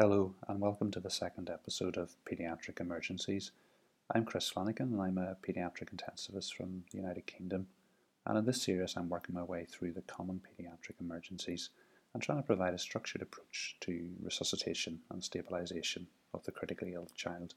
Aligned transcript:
Hello, 0.00 0.32
and 0.46 0.60
welcome 0.60 0.92
to 0.92 1.00
the 1.00 1.10
second 1.10 1.50
episode 1.50 1.96
of 1.96 2.14
Pediatric 2.24 2.78
Emergencies. 2.78 3.50
I'm 4.14 4.24
Chris 4.24 4.48
Flanagan, 4.48 4.92
and 4.92 5.02
I'm 5.02 5.18
a 5.18 5.36
paediatric 5.42 5.88
intensivist 5.92 6.54
from 6.54 6.84
the 6.92 6.98
United 6.98 7.26
Kingdom. 7.26 7.66
And 8.24 8.38
in 8.38 8.44
this 8.44 8.62
series, 8.62 8.96
I'm 8.96 9.08
working 9.08 9.34
my 9.34 9.42
way 9.42 9.64
through 9.68 9.94
the 9.94 10.02
common 10.02 10.40
paediatric 10.40 11.00
emergencies 11.00 11.70
and 12.14 12.22
trying 12.22 12.38
to 12.38 12.46
provide 12.46 12.74
a 12.74 12.78
structured 12.78 13.22
approach 13.22 13.74
to 13.80 14.08
resuscitation 14.22 15.00
and 15.10 15.20
stabilisation 15.20 16.06
of 16.32 16.44
the 16.44 16.52
critically 16.52 16.92
ill 16.94 17.08
child 17.16 17.54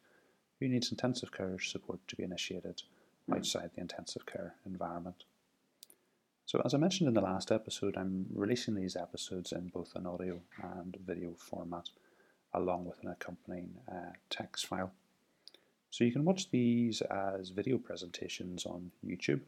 who 0.59 0.67
needs 0.67 0.89
intensive 0.89 1.31
care 1.31 1.59
support 1.59 1.99
to 2.07 2.15
be 2.15 2.23
initiated 2.23 2.81
outside 3.31 3.69
the 3.75 3.81
intensive 3.81 4.25
care 4.25 4.55
environment. 4.65 5.25
So, 6.47 6.59
as 6.65 6.73
I 6.73 6.79
mentioned 6.79 7.07
in 7.07 7.13
the 7.13 7.21
last 7.21 7.51
episode, 7.51 7.95
I'm 7.95 8.25
releasing 8.33 8.73
these 8.73 8.95
episodes 8.95 9.51
in 9.51 9.67
both 9.67 9.91
an 9.93 10.07
audio 10.07 10.41
and 10.63 10.97
video 11.05 11.35
format 11.37 11.91
along 12.53 12.85
with 12.85 13.01
an 13.03 13.09
accompanying 13.09 13.71
uh, 13.91 14.11
text 14.29 14.67
file. 14.67 14.91
So 15.89 16.03
you 16.03 16.11
can 16.11 16.25
watch 16.25 16.49
these 16.49 17.01
as 17.01 17.49
video 17.49 17.77
presentations 17.77 18.65
on 18.65 18.91
YouTube, 19.05 19.41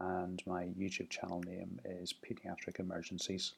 and 0.00 0.42
my 0.46 0.64
YouTube 0.78 1.10
channel 1.10 1.42
name 1.46 1.80
is 1.84 2.12
Pediatric 2.12 2.78
Emergencies. 2.78 3.54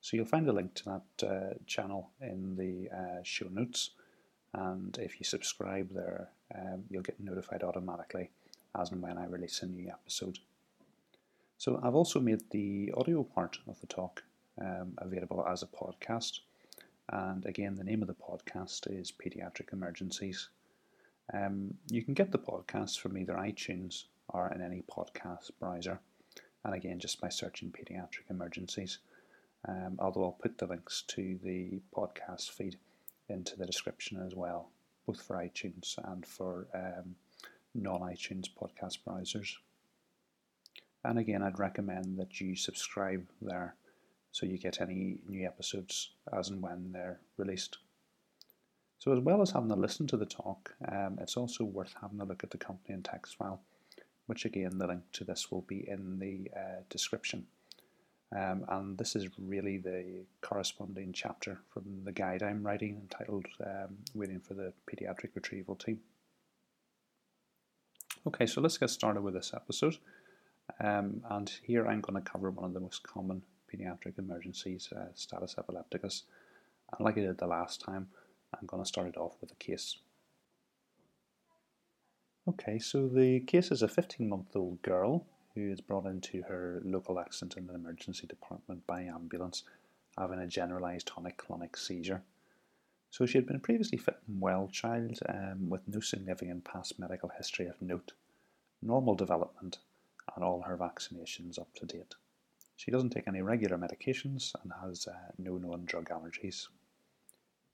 So 0.00 0.16
you'll 0.16 0.26
find 0.26 0.48
a 0.48 0.52
link 0.52 0.74
to 0.74 0.84
that 0.84 1.26
uh, 1.26 1.54
channel 1.66 2.10
in 2.20 2.56
the 2.56 2.90
uh, 2.94 3.22
show 3.22 3.48
notes, 3.48 3.90
and 4.52 4.98
if 5.00 5.18
you 5.18 5.24
subscribe 5.24 5.94
there, 5.94 6.28
um, 6.54 6.84
you'll 6.90 7.02
get 7.02 7.20
notified 7.20 7.62
automatically 7.62 8.30
as 8.78 8.90
and 8.90 9.00
when 9.00 9.16
I 9.16 9.26
release 9.26 9.62
a 9.62 9.66
new 9.66 9.88
episode. 9.88 10.38
So 11.58 11.80
I've 11.82 11.94
also 11.94 12.20
made 12.20 12.42
the 12.50 12.92
audio 12.96 13.22
part 13.22 13.58
of 13.68 13.80
the 13.80 13.86
talk 13.86 14.24
um, 14.60 14.94
available 14.98 15.46
as 15.48 15.62
a 15.62 15.66
podcast. 15.66 16.40
And 17.10 17.44
again, 17.46 17.74
the 17.74 17.84
name 17.84 18.02
of 18.02 18.08
the 18.08 18.14
podcast 18.14 18.86
is 18.88 19.12
Pediatric 19.12 19.72
Emergencies. 19.72 20.48
Um, 21.32 21.74
you 21.90 22.02
can 22.02 22.14
get 22.14 22.30
the 22.30 22.38
podcast 22.38 23.00
from 23.00 23.18
either 23.18 23.34
iTunes 23.34 24.04
or 24.28 24.52
in 24.52 24.62
any 24.62 24.82
podcast 24.90 25.50
browser. 25.58 26.00
And 26.64 26.74
again, 26.74 26.98
just 26.98 27.20
by 27.20 27.28
searching 27.28 27.72
Pediatric 27.72 28.30
Emergencies. 28.30 28.98
Um, 29.68 29.96
although 29.98 30.24
I'll 30.24 30.38
put 30.42 30.58
the 30.58 30.66
links 30.66 31.04
to 31.08 31.38
the 31.42 31.80
podcast 31.94 32.50
feed 32.50 32.76
into 33.28 33.56
the 33.56 33.66
description 33.66 34.20
as 34.24 34.34
well, 34.34 34.70
both 35.06 35.22
for 35.22 35.36
iTunes 35.36 35.96
and 36.04 36.26
for 36.26 36.66
um, 36.74 37.14
non 37.74 38.00
iTunes 38.00 38.48
podcast 38.50 38.98
browsers. 39.06 39.56
And 41.04 41.18
again, 41.18 41.42
I'd 41.42 41.58
recommend 41.58 42.18
that 42.18 42.40
you 42.40 42.54
subscribe 42.54 43.26
there 43.40 43.74
so 44.32 44.46
you 44.46 44.58
get 44.58 44.80
any 44.80 45.18
new 45.28 45.46
episodes 45.46 46.10
as 46.36 46.48
and 46.48 46.62
when 46.62 46.90
they're 46.92 47.20
released. 47.36 47.78
So, 48.98 49.12
as 49.12 49.20
well 49.20 49.42
as 49.42 49.50
having 49.50 49.70
a 49.70 49.76
listen 49.76 50.06
to 50.08 50.16
the 50.16 50.26
talk, 50.26 50.74
um, 50.90 51.18
it's 51.20 51.36
also 51.36 51.64
worth 51.64 51.94
having 52.00 52.20
a 52.20 52.24
look 52.24 52.42
at 52.42 52.50
the 52.50 52.58
company 52.58 52.94
and 52.94 53.04
text 53.04 53.36
file, 53.36 53.60
which 54.26 54.44
again, 54.44 54.78
the 54.78 54.86
link 54.86 55.02
to 55.14 55.24
this 55.24 55.50
will 55.50 55.62
be 55.62 55.88
in 55.88 56.18
the 56.18 56.50
uh, 56.56 56.82
description. 56.88 57.46
Um, 58.34 58.64
and 58.68 58.96
this 58.96 59.14
is 59.14 59.28
really 59.38 59.76
the 59.76 60.24
corresponding 60.40 61.12
chapter 61.12 61.60
from 61.68 61.84
the 62.04 62.12
guide 62.12 62.42
I'm 62.42 62.62
writing 62.62 62.96
entitled 62.96 63.46
um, 63.64 63.98
Waiting 64.14 64.40
for 64.40 64.54
the 64.54 64.72
Pediatric 64.90 65.30
Retrieval 65.34 65.76
Team. 65.76 66.00
Okay, 68.26 68.46
so 68.46 68.60
let's 68.60 68.78
get 68.78 68.88
started 68.88 69.20
with 69.20 69.34
this 69.34 69.52
episode. 69.54 69.98
Um, 70.80 71.22
and 71.28 71.52
here 71.62 71.86
I'm 71.86 72.00
going 72.00 72.22
to 72.22 72.30
cover 72.30 72.50
one 72.50 72.64
of 72.64 72.72
the 72.72 72.80
most 72.80 73.02
common 73.02 73.42
pediatric 73.72 74.18
emergencies, 74.18 74.88
uh, 74.92 75.06
status 75.14 75.54
epilepticus. 75.58 76.24
And 76.96 77.04
like 77.04 77.16
I 77.16 77.22
did 77.22 77.38
the 77.38 77.46
last 77.46 77.80
time, 77.80 78.08
I'm 78.54 78.66
going 78.66 78.82
to 78.82 78.88
start 78.88 79.08
it 79.08 79.16
off 79.16 79.36
with 79.40 79.52
a 79.52 79.56
case. 79.56 79.96
Okay, 82.48 82.78
so 82.78 83.08
the 83.08 83.40
case 83.40 83.70
is 83.70 83.82
a 83.82 83.88
15 83.88 84.28
month 84.28 84.56
old 84.56 84.82
girl 84.82 85.26
who 85.54 85.70
is 85.70 85.80
brought 85.80 86.06
into 86.06 86.42
her 86.42 86.82
local 86.84 87.20
accident 87.20 87.56
in 87.56 87.66
the 87.66 87.74
emergency 87.74 88.26
department 88.26 88.86
by 88.86 89.02
ambulance 89.02 89.62
having 90.18 90.38
a 90.38 90.46
generalized 90.46 91.06
tonic 91.06 91.36
clonic 91.38 91.76
seizure. 91.76 92.22
So 93.10 93.26
she 93.26 93.38
had 93.38 93.46
been 93.46 93.60
previously 93.60 93.98
fit 93.98 94.16
and 94.26 94.40
well 94.40 94.68
child 94.72 95.18
um, 95.28 95.68
with 95.68 95.82
no 95.86 96.00
significant 96.00 96.64
past 96.64 96.98
medical 96.98 97.30
history 97.36 97.66
of 97.66 97.80
note, 97.80 98.12
normal 98.80 99.14
development, 99.14 99.78
and 100.34 100.44
all 100.44 100.62
her 100.62 100.76
vaccinations 100.76 101.58
up 101.58 101.74
to 101.74 101.86
date. 101.86 102.14
She 102.82 102.90
doesn't 102.90 103.10
take 103.10 103.28
any 103.28 103.42
regular 103.42 103.78
medications 103.78 104.56
and 104.60 104.72
has 104.82 105.06
uh, 105.06 105.14
no 105.38 105.56
known 105.56 105.84
drug 105.84 106.08
allergies. 106.08 106.66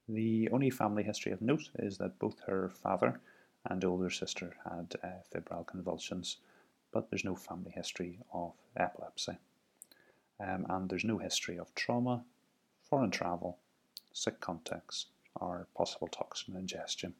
The 0.06 0.50
only 0.50 0.68
family 0.68 1.02
history 1.02 1.32
of 1.32 1.40
note 1.40 1.70
is 1.78 1.96
that 1.96 2.18
both 2.18 2.40
her 2.40 2.68
father 2.68 3.18
and 3.64 3.82
older 3.86 4.10
sister 4.10 4.54
had 4.64 4.96
uh, 5.02 5.22
febrile 5.32 5.64
convulsions, 5.64 6.36
but 6.92 7.08
there's 7.08 7.24
no 7.24 7.34
family 7.34 7.70
history 7.70 8.18
of 8.34 8.52
epilepsy. 8.76 9.38
Um, 10.40 10.66
and 10.68 10.90
there's 10.90 11.04
no 11.04 11.16
history 11.16 11.58
of 11.58 11.74
trauma, 11.74 12.22
foreign 12.84 13.10
travel, 13.10 13.56
sick 14.12 14.40
contacts, 14.40 15.06
or 15.36 15.68
possible 15.74 16.08
toxin 16.08 16.54
ingestion. 16.54 17.14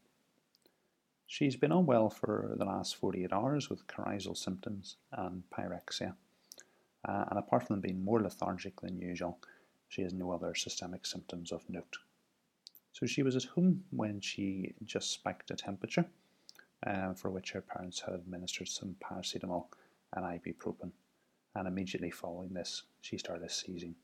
She's 1.26 1.56
been 1.56 1.72
unwell 1.72 2.10
for 2.10 2.55
the 2.59 2.66
last 2.66 2.97
48 2.97 3.32
hours 3.32 3.70
with 3.70 3.87
coryzal 3.87 4.37
symptoms 4.37 4.97
and 5.10 5.44
pyrexia 5.49 6.16
uh, 7.06 7.25
and 7.31 7.38
apart 7.38 7.66
from 7.66 7.81
being 7.81 8.04
more 8.04 8.20
lethargic 8.20 8.81
than 8.81 8.98
usual, 8.98 9.38
she 9.88 10.03
has 10.03 10.12
no 10.12 10.31
other 10.32 10.54
systemic 10.54 11.06
symptoms 11.06 11.53
of 11.53 11.69
note. 11.69 11.98
So 12.92 13.06
she 13.06 13.22
was 13.22 13.36
at 13.36 13.44
home 13.44 13.84
when 13.91 14.20
she 14.20 14.75
just 14.84 15.12
spiked 15.12 15.50
a 15.50 15.56
temperature, 15.56 16.06
uh, 16.87 17.14
for 17.14 17.31
which 17.31 17.53
her 17.53 17.60
parents 17.60 18.00
had 18.00 18.14
administered 18.14 18.69
some 18.69 18.97
paracetamol 19.00 19.66
and 20.14 20.25
ibuprofen, 20.25 20.91
and 21.54 21.69
immediately 21.69 22.10
following 22.10 22.53
this, 22.54 22.82
she 23.00 23.19
started 23.19 23.50
seizing, 23.50 23.94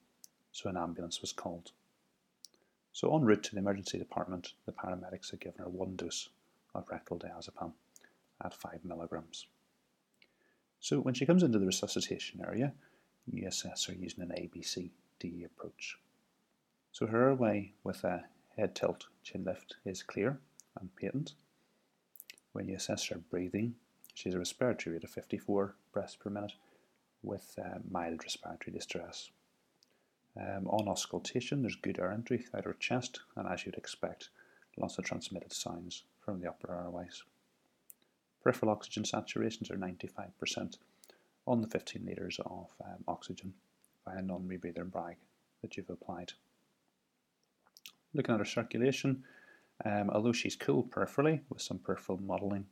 so 0.52 0.70
an 0.70 0.76
ambulance 0.76 1.20
was 1.20 1.32
called. 1.32 1.72
So 2.92 3.14
en 3.14 3.22
route 3.22 3.42
to 3.44 3.54
the 3.54 3.60
emergency 3.60 3.98
department, 3.98 4.52
the 4.66 4.72
paramedics 4.72 5.32
had 5.32 5.40
given 5.40 5.58
her 5.58 5.68
one 5.68 5.96
dose 5.96 6.28
of 6.74 6.88
rectal 6.88 7.18
diazepam 7.18 7.72
at 8.44 8.54
5 8.54 8.84
milligrams. 8.84 9.46
So 10.84 11.00
when 11.00 11.14
she 11.14 11.24
comes 11.24 11.42
into 11.42 11.58
the 11.58 11.64
resuscitation 11.64 12.44
area, 12.46 12.74
you 13.26 13.48
assess 13.48 13.86
her 13.86 13.94
using 13.94 14.22
an 14.22 14.34
ABCD 14.36 15.46
approach. 15.46 15.96
So 16.92 17.06
her 17.06 17.34
way 17.34 17.72
with 17.82 18.04
a 18.04 18.26
head 18.54 18.74
tilt, 18.74 19.06
chin 19.22 19.44
lift 19.44 19.76
is 19.86 20.02
clear 20.02 20.40
and 20.78 20.94
patent. 20.94 21.32
When 22.52 22.68
you 22.68 22.76
assess 22.76 23.06
her 23.06 23.16
breathing, 23.16 23.76
she 24.12 24.28
has 24.28 24.34
a 24.34 24.38
respiratory 24.38 24.96
rate 24.96 25.04
of 25.04 25.08
54 25.08 25.74
breaths 25.90 26.16
per 26.16 26.28
minute 26.28 26.52
with 27.22 27.58
uh, 27.58 27.78
mild 27.90 28.22
respiratory 28.22 28.74
distress. 28.74 29.30
Um, 30.38 30.68
on 30.68 30.86
auscultation, 30.86 31.62
there's 31.62 31.76
good 31.76 31.98
air 31.98 32.12
entry 32.12 32.36
throughout 32.36 32.66
her 32.66 32.76
chest, 32.78 33.20
and 33.36 33.48
as 33.48 33.64
you'd 33.64 33.76
expect, 33.76 34.28
lots 34.76 34.98
of 34.98 35.06
transmitted 35.06 35.54
sounds 35.54 36.02
from 36.20 36.42
the 36.42 36.48
upper 36.50 36.74
airways. 36.74 37.22
Peripheral 38.44 38.72
oxygen 38.72 39.04
saturations 39.04 39.70
are 39.70 39.78
95% 39.78 40.76
on 41.46 41.62
the 41.62 41.66
15 41.66 42.04
litres 42.04 42.38
of 42.44 42.68
um, 42.84 43.02
oxygen 43.08 43.54
via 44.04 44.20
non-rebreather 44.20 44.92
bag 44.92 45.16
that 45.62 45.78
you've 45.78 45.88
applied. 45.88 46.34
Looking 48.12 48.34
at 48.34 48.40
her 48.40 48.44
circulation, 48.44 49.24
um, 49.82 50.10
although 50.10 50.32
she's 50.32 50.56
cool 50.56 50.84
peripherally 50.84 51.40
with 51.48 51.62
some 51.62 51.78
peripheral 51.78 52.20
mottling, 52.20 52.66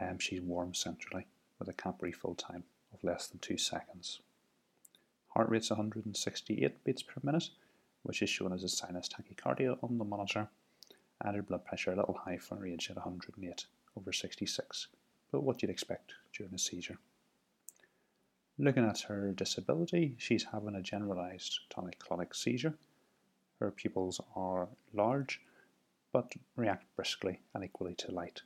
um, 0.00 0.20
she's 0.20 0.40
warm 0.40 0.74
centrally 0.74 1.26
with 1.58 1.68
a 1.68 1.72
cap 1.72 1.96
refill 2.00 2.36
time 2.36 2.62
of 2.94 3.02
less 3.02 3.26
than 3.26 3.40
2 3.40 3.58
seconds. 3.58 4.20
Heart 5.30 5.48
rate's 5.48 5.70
168 5.70 6.84
beats 6.84 7.02
per 7.02 7.20
minute, 7.24 7.48
which 8.04 8.22
is 8.22 8.30
shown 8.30 8.52
as 8.52 8.62
a 8.62 8.68
sinus 8.68 9.08
tachycardia 9.08 9.76
on 9.82 9.98
the 9.98 10.04
monitor, 10.04 10.46
and 11.20 11.34
her 11.34 11.42
blood 11.42 11.64
pressure 11.64 11.90
a 11.90 11.96
little 11.96 12.20
high 12.24 12.38
for 12.38 12.64
an 12.64 12.72
age 12.72 12.90
at 12.90 12.96
108 12.96 13.66
over 13.96 14.12
66 14.12 14.86
but 15.30 15.42
what 15.42 15.62
you'd 15.62 15.70
expect 15.70 16.14
during 16.32 16.54
a 16.54 16.58
seizure. 16.58 16.98
Looking 18.58 18.84
at 18.84 19.00
her 19.02 19.32
disability, 19.32 20.14
she's 20.18 20.44
having 20.52 20.74
a 20.74 20.82
generalized 20.82 21.60
tonic 21.70 21.98
clonic 21.98 22.34
seizure. 22.34 22.74
Her 23.58 23.70
pupils 23.70 24.20
are 24.36 24.68
large 24.92 25.40
but 26.12 26.32
react 26.56 26.84
briskly 26.96 27.40
and 27.54 27.64
equally 27.64 27.94
to 27.94 28.12
light, 28.12 28.42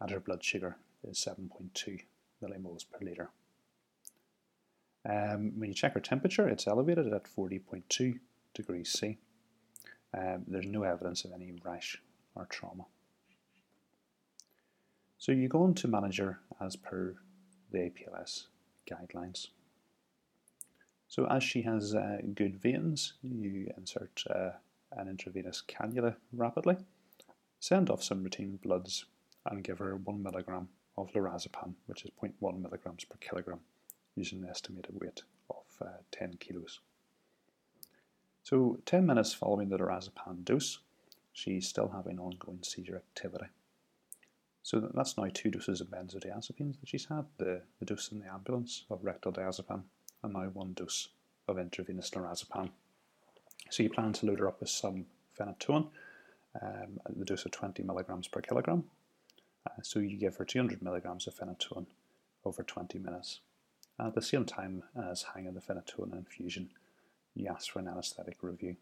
and 0.00 0.10
her 0.10 0.20
blood 0.20 0.42
sugar 0.42 0.76
is 1.04 1.18
7.2 1.18 2.00
millimoles 2.42 2.84
per 2.90 3.04
litre. 3.04 3.30
Um, 5.08 5.52
when 5.58 5.68
you 5.68 5.74
check 5.74 5.94
her 5.94 6.00
temperature, 6.00 6.48
it's 6.48 6.66
elevated 6.66 7.12
at 7.12 7.24
40.2 7.24 8.18
degrees 8.54 8.92
C. 8.92 9.18
Um, 10.16 10.44
there's 10.48 10.66
no 10.66 10.82
evidence 10.82 11.24
of 11.24 11.32
any 11.32 11.52
rash 11.64 12.00
or 12.34 12.46
trauma. 12.46 12.86
So 15.18 15.32
you 15.32 15.48
go 15.48 15.62
on 15.62 15.74
to 15.74 15.88
manager 15.88 16.40
as 16.60 16.76
per 16.76 17.14
the 17.70 17.78
APLS 17.78 18.46
guidelines. 18.88 19.48
So 21.08 21.26
as 21.26 21.42
she 21.42 21.62
has 21.62 21.94
uh, 21.94 22.18
good 22.34 22.60
veins, 22.60 23.14
you 23.22 23.72
insert 23.76 24.22
uh, 24.28 24.50
an 24.92 25.08
intravenous 25.08 25.62
cannula 25.66 26.16
rapidly, 26.32 26.76
send 27.60 27.90
off 27.90 28.02
some 28.02 28.22
routine 28.22 28.58
bloods, 28.62 29.06
and 29.46 29.62
give 29.62 29.78
her 29.78 29.96
1 29.96 30.22
milligram 30.22 30.68
of 30.98 31.10
lorazepam, 31.12 31.74
which 31.86 32.04
is 32.04 32.10
0.1 32.22 32.60
milligrams 32.60 33.04
per 33.04 33.16
kilogram, 33.20 33.60
using 34.16 34.42
an 34.42 34.50
estimated 34.50 35.00
weight 35.00 35.22
of 35.50 35.64
uh, 35.80 35.98
10 36.10 36.34
kilos. 36.40 36.80
So 38.42 38.78
10 38.86 39.06
minutes 39.06 39.32
following 39.32 39.68
the 39.68 39.78
lorazepam 39.78 40.44
dose, 40.44 40.80
she's 41.32 41.68
still 41.68 41.88
having 41.88 42.18
ongoing 42.18 42.62
seizure 42.62 42.96
activity. 42.96 43.46
So 44.66 44.80
that's 44.94 45.16
now 45.16 45.28
two 45.32 45.52
doses 45.52 45.80
of 45.80 45.86
benzodiazepines 45.86 46.80
that 46.80 46.88
she's 46.88 47.06
had, 47.06 47.24
the, 47.38 47.62
the 47.78 47.84
dose 47.84 48.10
in 48.10 48.18
the 48.18 48.26
ambulance 48.26 48.82
of 48.90 49.04
rectal 49.04 49.32
diazepam, 49.32 49.82
and 50.24 50.32
now 50.32 50.50
one 50.52 50.72
dose 50.72 51.10
of 51.46 51.56
intravenous 51.56 52.10
lorazepam. 52.10 52.70
So 53.70 53.84
you 53.84 53.90
plan 53.90 54.12
to 54.14 54.26
load 54.26 54.40
her 54.40 54.48
up 54.48 54.58
with 54.58 54.68
some 54.68 55.06
phenytoin, 55.38 55.86
um, 56.60 56.98
the 57.16 57.24
dose 57.24 57.44
of 57.44 57.52
20 57.52 57.84
milligrams 57.84 58.26
per 58.26 58.40
kilogram. 58.40 58.82
Uh, 59.64 59.82
so 59.82 60.00
you 60.00 60.16
give 60.16 60.34
her 60.34 60.44
200 60.44 60.82
milligrams 60.82 61.28
of 61.28 61.36
phenytoin 61.36 61.86
over 62.44 62.64
20 62.64 62.98
minutes. 62.98 63.38
at 64.00 64.16
the 64.16 64.20
same 64.20 64.44
time 64.44 64.82
as 65.00 65.26
hanging 65.32 65.54
the 65.54 65.60
phenytoin 65.60 66.12
infusion, 66.12 66.70
you 67.36 67.46
ask 67.48 67.70
for 67.70 67.78
an 67.78 67.86
anaesthetic 67.86 68.38
review. 68.42 68.74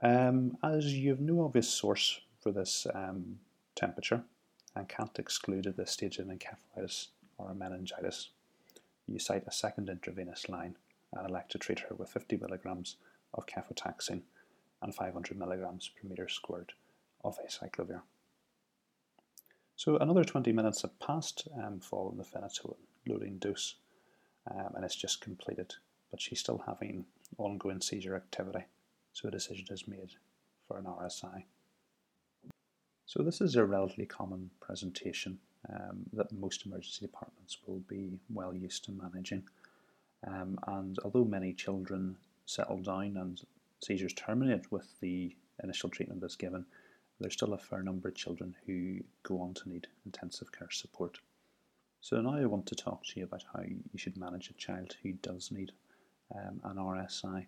Um, 0.00 0.56
as 0.62 0.94
you 0.94 1.10
have 1.10 1.20
no 1.20 1.44
obvious 1.44 1.68
source 1.68 2.22
for 2.40 2.50
this 2.50 2.86
um, 2.94 3.40
temperature 3.76 4.24
and 4.74 4.88
can't 4.88 5.18
exclude 5.18 5.66
at 5.66 5.76
this 5.76 5.92
stage 5.92 6.18
an 6.18 6.36
encephalitis 6.36 7.08
or 7.38 7.50
a 7.50 7.54
meningitis, 7.54 8.30
you 9.06 9.18
site 9.18 9.44
a 9.46 9.52
second 9.52 9.88
intravenous 9.88 10.48
line 10.48 10.76
and 11.12 11.28
elect 11.28 11.52
to 11.52 11.58
treat 11.58 11.80
her 11.80 11.94
with 11.94 12.10
50 12.10 12.38
milligrams 12.38 12.96
of 13.34 13.46
cefotaxime 13.46 14.22
and 14.82 14.94
500 14.94 15.38
milligrams 15.38 15.88
per 15.88 16.08
meter 16.08 16.28
squared 16.28 16.72
of 17.24 17.38
acyclovir. 17.46 18.02
So 19.76 19.96
another 19.96 20.24
20 20.24 20.52
minutes 20.52 20.82
have 20.82 20.98
passed 20.98 21.48
um, 21.62 21.80
following 21.80 22.16
the 22.16 22.24
phenytoin 22.24 22.76
loading 23.06 23.38
dose, 23.38 23.76
um, 24.50 24.72
and 24.74 24.84
it's 24.84 24.96
just 24.96 25.20
completed, 25.20 25.74
but 26.10 26.20
she's 26.20 26.40
still 26.40 26.62
having 26.66 27.04
ongoing 27.38 27.80
seizure 27.80 28.16
activity, 28.16 28.64
so 29.12 29.28
a 29.28 29.30
decision 29.30 29.66
is 29.70 29.86
made 29.86 30.12
for 30.66 30.78
an 30.78 30.84
RSI. 30.84 31.44
So 33.06 33.22
this 33.22 33.40
is 33.40 33.54
a 33.54 33.64
relatively 33.64 34.04
common 34.04 34.50
presentation 34.60 35.38
um, 35.72 36.06
that 36.12 36.32
most 36.32 36.66
emergency 36.66 37.06
departments 37.06 37.58
will 37.64 37.78
be 37.88 38.18
well 38.28 38.52
used 38.52 38.84
to 38.84 38.90
managing. 38.90 39.44
Um, 40.26 40.58
and 40.66 40.98
although 41.04 41.24
many 41.24 41.52
children 41.52 42.16
settle 42.46 42.78
down 42.78 43.16
and 43.16 43.40
seizures 43.80 44.12
terminate 44.12 44.72
with 44.72 44.88
the 45.00 45.36
initial 45.62 45.88
treatment 45.88 46.20
that's 46.20 46.34
given, 46.34 46.66
there's 47.20 47.34
still 47.34 47.54
a 47.54 47.58
fair 47.58 47.82
number 47.82 48.08
of 48.08 48.16
children 48.16 48.56
who 48.66 48.98
go 49.22 49.40
on 49.40 49.54
to 49.54 49.68
need 49.68 49.86
intensive 50.04 50.50
care 50.50 50.70
support. 50.70 51.18
So 52.00 52.20
now 52.20 52.34
I 52.34 52.44
want 52.46 52.66
to 52.66 52.74
talk 52.74 53.04
to 53.04 53.20
you 53.20 53.24
about 53.24 53.44
how 53.54 53.62
you 53.62 53.82
should 53.94 54.16
manage 54.16 54.50
a 54.50 54.54
child 54.54 54.96
who 55.02 55.12
does 55.12 55.52
need 55.52 55.70
um, 56.34 56.60
an 56.64 56.76
RSI 56.76 57.46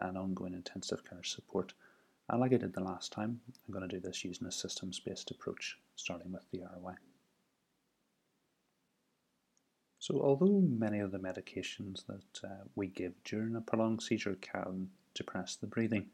and 0.00 0.18
ongoing 0.18 0.54
intensive 0.54 1.08
care 1.08 1.22
support. 1.22 1.72
And 2.28 2.40
like 2.40 2.52
I 2.52 2.56
did 2.56 2.72
the 2.72 2.82
last 2.82 3.12
time, 3.12 3.40
I'm 3.48 3.74
going 3.74 3.88
to 3.88 3.94
do 3.94 4.00
this 4.00 4.24
using 4.24 4.46
a 4.46 4.52
systems-based 4.52 5.30
approach, 5.30 5.78
starting 5.96 6.32
with 6.32 6.50
the 6.50 6.62
airway. 6.62 6.94
So 9.98 10.20
although 10.20 10.60
many 10.60 10.98
of 10.98 11.12
the 11.12 11.18
medications 11.18 12.06
that 12.06 12.40
uh, 12.44 12.64
we 12.74 12.88
give 12.88 13.12
during 13.24 13.54
a 13.54 13.60
prolonged 13.60 14.02
seizure 14.02 14.36
can 14.40 14.88
depress 15.14 15.56
the 15.56 15.66
breathing, 15.66 16.06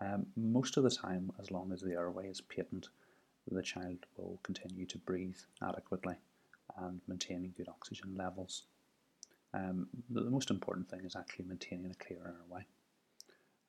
um, 0.00 0.26
most 0.36 0.76
of 0.76 0.84
the 0.84 0.90
time, 0.90 1.30
as 1.40 1.50
long 1.50 1.72
as 1.72 1.80
the 1.80 1.92
airway 1.92 2.28
is 2.28 2.40
patent, 2.40 2.88
the 3.50 3.62
child 3.62 4.06
will 4.16 4.38
continue 4.42 4.86
to 4.86 4.98
breathe 4.98 5.36
adequately 5.62 6.14
and 6.78 7.00
maintaining 7.08 7.52
good 7.56 7.68
oxygen 7.68 8.14
levels. 8.16 8.62
Um, 9.52 9.88
the, 10.08 10.22
the, 10.22 10.30
most 10.30 10.50
important 10.50 10.88
thing 10.88 11.00
is 11.04 11.16
actually 11.16 11.46
maintaining 11.46 11.90
a 11.90 12.04
clear 12.04 12.20
airway. 12.24 12.64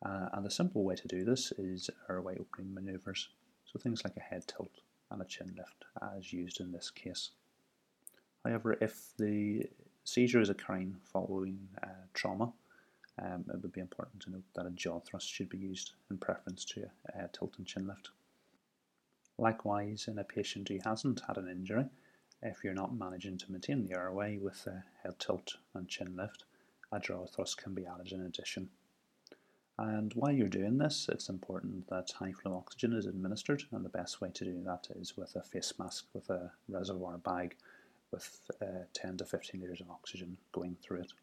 Uh, 0.03 0.29
and 0.33 0.45
the 0.45 0.51
simple 0.51 0.83
way 0.83 0.95
to 0.95 1.07
do 1.07 1.23
this 1.23 1.51
is 1.57 1.89
airway 2.09 2.37
opening 2.39 2.73
maneuvers, 2.73 3.29
so 3.65 3.77
things 3.77 4.03
like 4.03 4.17
a 4.17 4.21
head 4.21 4.47
tilt 4.47 4.81
and 5.11 5.21
a 5.21 5.25
chin 5.25 5.53
lift, 5.57 5.85
as 6.17 6.33
used 6.33 6.59
in 6.59 6.71
this 6.71 6.89
case. 6.89 7.31
However, 8.43 8.77
if 8.81 9.13
the 9.17 9.67
seizure 10.03 10.41
is 10.41 10.49
occurring 10.49 10.95
following 11.03 11.67
uh, 11.83 12.07
trauma, 12.13 12.51
um, 13.21 13.45
it 13.53 13.61
would 13.61 13.73
be 13.73 13.81
important 13.81 14.21
to 14.23 14.31
note 14.31 14.43
that 14.55 14.65
a 14.65 14.71
jaw 14.71 14.99
thrust 14.99 15.29
should 15.29 15.49
be 15.49 15.57
used 15.57 15.91
in 16.09 16.17
preference 16.17 16.65
to 16.65 16.89
a, 17.13 17.25
a 17.25 17.27
tilt 17.27 17.53
and 17.57 17.67
chin 17.67 17.87
lift. 17.87 18.09
Likewise, 19.37 20.07
in 20.07 20.17
a 20.17 20.23
patient 20.23 20.69
who 20.69 20.79
hasn't 20.83 21.21
had 21.27 21.37
an 21.37 21.47
injury, 21.47 21.85
if 22.41 22.63
you're 22.63 22.73
not 22.73 22.95
managing 22.95 23.37
to 23.37 23.51
maintain 23.51 23.85
the 23.85 23.95
airway 23.95 24.37
with 24.37 24.65
a 24.65 24.83
head 25.03 25.19
tilt 25.19 25.57
and 25.75 25.87
chin 25.87 26.15
lift, 26.15 26.45
a 26.91 26.99
jaw 26.99 27.25
thrust 27.27 27.57
can 27.57 27.75
be 27.75 27.85
added 27.85 28.11
in 28.11 28.21
addition. 28.21 28.69
And 29.81 30.13
while 30.13 30.31
you're 30.31 30.47
doing 30.47 30.77
this, 30.77 31.09
it's 31.11 31.27
important 31.27 31.89
that 31.89 32.11
high 32.11 32.33
flow 32.33 32.55
oxygen 32.55 32.93
is 32.93 33.07
administered, 33.07 33.63
and 33.71 33.83
the 33.83 33.89
best 33.89 34.21
way 34.21 34.29
to 34.31 34.45
do 34.45 34.61
that 34.63 34.87
is 34.95 35.17
with 35.17 35.35
a 35.35 35.41
face 35.41 35.73
mask 35.79 36.05
with 36.13 36.29
a 36.29 36.51
reservoir 36.69 37.17
bag 37.17 37.55
with 38.11 38.41
uh, 38.61 38.85
10 38.93 39.17
to 39.17 39.25
15 39.25 39.59
litres 39.59 39.81
of 39.81 39.89
oxygen 39.89 40.37
going 40.51 40.77
through 40.83 41.01
it. 41.01 41.13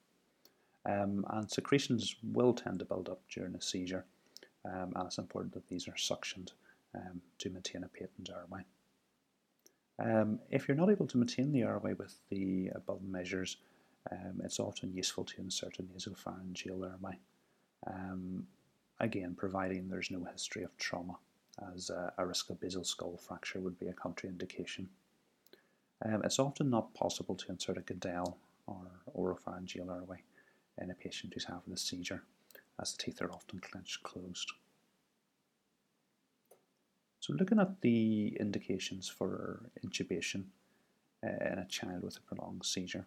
Um, 0.84 1.25
and 1.31 1.49
secretions 1.49 2.16
will 2.32 2.52
tend 2.52 2.81
to 2.81 2.84
build 2.84 3.08
up 3.08 3.20
during 3.32 3.55
a 3.55 3.62
seizure, 3.62 4.06
um, 4.64 4.93
and 4.96 5.06
it's 5.06 5.19
important 5.19 5.55
that 5.55 5.69
these 5.69 5.87
are 5.87 5.93
suctioned 5.93 6.50
um, 6.96 7.22
to 7.38 7.50
maintain 7.50 7.84
a 7.84 7.88
patent 7.88 8.28
airway. 8.28 8.64
Um, 10.00 10.40
if 10.50 10.66
you're 10.66 10.76
not 10.76 10.90
able 10.90 11.06
to 11.06 11.16
maintain 11.16 11.52
the 11.52 11.62
airway 11.62 11.93
with 11.93 12.16
the 12.28 12.70
above 12.75 13.02
measures, 13.05 13.58
um, 14.10 14.40
it's 14.43 14.58
often 14.58 14.93
useful 14.93 15.25
to 15.26 15.40
insert 15.40 15.78
a 15.78 15.84
nasopharyngeal 15.84 16.90
airway. 16.90 17.20
Um, 17.88 18.46
again, 19.00 19.35
providing 19.37 19.88
there's 19.88 20.11
no 20.11 20.25
history 20.25 20.62
of 20.62 20.76
trauma, 20.76 21.17
as 21.75 21.90
a, 21.90 22.12
a 22.19 22.26
risk 22.26 22.50
of 22.50 22.61
basal 22.61 22.85
skull 22.85 23.17
fracture 23.17 23.61
would 23.61 23.79
be 23.79 23.88
a 23.88 23.93
contraindication. 23.93 24.87
Um, 26.05 26.23
it's 26.25 26.38
often 26.38 26.70
not 26.70 26.94
possible 26.94 27.35
to 27.35 27.50
insert 27.50 27.79
a 27.79 27.81
Guedel 27.81 28.37
or 28.67 28.87
oropharyngeal 29.17 29.90
airway 29.93 30.23
in 30.81 30.90
a 30.90 30.94
patient 30.94 31.35
who's 31.35 31.44
having 31.44 31.73
a 31.73 31.76
seizure, 31.76 32.23
as 32.81 32.93
the 32.93 33.02
teeth 33.02 33.20
are 33.20 33.32
often 33.32 33.58
clenched 33.58 34.02
closed. 34.02 34.52
So 37.20 37.32
looking 37.32 37.58
at 37.58 37.81
the 37.81 38.36
indications 38.39 39.08
for 39.08 39.70
intubation 39.84 40.44
uh, 41.24 41.53
in 41.53 41.58
a 41.58 41.67
child 41.69 42.05
with 42.05 42.17
a 42.17 42.20
prolonged 42.20 42.65
seizure. 42.65 43.06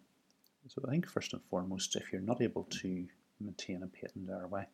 So 0.68 0.82
I 0.86 0.90
think 0.90 1.08
first 1.08 1.32
and 1.32 1.42
foremost, 1.50 1.96
if 1.96 2.12
you're 2.12 2.20
not 2.20 2.42
able 2.42 2.64
to 2.64 3.06
maintain 3.40 3.82
a 3.82 3.86
patent 3.86 4.28
airway 4.28 4.66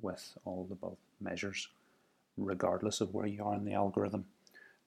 with 0.00 0.36
all 0.44 0.64
the 0.64 0.74
above 0.74 0.96
measures, 1.20 1.68
regardless 2.36 3.00
of 3.00 3.14
where 3.14 3.26
you 3.26 3.44
are 3.44 3.54
in 3.54 3.64
the 3.64 3.74
algorithm, 3.74 4.26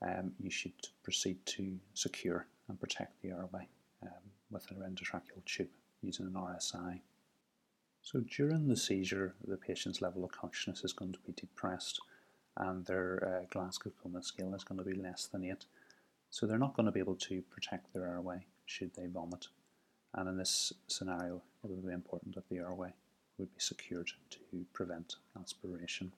um, 0.01 0.31
you 0.39 0.49
should 0.49 0.73
proceed 1.03 1.37
to 1.45 1.77
secure 1.93 2.45
and 2.67 2.79
protect 2.79 3.21
the 3.21 3.29
airway 3.29 3.67
um, 4.03 4.09
with 4.51 4.69
an 4.71 4.77
endotracheal 4.77 5.43
tube 5.45 5.69
using 6.01 6.25
an 6.25 6.33
RSI. 6.33 6.99
So 8.01 8.21
during 8.21 8.67
the 8.67 8.77
seizure, 8.77 9.33
the 9.45 9.57
patient's 9.57 10.01
level 10.01 10.23
of 10.23 10.31
consciousness 10.31 10.83
is 10.83 10.93
going 10.93 11.11
to 11.11 11.19
be 11.25 11.33
depressed 11.33 11.99
and 12.57 12.85
their 12.85 13.41
uh, 13.41 13.45
Glasgow 13.49 13.91
Coma 14.01 14.21
scale 14.21 14.53
is 14.53 14.63
going 14.63 14.79
to 14.79 14.85
be 14.85 14.93
less 14.93 15.25
than 15.25 15.45
8. 15.45 15.65
So 16.29 16.45
they're 16.45 16.57
not 16.57 16.75
going 16.75 16.85
to 16.85 16.91
be 16.91 16.99
able 16.99 17.15
to 17.15 17.41
protect 17.43 17.93
their 17.93 18.05
airway 18.05 18.45
should 18.65 18.93
they 18.95 19.07
vomit. 19.07 19.47
And 20.13 20.27
in 20.27 20.37
this 20.37 20.73
scenario, 20.87 21.41
it 21.63 21.69
would 21.69 21.85
be 21.85 21.93
important 21.93 22.35
that 22.35 22.49
the 22.49 22.57
airway 22.57 22.93
would 23.39 23.53
be 23.53 23.59
secured 23.59 24.11
to 24.29 24.65
prevent 24.73 25.15
aspiration. 25.39 26.11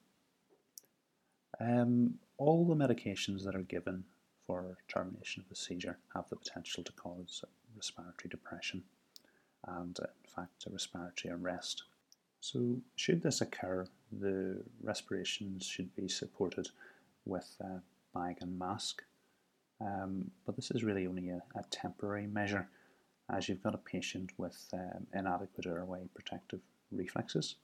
Um, 1.60 2.16
all 2.38 2.66
the 2.66 2.76
medications 2.76 3.44
that 3.46 3.56
are 3.56 3.62
given 3.62 4.04
for 4.48 4.78
termination 4.88 5.44
of 5.44 5.50
the 5.50 5.56
seizure 5.56 5.98
have 6.16 6.28
the 6.30 6.36
potential 6.36 6.84
to 6.84 6.92
cause 6.94 7.44
respiratory 7.76 8.30
depression 8.30 8.84
and, 9.68 9.98
in 10.00 10.30
fact, 10.36 10.66
a 10.68 10.72
respiratory 10.72 11.34
arrest. 11.34 11.84
So, 12.40 12.78
should 12.96 13.22
this 13.22 13.42
occur, 13.42 13.86
the 14.12 14.64
respirations 14.82 15.64
should 15.66 15.96
be 15.96 16.08
supported 16.08 16.70
with 17.26 17.56
a 17.62 17.82
bag 18.14 18.38
and 18.42 18.58
mask. 18.58 19.04
Um, 19.80 20.32
but 20.46 20.56
this 20.56 20.72
is 20.72 20.84
really 20.84 21.08
only 21.08 21.30
a, 21.30 21.42
a, 21.56 21.64
temporary 21.70 22.28
measure 22.28 22.68
as 23.32 23.48
you've 23.48 23.64
got 23.64 23.74
a 23.74 23.80
patient 23.80 24.32
with 24.38 24.68
um, 24.74 25.08
inadequate 25.14 25.66
airway 25.66 26.02
protective 26.14 26.60
reflexes. 26.92 27.56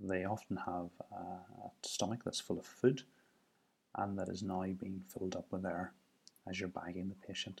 They 0.00 0.24
often 0.24 0.56
have 0.58 0.90
a, 1.12 1.70
stomach 1.82 2.20
that's 2.24 2.40
full 2.40 2.58
of 2.58 2.66
food 2.66 3.02
and 3.96 4.18
that 4.18 4.28
is 4.28 4.42
now 4.42 4.62
being 4.62 5.02
filled 5.08 5.36
up 5.36 5.46
with 5.50 5.64
air 5.64 5.92
as 6.48 6.58
you're 6.58 6.68
bagging 6.68 7.08
the 7.08 7.26
patient. 7.26 7.60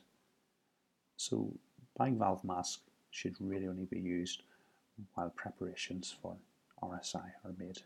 So 1.16 1.52
bag 1.98 2.18
valve 2.18 2.44
mask 2.44 2.80
should 3.10 3.36
really 3.40 3.68
only 3.68 3.84
be 3.84 4.00
used 4.00 4.42
while 5.14 5.30
preparations 5.30 6.14
for 6.20 6.36
RSI 6.82 7.30
are 7.44 7.54
made 7.58 7.78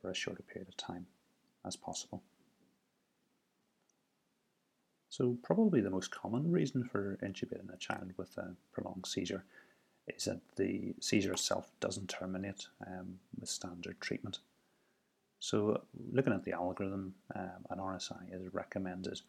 for 0.00 0.10
as 0.10 0.16
short 0.16 0.38
a 0.40 0.42
period 0.42 0.68
of 0.68 0.76
time 0.76 1.06
as 1.64 1.76
possible. 1.76 2.22
So, 5.10 5.36
probably 5.42 5.80
the 5.80 5.90
most 5.90 6.10
common 6.10 6.50
reason 6.50 6.84
for 6.84 7.18
intubating 7.22 7.72
a 7.72 7.78
child 7.78 8.12
with 8.16 8.36
a 8.38 8.54
prolonged 8.72 9.06
seizure 9.06 9.44
is 10.16 10.24
that 10.24 10.40
the 10.56 10.94
seizure 11.00 11.32
itself 11.32 11.70
doesn't 11.80 12.08
terminate 12.08 12.66
um, 12.86 13.18
with 13.38 13.48
standard 13.48 14.00
treatment. 14.00 14.38
So, 15.40 15.82
looking 16.12 16.32
at 16.32 16.44
the 16.44 16.52
algorithm, 16.52 17.14
um, 17.34 17.64
an 17.70 17.78
RSI 17.78 18.32
is 18.32 18.52
recommended 18.52 19.20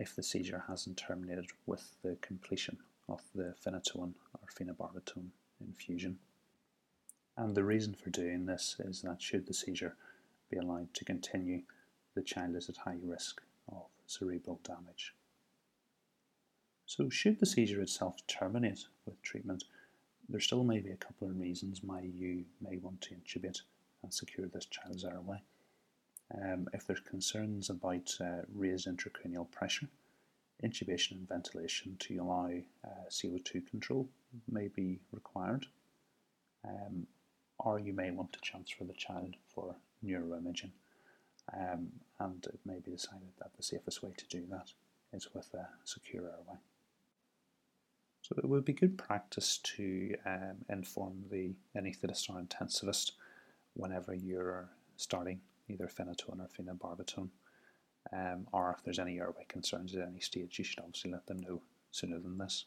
if 0.00 0.16
the 0.16 0.22
seizure 0.22 0.64
hasn't 0.66 0.96
terminated 0.96 1.46
with 1.66 1.94
the 2.02 2.16
completion 2.20 2.78
of 3.08 3.20
the 3.34 3.54
phenytoin 3.64 4.14
or 4.34 4.48
phenobarbital 4.52 5.24
infusion. 5.60 6.18
And 7.36 7.54
the 7.54 7.64
reason 7.64 7.94
for 7.94 8.10
doing 8.10 8.46
this 8.46 8.76
is 8.80 9.02
that 9.02 9.22
should 9.22 9.46
the 9.46 9.54
seizure 9.54 9.96
be 10.50 10.56
allowed 10.56 10.92
to 10.94 11.04
continue, 11.04 11.62
the 12.14 12.22
child 12.22 12.56
is 12.56 12.68
at 12.68 12.78
high 12.78 12.98
risk 13.02 13.40
of 13.70 13.86
cerebral 14.06 14.60
damage. 14.64 15.14
So, 16.86 17.08
should 17.08 17.40
the 17.40 17.46
seizure 17.46 17.80
itself 17.80 18.26
terminate 18.26 18.86
with 19.06 19.22
treatment, 19.22 19.64
there 20.28 20.40
still 20.40 20.64
may 20.64 20.80
be 20.80 20.90
a 20.90 20.96
couple 20.96 21.28
of 21.28 21.38
reasons 21.38 21.82
why 21.82 22.00
you 22.00 22.44
may 22.60 22.76
want 22.78 23.00
to 23.02 23.14
intubate 23.14 23.60
and 24.02 24.12
secure 24.12 24.46
this 24.46 24.66
child's 24.66 25.04
airway. 25.04 25.42
Um, 26.34 26.68
if 26.72 26.86
there's 26.86 27.00
concerns 27.00 27.70
about 27.70 28.14
uh, 28.20 28.42
raised 28.54 28.86
intracranial 28.86 29.50
pressure, 29.50 29.88
intubation 30.62 31.12
and 31.12 31.28
ventilation 31.28 31.96
to 32.00 32.16
allow 32.16 32.50
uh, 32.84 33.08
CO2 33.10 33.68
control 33.68 34.08
may 34.50 34.68
be 34.68 35.00
required. 35.12 35.66
Um, 36.66 37.06
or 37.58 37.78
you 37.78 37.92
may 37.92 38.10
want 38.10 38.32
to 38.32 38.40
transfer 38.40 38.84
the 38.84 38.94
child 38.94 39.36
for 39.54 39.74
neuroimaging. 40.04 40.70
Um, 41.52 41.88
and 42.18 42.44
it 42.46 42.60
may 42.64 42.78
be 42.78 42.92
decided 42.92 43.32
that 43.38 43.50
the 43.56 43.62
safest 43.62 44.02
way 44.02 44.12
to 44.16 44.26
do 44.26 44.44
that 44.50 44.72
is 45.12 45.28
with 45.34 45.52
a 45.54 45.68
secure 45.84 46.22
airway. 46.22 46.58
So 48.26 48.34
it 48.38 48.48
would 48.48 48.64
be 48.64 48.72
good 48.72 48.96
practice 48.96 49.58
to 49.76 50.14
um, 50.24 50.64
inform 50.70 51.24
the 51.30 51.52
anaesthetist 51.76 52.30
or 52.30 52.40
intensivist 52.40 53.12
whenever 53.74 54.14
you're 54.14 54.70
starting 54.96 55.42
either 55.68 55.86
phenytoin 55.88 56.40
or 56.40 56.48
phenobarbital. 56.48 57.28
Um, 58.14 58.46
or 58.50 58.74
if 58.74 58.82
there's 58.82 58.98
any 58.98 59.18
airway 59.18 59.44
concerns 59.46 59.94
at 59.94 60.08
any 60.08 60.20
stage, 60.20 60.58
you 60.58 60.64
should 60.64 60.78
obviously 60.78 61.10
let 61.10 61.26
them 61.26 61.40
know 61.40 61.60
sooner 61.90 62.18
than 62.18 62.38
this. 62.38 62.64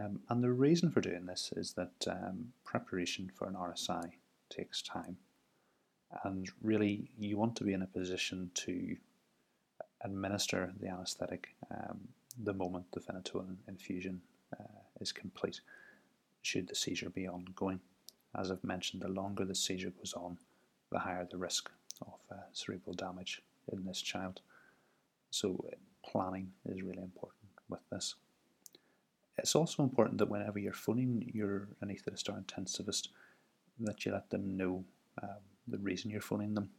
Um, 0.00 0.20
and 0.28 0.42
the 0.42 0.50
reason 0.50 0.90
for 0.90 1.00
doing 1.00 1.26
this 1.26 1.52
is 1.56 1.74
that 1.74 2.08
um, 2.08 2.52
preparation 2.64 3.30
for 3.32 3.46
an 3.46 3.54
RSI 3.54 4.10
takes 4.50 4.82
time. 4.82 5.18
And 6.24 6.50
really, 6.60 7.12
you 7.16 7.36
want 7.36 7.54
to 7.56 7.64
be 7.64 7.74
in 7.74 7.82
a 7.82 7.86
position 7.86 8.50
to 8.54 8.96
administer 10.04 10.72
the 10.80 10.88
anaesthetic 10.88 11.54
um, 11.70 12.08
the 12.42 12.52
moment 12.52 12.86
the 12.92 13.00
phenytoin 13.00 13.56
infusion 13.68 14.20
is 15.00 15.12
complete, 15.12 15.60
should 16.42 16.68
the 16.68 16.74
seizure 16.74 17.10
be 17.10 17.28
ongoing. 17.28 17.80
As 18.34 18.50
I've 18.50 18.64
mentioned, 18.64 19.02
the 19.02 19.08
longer 19.08 19.44
the 19.44 19.54
seizure 19.54 19.90
goes 19.90 20.14
on, 20.14 20.38
the 20.90 21.00
higher 21.00 21.26
the 21.30 21.38
risk 21.38 21.70
of 22.00 22.18
uh, 22.30 22.36
cerebral 22.52 22.94
damage 22.94 23.42
in 23.70 23.84
this 23.84 24.00
child. 24.00 24.40
So, 25.30 25.64
planning 26.04 26.52
is 26.66 26.82
really 26.82 27.02
important 27.02 27.50
with 27.68 27.80
this. 27.90 28.14
It's 29.38 29.54
also 29.54 29.82
important 29.82 30.18
that 30.18 30.28
whenever 30.28 30.58
you're 30.58 30.72
phoning 30.72 31.30
your 31.34 31.68
anaesthetist 31.82 32.28
or 32.28 32.40
intensivist, 32.40 33.08
that 33.80 34.04
you 34.04 34.12
let 34.12 34.30
them 34.30 34.56
know 34.56 34.84
um, 35.22 35.40
the 35.66 35.78
reason 35.78 36.10
you're 36.10 36.20
phoning 36.20 36.54
them. 36.54 36.70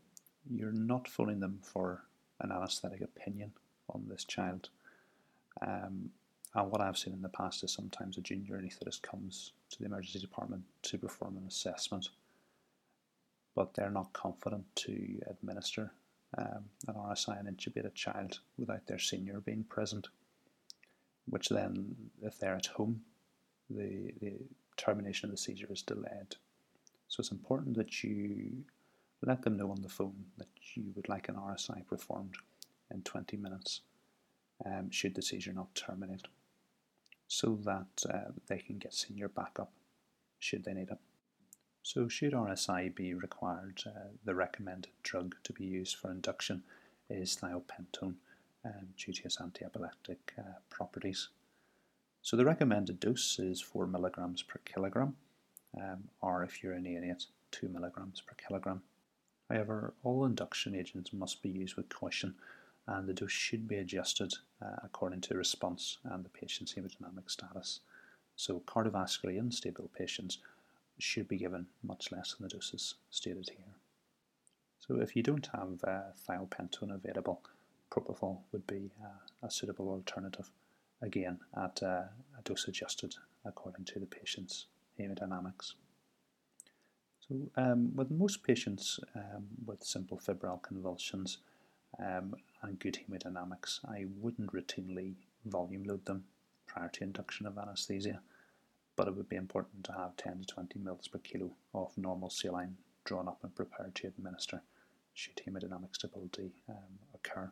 You're 0.50 0.72
not 0.72 1.08
phoning 1.08 1.40
them 1.40 1.60
for 1.62 2.04
an 2.40 2.52
anaesthetic 2.52 3.02
opinion 3.02 3.54
on 3.90 4.06
this 4.08 4.24
child. 4.24 4.70
Um, 5.66 6.10
and 6.56 6.72
what 6.72 6.82
I've 6.82 6.98
seen 6.98 7.14
in 7.14 7.22
the 7.22 7.30
past 7.30 7.64
is 7.64 7.72
sometimes 7.72 8.18
a 8.18 8.22
junior 8.22 8.58
anaesthetist 8.58 9.02
comes 9.02 9.54
to 9.72 9.80
the 9.80 9.86
emergency 9.86 10.20
department 10.20 10.64
to 10.84 10.98
perform 11.00 11.38
an 11.38 11.48
assessment, 11.48 12.10
but 13.56 13.74
they're 13.74 13.90
not 13.90 14.14
confident 14.14 14.64
to 14.76 15.20
administer 15.30 15.92
um, 16.38 16.66
an 16.88 16.94
RSI 16.96 17.40
and 17.40 17.48
intubate 17.48 17.88
a 17.88 17.92
child 17.92 18.40
without 18.58 18.86
their 18.86 19.00
senior 19.00 19.40
being 19.40 19.64
present. 19.64 20.10
Which 21.28 21.50
then, 21.50 21.96
if 22.22 22.38
they're 22.38 22.56
at 22.56 22.68
home, 22.68 23.02
the, 23.70 24.12
the 24.22 24.34
termination 24.78 25.30
of 25.30 25.32
the 25.32 25.42
seizure 25.42 25.72
is 25.72 25.82
delayed. 25.82 26.36
So 27.08 27.22
it's 27.22 27.32
important 27.32 27.78
that 27.78 28.04
you 28.04 28.64
let 29.26 29.42
them 29.42 29.58
know 29.58 29.72
on 29.72 29.82
the 29.82 29.90
phone 29.90 30.26
that 30.38 30.50
you 30.76 30.92
would 30.96 31.10
like 31.10 31.30
an 31.30 31.36
RSI 31.36 31.88
performed 31.88 32.36
in 32.92 33.02
20 33.02 33.38
minutes 33.38 33.82
um, 34.66 34.92
should 34.92 35.16
the 35.16 35.22
seizure 35.22 35.54
not 35.54 35.74
terminate 35.74 36.28
so 37.34 37.58
that 37.64 38.04
uh, 38.14 38.32
they 38.48 38.60
can 38.60 38.78
get 38.78 38.94
senior 38.94 39.28
backup 39.28 39.72
should 40.38 40.64
they 40.64 40.74
need 40.74 40.92
it. 40.92 41.00
So, 41.82 42.08
should 42.08 42.34
RSI 42.34 42.94
be 42.94 43.14
required, 43.14 43.82
uh, 43.88 44.12
the 44.24 44.36
recommended 44.36 44.92
drug 45.02 45.36
to 45.44 45.52
be 45.52 45.66
used 45.66 45.98
for 45.98 46.12
induction 46.12 46.64
is 47.10 47.36
thiopentone 47.36 48.16
um, 48.64 48.88
due 48.98 49.14
to 49.14 49.24
its 49.26 49.42
anti-epileptic 49.42 50.34
uh, 50.38 50.60
properties. 50.70 51.30
So, 52.22 52.38
the 52.38 52.46
recommended 52.46 53.00
dose 53.00 53.40
is 53.40 53.60
4 53.60 53.88
milligrams 53.88 54.44
per 54.44 54.60
kilogram, 54.64 55.16
um, 55.76 56.04
or 56.22 56.44
if 56.44 56.62
you're 56.62 56.74
an 56.74 56.84
neonate, 56.84 57.26
2 57.52 57.68
milligrams 57.68 58.22
per 58.22 58.36
kilogram. 58.36 58.84
However, 59.50 59.94
all 60.04 60.24
induction 60.26 60.76
agents 60.76 61.12
must 61.12 61.42
be 61.42 61.50
used 61.50 61.76
with 61.76 61.90
caution 61.90 62.36
and 62.88 63.08
the 63.08 63.14
dose 63.14 63.32
should 63.32 63.68
be 63.68 63.78
adjusted 63.78 64.34
uh, 64.62 64.78
according 64.84 65.22
to 65.22 65.38
response 65.38 65.98
and 66.04 66.24
the 66.24 66.30
patient's 66.30 66.74
hemodynamic 66.74 67.30
status. 67.30 67.80
So 68.36 68.62
cardiovascularly 68.66 69.40
unstable 69.40 69.90
patients 69.98 70.40
should 71.00 71.28
be 71.28 71.38
given 71.38 71.68
much 71.84 72.12
less 72.12 72.34
than 72.34 72.48
the 72.48 72.54
doses 72.54 72.96
stated 73.10 73.50
here. 73.50 73.74
So 74.80 75.00
if 75.00 75.16
you 75.16 75.24
don't 75.24 75.48
have 75.54 75.84
uh, 75.86 76.02
thiopentone 76.28 76.94
available, 76.94 77.42
propofol 77.90 78.40
would 78.52 78.68
be 78.68 78.92
uh, 79.04 79.48
a 79.48 79.52
suitable 79.52 79.90
alternative, 79.90 80.50
again 81.02 81.40
at 81.56 81.82
a 81.82 82.10
dose 82.44 82.68
adjusted 82.68 83.16
according 83.46 83.86
to 83.86 84.00
the 84.00 84.06
patient's 84.06 84.66
hemodynamics. 85.00 85.74
So 87.28 87.36
um, 87.56 87.96
with 87.96 88.12
most 88.12 88.44
patients 88.44 89.00
um, 89.16 89.46
with 89.66 89.84
simple 89.84 90.18
febrile 90.18 90.58
convulsions, 90.58 91.38
um, 92.00 92.36
and 92.64 92.80
good 92.80 92.98
hemodynamics, 92.98 93.80
I 93.86 94.06
wouldn't 94.20 94.54
routinely 94.54 95.16
volume 95.46 95.84
load 95.84 96.06
them 96.06 96.24
prior 96.66 96.90
to 96.90 97.04
induction 97.04 97.46
of 97.46 97.58
anesthesia, 97.58 98.22
but 98.96 99.08
it 99.08 99.16
would 99.16 99.30
be 99.30 99.36
important 99.36 99.84
to 99.86 99.92
have 99.92 100.16
10 100.18 100.42
to 100.42 100.48
20 100.48 100.80
mils 100.80 101.08
per 101.08 101.20
kilo 101.20 101.52
of 101.74 101.98
normal 101.98 102.30
saline 102.30 102.78
drawn 103.06 103.28
up 103.28 103.40
and 103.44 103.54
prepared 103.54 103.94
to 103.96 104.08
administer 104.08 104.62
should 105.14 105.36
hemodynamic 105.46 105.94
stability 105.94 106.52
um, 106.70 107.00
occur. 107.14 107.52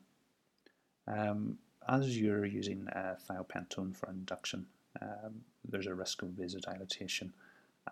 Um, 1.07 1.57
as 1.87 2.17
you're 2.19 2.45
using 2.45 2.87
uh, 2.89 3.15
thiopentone 3.29 3.95
for 3.95 4.09
induction, 4.09 4.65
um, 5.01 5.41
there's 5.67 5.87
a 5.87 5.93
risk 5.93 6.21
of 6.21 6.29
vasodilatation 6.29 7.31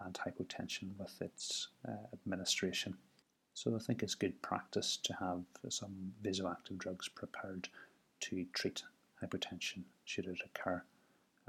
and 0.02 0.14
hypotension 0.14 0.90
with 0.98 1.22
its 1.22 1.70
uh, 1.88 1.92
administration. 2.14 2.96
So 3.54 3.76
I 3.76 3.80
think 3.80 4.04
it's 4.04 4.16
good 4.16 4.42
practice 4.42 4.98
to 5.04 5.14
have 5.16 5.44
some 5.70 6.14
vasoactive 6.24 6.78
drugs 6.78 7.10
prepared 7.10 7.68
to 8.22 8.46
treat 8.54 8.84
hypertension 9.22 9.84
should 10.06 10.26
it 10.26 10.40
occur. 10.46 10.82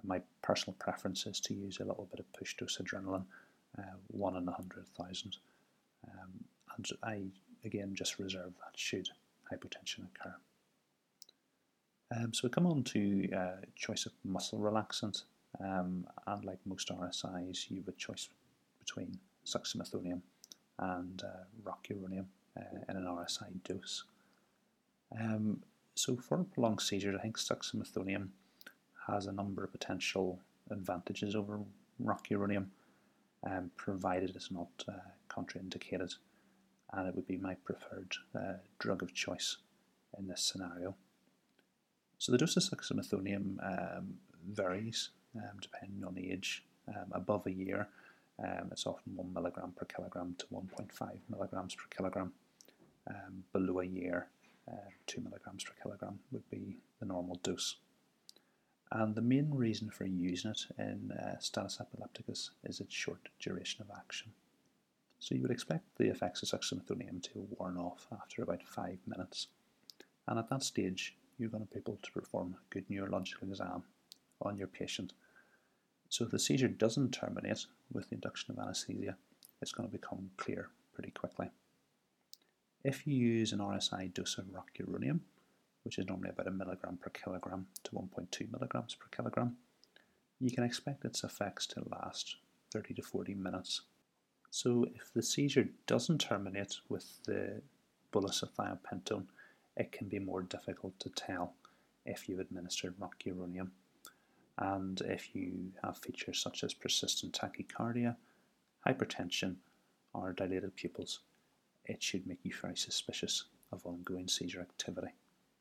my 0.02 0.20
personal 0.42 0.74
preference 0.78 1.26
is 1.26 1.40
to 1.40 1.54
use 1.54 1.78
a 1.78 1.84
little 1.84 2.08
bit 2.10 2.20
of 2.20 2.32
push 2.32 2.56
dose 2.56 2.78
adrenaline, 2.78 3.24
uh, 3.78 3.96
one 4.08 4.36
in 4.36 4.48
a 4.48 4.52
hundred 4.52 4.86
thousand, 4.88 5.36
um, 6.08 6.44
and 6.76 6.88
I 7.02 7.24
again 7.64 7.94
just 7.94 8.18
reserve 8.18 8.52
that 8.64 8.78
should 8.78 9.08
hypotension 9.52 10.06
occur. 10.08 10.34
Um, 12.16 12.32
so 12.32 12.40
we 12.44 12.50
come 12.50 12.66
on 12.66 12.82
to 12.84 13.30
uh, 13.32 13.60
choice 13.76 14.06
of 14.06 14.12
muscle 14.24 14.58
relaxant, 14.58 15.24
um, 15.60 16.06
and 16.26 16.44
like 16.44 16.58
most 16.64 16.88
RSIs, 16.88 17.70
you 17.70 17.76
have 17.76 17.88
a 17.88 17.92
choice 17.92 18.28
between 18.78 19.18
succinylcholine 19.46 20.22
and 20.80 21.22
uh, 21.22 21.44
rocuronium 21.62 22.26
uh, 22.56 22.78
in 22.88 22.96
an 22.96 23.04
RSI 23.04 23.62
dose. 23.64 24.04
Um, 25.18 25.62
so 25.94 26.16
for 26.16 26.38
prolonged 26.44 26.80
seizures, 26.80 27.16
I 27.18 27.22
think 27.22 27.38
succinylcholine 27.38 28.28
has 29.06 29.26
a 29.26 29.32
number 29.32 29.62
of 29.64 29.72
potential 29.72 30.40
advantages 30.70 31.36
over 31.36 31.60
rocuronium, 32.02 32.66
um, 33.44 33.70
provided 33.76 34.34
it's 34.34 34.50
not 34.50 34.68
uh, 34.88 34.92
contraindicated, 35.28 36.14
and 36.92 37.08
it 37.08 37.14
would 37.14 37.26
be 37.26 37.36
my 37.36 37.54
preferred 37.64 38.14
uh, 38.34 38.54
drug 38.78 39.02
of 39.02 39.14
choice 39.14 39.58
in 40.18 40.28
this 40.28 40.42
scenario. 40.42 40.94
So 42.18 42.32
the 42.32 42.38
dose 42.38 42.56
of 42.56 42.62
succinylcholine 42.62 43.58
um, 43.98 44.14
varies 44.48 45.10
um, 45.36 45.58
depending 45.60 46.04
on 46.04 46.18
age. 46.18 46.64
Um, 46.88 47.12
above 47.12 47.46
a 47.46 47.52
year, 47.52 47.86
um, 48.42 48.68
it's 48.72 48.86
often 48.86 49.16
1 49.16 49.32
milligram 49.32 49.72
per 49.76 49.84
kilogram 49.86 50.34
to 50.38 50.46
1.5 50.46 51.18
milligrams 51.28 51.74
per 51.74 51.86
kilogram. 51.90 52.32
um, 53.08 53.44
below 53.52 53.80
a 53.80 53.84
year, 53.84 54.28
uh, 54.70 54.90
2 55.06 55.20
milligrams 55.20 55.64
per 55.64 55.72
kilogram 55.82 56.18
would 56.30 56.48
be 56.50 56.78
the 56.98 57.06
normal 57.06 57.36
dose. 57.42 57.76
And 58.92 59.14
the 59.14 59.22
main 59.22 59.54
reason 59.54 59.90
for 59.90 60.04
using 60.04 60.50
it 60.50 60.62
in 60.78 61.12
uh, 61.12 61.38
status 61.38 61.78
epilepticus 61.80 62.50
is 62.64 62.80
its 62.80 62.94
short 62.94 63.28
duration 63.38 63.82
of 63.82 63.96
action. 63.96 64.32
So 65.20 65.34
you 65.34 65.42
would 65.42 65.50
expect 65.50 65.84
the 65.96 66.08
effects 66.08 66.42
of 66.42 66.48
succinylcholine 66.48 67.22
to 67.24 67.46
worn 67.58 67.76
off 67.76 68.06
after 68.10 68.42
about 68.42 68.62
5 68.62 68.98
minutes. 69.06 69.48
And 70.26 70.38
at 70.38 70.48
that 70.50 70.62
stage, 70.62 71.16
you're 71.38 71.50
going 71.50 71.66
to 71.66 71.72
be 71.72 71.78
able 71.78 71.98
to 72.02 72.12
perform 72.12 72.54
a 72.54 72.74
good 72.74 72.84
neurological 72.88 73.48
exam 73.48 73.84
on 74.42 74.56
your 74.56 74.66
patient. 74.66 75.12
So 76.10 76.24
if 76.24 76.32
the 76.32 76.40
seizure 76.40 76.68
doesn't 76.68 77.12
terminate 77.12 77.66
with 77.92 78.08
the 78.08 78.16
induction 78.16 78.50
of 78.50 78.58
anaesthesia, 78.58 79.16
it's 79.62 79.70
going 79.70 79.88
to 79.88 79.96
become 79.96 80.30
clear 80.36 80.68
pretty 80.92 81.12
quickly. 81.12 81.50
If 82.82 83.06
you 83.06 83.14
use 83.14 83.52
an 83.52 83.60
RSI 83.60 84.12
dose 84.12 84.36
of 84.36 84.46
rocuronium, 84.46 85.20
which 85.84 85.98
is 85.98 86.06
normally 86.06 86.30
about 86.30 86.48
a 86.48 86.50
milligram 86.50 86.98
per 87.00 87.10
kilogram 87.10 87.66
to 87.84 87.92
1.2 87.92 88.50
milligrams 88.52 88.96
per 88.96 89.06
kilogram, 89.16 89.56
you 90.40 90.50
can 90.50 90.64
expect 90.64 91.04
its 91.04 91.22
effects 91.22 91.66
to 91.68 91.88
last 91.90 92.36
30 92.72 92.94
to 92.94 93.02
40 93.02 93.34
minutes. 93.34 93.82
So 94.50 94.86
if 94.96 95.12
the 95.14 95.22
seizure 95.22 95.68
doesn't 95.86 96.20
terminate 96.20 96.74
with 96.88 97.22
the 97.24 97.62
bolus 98.10 98.42
of 98.42 98.52
thiopentone, 98.54 99.26
it 99.76 99.92
can 99.92 100.08
be 100.08 100.18
more 100.18 100.42
difficult 100.42 100.98
to 100.98 101.10
tell 101.10 101.54
if 102.04 102.28
you've 102.28 102.40
administered 102.40 102.98
rocuronium. 102.98 103.68
And 104.60 105.00
if 105.00 105.34
you 105.34 105.72
have 105.82 105.96
features 105.96 106.38
such 106.38 106.62
as 106.62 106.74
persistent 106.74 107.32
tachycardia, 107.32 108.16
hypertension, 108.86 109.56
or 110.12 110.32
dilated 110.32 110.76
pupils, 110.76 111.20
it 111.86 112.02
should 112.02 112.26
make 112.26 112.40
you 112.42 112.52
very 112.54 112.76
suspicious 112.76 113.44
of 113.72 113.86
ongoing 113.86 114.28
seizure 114.28 114.60
activity, 114.60 115.14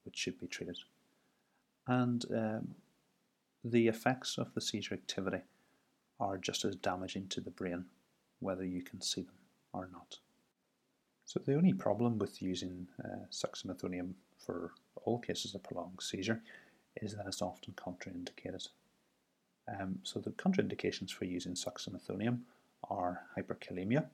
which 0.03 0.18
should 0.18 0.38
be 0.39 0.48
treated. 0.48 0.77
And 1.88 2.25
um, 2.36 2.75
the 3.63 3.88
effects 3.88 4.38
of 4.38 4.53
the 4.53 4.62
seizure 4.62 4.96
activity 4.96 5.41
are 6.20 6.38
just 6.38 6.65
as 6.65 6.75
damaging 6.75 7.27
to 7.29 7.41
the 7.41 7.51
brain, 7.51 7.86
whether 8.39 8.65
you 8.65 8.82
can 8.82 9.01
see 9.01 9.22
them 9.22 9.36
or 9.72 9.88
not. 9.91 10.18
So 11.25 11.39
the 11.39 11.56
only 11.56 11.74
problem 11.74 12.18
with 12.18 12.41
using 12.41 12.88
uh, 13.03 13.25
succinylcholine 13.32 14.13
for 14.38 14.72
all 15.06 15.20
cases 15.20 15.56
of 15.56 15.63
prolonged 15.63 16.01
seizure 16.01 16.41
is 17.01 17.15
that 17.15 17.27
it's 17.27 17.41
often 17.41 17.74
contraindicated. 17.74 18.68
Um, 19.69 19.99
so 20.03 20.19
the 20.19 20.31
contraindications 20.31 21.11
for 21.11 21.25
using 21.25 21.53
succinylcholine 21.53 22.39
are 22.89 23.21
hyperkalemia, 23.38 24.05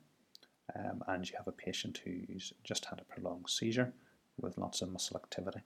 um, 0.74 1.02
and 1.06 1.28
you 1.28 1.36
have 1.36 1.48
a 1.48 1.52
patient 1.52 2.00
who's 2.04 2.52
just 2.64 2.84
had 2.86 3.00
a 3.00 3.04
prolonged 3.04 3.48
seizure 3.48 3.92
with 4.40 4.58
lots 4.58 4.82
of 4.82 4.90
muscle 4.90 5.16
activity. 5.16 5.60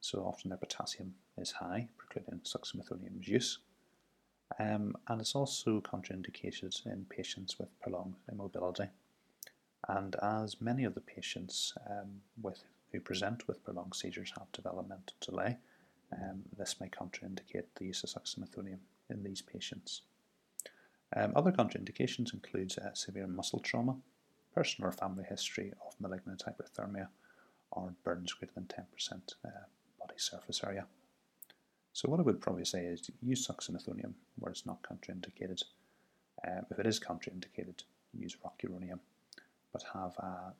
So 0.00 0.20
often 0.20 0.50
their 0.50 0.58
potassium 0.58 1.14
is 1.38 1.52
high, 1.52 1.88
precluding 1.96 2.40
succinylcholine's 2.40 3.28
use. 3.28 3.58
Um, 4.58 4.96
and 5.08 5.20
it's 5.20 5.34
also 5.34 5.80
contraindicated 5.80 6.84
in 6.86 7.06
patients 7.08 7.58
with 7.58 7.80
prolonged 7.80 8.16
immobility. 8.30 8.88
And 9.88 10.14
as 10.22 10.60
many 10.60 10.84
of 10.84 10.94
the 10.94 11.00
patients 11.00 11.72
um, 11.88 12.20
with, 12.40 12.62
who 12.92 13.00
present 13.00 13.48
with 13.48 13.64
prolonged 13.64 13.94
seizures 13.94 14.32
have 14.36 14.52
developmental 14.52 15.14
delay, 15.20 15.56
um, 16.12 16.42
this 16.56 16.76
may 16.80 16.88
contraindicate 16.88 17.64
the 17.76 17.86
use 17.86 18.04
of 18.04 18.10
succinylcholine 18.10 18.78
in 19.10 19.22
these 19.22 19.42
patients. 19.42 20.02
Um, 21.14 21.32
other 21.36 21.52
contraindications 21.52 22.32
include 22.32 22.74
uh, 22.78 22.94
severe 22.94 23.26
muscle 23.26 23.60
trauma, 23.60 23.96
personal 24.54 24.88
or 24.88 24.92
family 24.92 25.24
history 25.28 25.72
of 25.86 25.94
malignant 26.00 26.44
hyperthermia, 26.46 27.08
or 27.70 27.94
burns 28.04 28.32
greater 28.32 28.54
than 28.54 28.64
10% 28.64 29.12
uh, 29.44 29.48
body 29.98 30.14
surface 30.16 30.62
area. 30.64 30.86
So 31.92 32.08
what 32.08 32.20
I 32.20 32.22
would 32.22 32.40
probably 32.40 32.64
say 32.64 32.84
is 32.86 33.10
use 33.20 33.46
succinylcholine 33.46 34.14
where 34.38 34.52
it's 34.52 34.64
not 34.64 34.82
contraindicated. 34.82 35.62
Um, 36.46 36.64
if 36.70 36.78
it 36.78 36.86
is 36.86 36.98
contraindicated, 36.98 37.82
use 38.14 38.36
rocuronium 38.44 39.00
but 39.72 39.84
have 39.94 40.16
a 40.18 40.52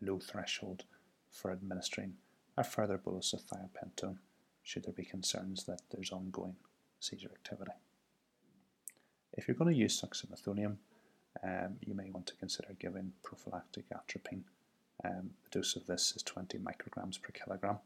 low 0.00 0.18
threshold 0.18 0.84
for 1.30 1.50
administering 1.52 2.14
a 2.56 2.64
further 2.64 2.98
bolus 2.98 3.32
of 3.32 3.42
thiopentone 3.46 4.18
should 4.62 4.84
there 4.84 4.92
be 4.92 5.04
concerns 5.04 5.64
that 5.64 5.82
there's 5.90 6.12
ongoing 6.12 6.56
seizure 7.04 7.30
activity. 7.32 7.72
If 9.32 9.48
you're 9.48 9.56
going 9.56 9.72
to 9.72 9.78
use 9.78 10.00
succinylcholine, 10.00 10.76
um, 11.42 11.76
you 11.80 11.94
may 11.94 12.10
want 12.10 12.26
to 12.26 12.36
consider 12.36 12.74
giving 12.78 13.12
prophylactic 13.22 13.84
atropine. 13.92 14.44
Um, 15.04 15.30
the 15.42 15.58
dose 15.58 15.76
of 15.76 15.86
this 15.86 16.12
is 16.16 16.22
20 16.22 16.58
micrograms 16.58 17.20
per 17.20 17.32
kilogram, 17.32 17.78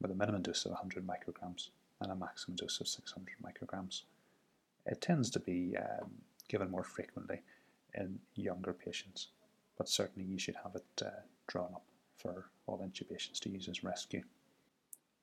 with 0.00 0.10
a 0.10 0.14
minimum 0.14 0.42
dose 0.42 0.64
of 0.64 0.72
100 0.72 1.06
micrograms 1.06 1.70
and 2.00 2.10
a 2.10 2.16
maximum 2.16 2.56
dose 2.56 2.80
of 2.80 2.88
600 2.88 3.36
micrograms. 3.42 4.02
It 4.86 5.00
tends 5.00 5.30
to 5.30 5.40
be 5.40 5.76
um, 5.76 6.10
given 6.48 6.70
more 6.70 6.84
frequently 6.84 7.42
in 7.94 8.18
younger 8.34 8.72
patients 8.72 9.28
but 9.78 9.88
certainly 9.88 10.28
you 10.28 10.38
should 10.38 10.56
have 10.56 10.74
it 10.74 11.06
uh, 11.06 11.20
drawn 11.46 11.72
up 11.72 11.84
for 12.16 12.50
all 12.66 12.78
intubations 12.78 13.38
to 13.38 13.48
use 13.48 13.68
as 13.68 13.84
rescue. 13.84 14.22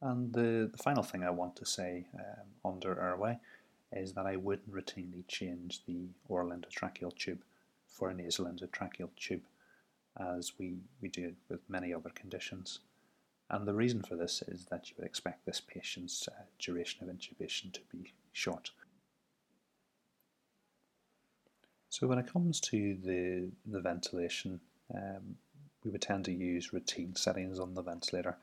And 0.05 0.31
the, 0.31 0.69
the 0.71 0.77
final 0.77 1.01
thing 1.01 1.23
I 1.23 1.31
want 1.31 1.55
to 1.55 1.65
say 1.65 2.05
um, 2.13 2.73
under 2.73 3.01
airway 3.01 3.39
is 3.91 4.13
that 4.13 4.27
I 4.27 4.35
wouldn't 4.35 4.71
routinely 4.71 5.27
change 5.27 5.83
the 5.87 6.09
oral 6.27 6.51
endotracheal 6.51 7.17
tube 7.17 7.41
for 7.87 8.11
a 8.11 8.13
nasal 8.13 8.45
endotracheal 8.45 9.09
tube, 9.15 9.41
as 10.37 10.51
we, 10.59 10.75
we 11.01 11.09
do 11.09 11.33
with 11.49 11.61
many 11.67 11.91
other 11.91 12.11
conditions. 12.11 12.81
And 13.49 13.67
the 13.67 13.73
reason 13.73 14.03
for 14.03 14.15
this 14.15 14.43
is 14.47 14.65
that 14.65 14.89
you 14.89 14.95
would 14.99 15.07
expect 15.07 15.43
this 15.43 15.59
patient's 15.59 16.27
uh, 16.27 16.43
duration 16.59 17.01
of 17.01 17.15
intubation 17.15 17.73
to 17.73 17.81
be 17.91 18.13
short. 18.31 18.69
So 21.89 22.05
when 22.05 22.19
it 22.19 22.31
comes 22.31 22.59
to 22.59 22.95
the, 23.03 23.49
the 23.65 23.79
ventilation, 23.79 24.59
um, 24.93 25.37
we 25.83 25.89
would 25.89 26.03
tend 26.03 26.25
to 26.25 26.31
use 26.31 26.73
routine 26.73 27.15
settings 27.15 27.59
on 27.59 27.73
the 27.73 27.81
ventilator 27.81 28.37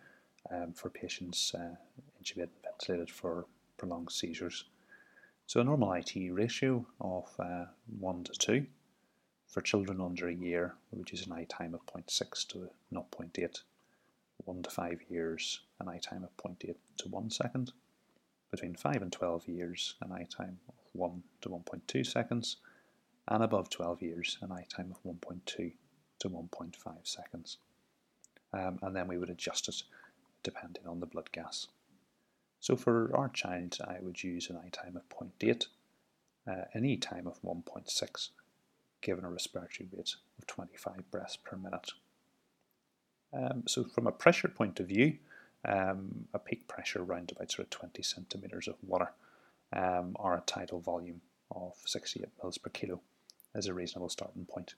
um, 0.52 0.72
for 0.72 0.90
patients 0.90 1.54
uh, 1.54 1.74
intubated 2.22 2.50
and 2.50 2.62
ventilated 2.64 3.10
for 3.10 3.46
prolonged 3.76 4.10
seizures. 4.10 4.64
So 5.46 5.60
a 5.60 5.64
normal 5.64 5.92
IT 5.92 6.14
ratio 6.30 6.86
of 7.00 7.28
uh, 7.38 7.64
1 7.98 8.24
to 8.24 8.32
2. 8.32 8.66
For 9.48 9.60
children 9.60 10.00
under 10.00 10.28
a 10.28 10.34
year, 10.34 10.74
we 10.90 10.98
would 10.98 11.10
use 11.10 11.26
an 11.26 11.32
I 11.32 11.44
time 11.44 11.74
of 11.74 11.84
0.6 11.86 12.46
to 12.48 12.70
0.8. 12.92 13.62
1 14.44 14.62
to 14.62 14.70
5 14.70 15.00
years, 15.08 15.60
an 15.80 15.88
I 15.88 15.98
time 15.98 16.24
of 16.24 16.36
0.8 16.36 16.74
to 16.98 17.08
1 17.08 17.30
second. 17.30 17.72
Between 18.50 18.74
5 18.74 19.02
and 19.02 19.12
12 19.12 19.48
years, 19.48 19.94
an 20.00 20.12
I 20.12 20.26
time 20.34 20.58
of 20.68 20.74
1 20.92 21.22
to 21.42 21.48
1.2 21.48 22.06
seconds 22.06 22.56
and 23.28 23.42
above 23.42 23.70
12 23.70 24.02
years, 24.02 24.38
an 24.42 24.52
I 24.52 24.66
time 24.74 24.92
of 24.92 25.02
1.2 25.04 25.72
to 26.18 26.28
1.5 26.28 26.76
seconds. 27.04 27.58
Um, 28.52 28.78
and 28.82 28.94
then 28.94 29.08
we 29.08 29.16
would 29.16 29.30
adjust 29.30 29.68
it 29.68 29.82
depending 30.42 30.87
on 30.87 31.00
the 31.00 31.07
blood 31.07 31.31
gas. 31.33 31.68
So 32.61 32.76
for 32.76 33.11
our 33.16 33.28
child, 33.28 33.78
I 33.85 33.96
would 34.00 34.22
use 34.22 34.48
an 34.48 34.57
I 34.57 34.68
time 34.68 34.96
of 34.96 35.09
0.8, 35.09 35.66
uh, 36.46 36.64
an 36.72 36.85
E 36.85 36.96
time 36.96 37.26
of 37.26 37.42
1.6, 37.42 38.28
given 39.00 39.24
a 39.24 39.31
respiratory 39.31 39.88
rate 39.92 40.14
of 40.38 40.46
25 40.46 41.11
breaths 41.11 41.37
per 41.37 41.57
minute. 41.57 41.90
Um, 43.33 43.64
so 43.66 43.85
from 43.85 44.07
a 44.07 44.12
pressure 44.12 44.48
point 44.48 44.78
of 44.78 44.87
view, 44.87 45.18
um, 45.64 46.26
a 46.35 46.38
peak 46.38 46.68
pressure 46.68 47.02
around 47.02 47.33
about 47.33 47.50
sort 47.50 47.66
of 47.66 47.70
20 47.70 48.02
centimetres 48.02 48.68
of 48.68 48.76
water, 48.87 49.11
um, 49.72 50.12
or 50.16 50.35
a 50.35 50.42
tidal 50.46 50.81
volume 50.81 51.20
of 51.50 51.74
68 51.85 52.28
mils 52.42 52.59
per 52.59 52.70
kilo 52.70 53.00
is 53.55 53.66
a 53.66 53.74
reasonable 53.74 54.09
starting 54.09 54.44
point. 54.44 54.74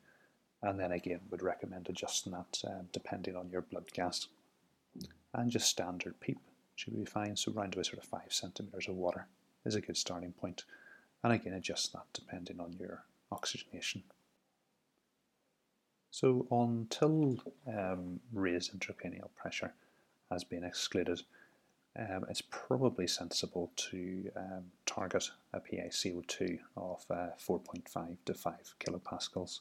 And 0.62 0.80
then 0.80 0.92
again, 0.92 1.20
would 1.30 1.42
recommend 1.42 1.88
adjusting 1.88 2.32
that 2.32 2.62
uh, 2.66 2.82
depending 2.92 3.36
on 3.36 3.50
your 3.50 3.62
blood 3.62 3.92
gas. 3.92 4.28
And 5.32 5.50
just 5.50 5.68
standard 5.68 6.20
PEEP 6.20 6.38
should 6.76 6.96
be 6.96 7.04
fine. 7.04 7.36
So 7.36 7.52
around 7.52 7.74
about 7.74 7.86
sort 7.86 7.98
of 7.98 8.04
five 8.04 8.32
centimeters 8.32 8.88
of 8.88 8.94
water 8.94 9.26
is 9.64 9.74
a 9.74 9.80
good 9.80 9.96
starting 9.96 10.32
point. 10.32 10.64
And 11.22 11.32
again, 11.32 11.54
adjust 11.54 11.92
that 11.92 12.06
depending 12.12 12.60
on 12.60 12.76
your 12.78 13.04
oxygenation. 13.32 14.02
So 16.10 16.46
until 16.50 17.38
um, 17.66 18.20
raised 18.32 18.78
intracranial 18.78 19.30
pressure 19.34 19.72
has 20.30 20.44
been 20.44 20.62
excluded, 20.62 21.22
um, 21.98 22.24
it's 22.28 22.42
probably 22.42 23.06
sensible 23.06 23.72
to 23.90 24.30
um, 24.36 24.64
target 24.86 25.30
a 25.52 25.60
PaCO2 25.60 26.58
of 26.76 27.04
uh, 27.10 27.28
4.5 27.38 28.16
to 28.26 28.34
5 28.34 28.74
kilopascals 28.80 29.60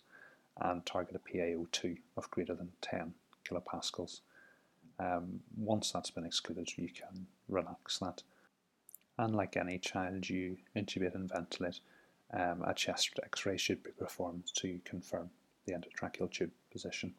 and 0.61 0.85
target 0.85 1.15
a 1.15 1.37
PaO2 1.37 1.97
of 2.17 2.29
greater 2.29 2.53
than 2.53 2.71
10 2.81 3.13
kilopascals. 3.47 4.21
Um, 5.03 5.41
once 5.57 5.91
that's 5.91 6.11
been 6.11 6.25
excluded, 6.25 6.77
you 6.77 6.89
can 6.89 7.27
relax 7.49 7.99
that. 7.99 8.23
And 9.17 9.35
like 9.35 9.57
any 9.57 9.77
child 9.77 10.29
you 10.29 10.57
intubate 10.75 11.15
and 11.15 11.29
ventilate, 11.29 11.79
um, 12.33 12.63
a 12.65 12.73
chest 12.73 13.19
x 13.23 13.45
ray 13.45 13.57
should 13.57 13.83
be 13.83 13.91
performed 13.91 14.45
to 14.55 14.79
confirm 14.85 15.29
the 15.65 15.73
endotracheal 15.73 16.31
tube 16.31 16.51
position. 16.71 17.13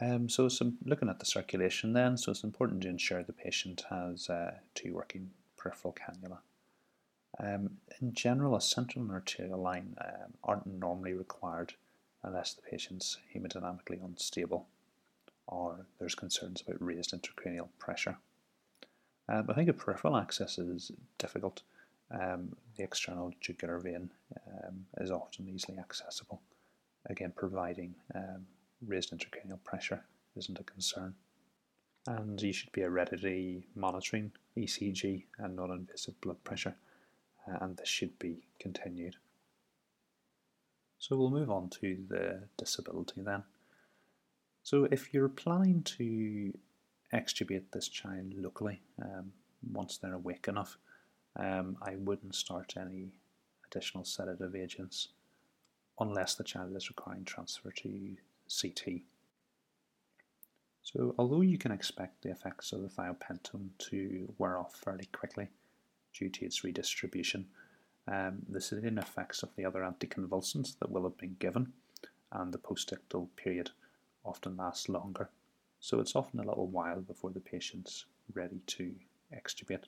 Um, 0.00 0.28
so 0.28 0.48
some, 0.48 0.78
looking 0.84 1.08
at 1.08 1.20
the 1.20 1.26
circulation 1.26 1.92
then, 1.92 2.16
so 2.16 2.32
it's 2.32 2.42
important 2.42 2.82
to 2.82 2.88
ensure 2.88 3.22
the 3.22 3.32
patient 3.32 3.84
has 3.90 4.28
uh, 4.28 4.54
two 4.74 4.94
working 4.94 5.30
peripheral 5.56 5.94
cannula. 5.94 6.38
Um, 7.38 7.78
in 8.00 8.12
general, 8.12 8.56
a 8.56 8.60
central 8.60 9.10
arterial 9.10 9.60
line 9.60 9.96
um, 10.00 10.34
aren't 10.42 10.66
normally 10.66 11.12
required 11.12 11.74
unless 12.24 12.54
the 12.54 12.62
patient's 12.62 13.18
hemodynamically 13.34 14.02
unstable 14.04 14.66
or 15.46 15.86
there's 15.98 16.14
concerns 16.14 16.62
about 16.66 16.82
raised 16.82 17.12
intracranial 17.12 17.68
pressure. 17.78 18.16
Um, 19.28 19.46
I 19.48 19.52
think 19.54 19.68
a 19.68 19.72
peripheral 19.72 20.16
access 20.16 20.58
is 20.58 20.90
difficult. 21.18 21.62
Um, 22.10 22.56
the 22.76 22.84
external 22.84 23.32
jugular 23.40 23.78
vein 23.78 24.10
um, 24.46 24.86
is 24.98 25.10
often 25.10 25.48
easily 25.48 25.78
accessible, 25.78 26.40
again 27.06 27.32
providing 27.34 27.94
um, 28.14 28.46
raised 28.86 29.12
intracranial 29.12 29.62
pressure 29.64 30.04
isn't 30.36 30.58
a 30.58 30.64
concern. 30.64 31.14
And 32.06 32.40
you 32.40 32.52
should 32.52 32.72
be 32.72 32.82
hereditary 32.82 33.66
monitoring 33.74 34.32
ECG 34.58 35.24
and 35.38 35.56
non-invasive 35.56 36.20
blood 36.20 36.42
pressure, 36.44 36.76
uh, 37.48 37.58
and 37.62 37.76
this 37.76 37.88
should 37.88 38.18
be 38.18 38.42
continued. 38.58 39.16
So 41.04 41.16
we'll 41.16 41.28
move 41.28 41.50
on 41.50 41.68
to 41.82 41.98
the 42.08 42.44
disability 42.56 43.20
then. 43.20 43.42
So 44.62 44.88
if 44.90 45.12
you're 45.12 45.28
planning 45.28 45.82
to 45.98 46.50
extubate 47.12 47.64
this 47.70 47.88
child 47.88 48.32
locally 48.34 48.80
um, 49.02 49.30
once 49.70 49.98
they're 49.98 50.14
awake 50.14 50.48
enough, 50.48 50.78
um, 51.36 51.76
I 51.82 51.96
wouldn't 51.96 52.34
start 52.34 52.72
any 52.80 53.12
additional 53.66 54.06
sedative 54.06 54.56
agents 54.56 55.08
unless 56.00 56.36
the 56.36 56.44
child 56.44 56.74
is 56.74 56.88
requiring 56.88 57.26
transfer 57.26 57.70
to 57.70 58.16
CT. 58.48 59.02
So 60.82 61.14
although 61.18 61.42
you 61.42 61.58
can 61.58 61.70
expect 61.70 62.22
the 62.22 62.30
effects 62.30 62.72
of 62.72 62.80
the 62.80 62.88
thiopentone 62.88 63.68
to 63.90 64.32
wear 64.38 64.56
off 64.56 64.74
fairly 64.76 65.10
quickly 65.12 65.48
due 66.14 66.30
to 66.30 66.46
its 66.46 66.64
redistribution, 66.64 67.44
um, 68.06 68.42
the 68.48 68.58
sedating 68.58 68.98
effects 68.98 69.42
of 69.42 69.50
the 69.56 69.64
other 69.64 69.80
anticonvulsants 69.80 70.78
that 70.78 70.90
will 70.90 71.04
have 71.04 71.18
been 71.18 71.36
given 71.38 71.72
and 72.32 72.52
the 72.52 72.58
postictal 72.58 73.28
period 73.36 73.70
often 74.24 74.56
lasts 74.56 74.88
longer. 74.88 75.30
So 75.80 76.00
it's 76.00 76.16
often 76.16 76.40
a 76.40 76.46
little 76.46 76.66
while 76.66 77.00
before 77.00 77.30
the 77.30 77.40
patient's 77.40 78.06
ready 78.32 78.60
to 78.66 78.94
extubate. 79.34 79.84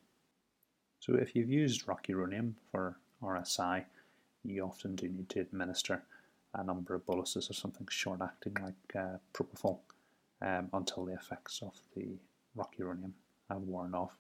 So 1.01 1.15
if 1.15 1.35
you've 1.35 1.51
used 1.51 1.87
rocuronium 1.87 2.55
for 2.71 2.97
RSI, 3.23 3.85
you 4.45 4.63
often 4.65 4.95
do 4.95 5.09
need 5.09 5.29
to 5.31 5.41
administer 5.41 6.03
a 6.55 6.65
number 6.65 6.95
of 6.95 7.07
boluses 7.07 7.51
or 7.51 7.55
something 7.55 7.87
short 7.91 8.21
acting 8.23 8.57
like 8.63 8.97
uh, 8.97 9.19
propofol 9.35 9.79
um, 10.41 10.69
until 10.73 11.05
the 11.05 11.15
effects 11.15 11.61
of 11.63 11.75
the 11.95 12.07
rocuronium 12.57 13.13
have 13.51 13.63
worn 13.63 13.95
off. 13.95 14.17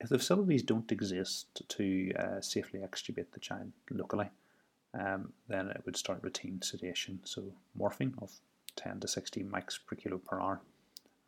If 0.00 0.10
the 0.10 0.18
facilities 0.18 0.62
don't 0.62 0.92
exist 0.92 1.62
to 1.68 2.12
uh, 2.14 2.40
safely 2.40 2.80
extubate 2.80 3.32
the 3.32 3.40
child 3.40 3.72
locally, 3.90 4.30
um, 4.94 5.32
then 5.48 5.68
it 5.70 5.82
would 5.84 5.96
start 5.96 6.22
routine 6.22 6.60
sedation, 6.62 7.20
so 7.24 7.42
morphine 7.74 8.14
of 8.18 8.32
10 8.76 9.00
to 9.00 9.08
60 9.08 9.42
mics 9.44 9.78
per 9.84 9.96
kilo 9.96 10.18
per 10.18 10.40
hour 10.40 10.60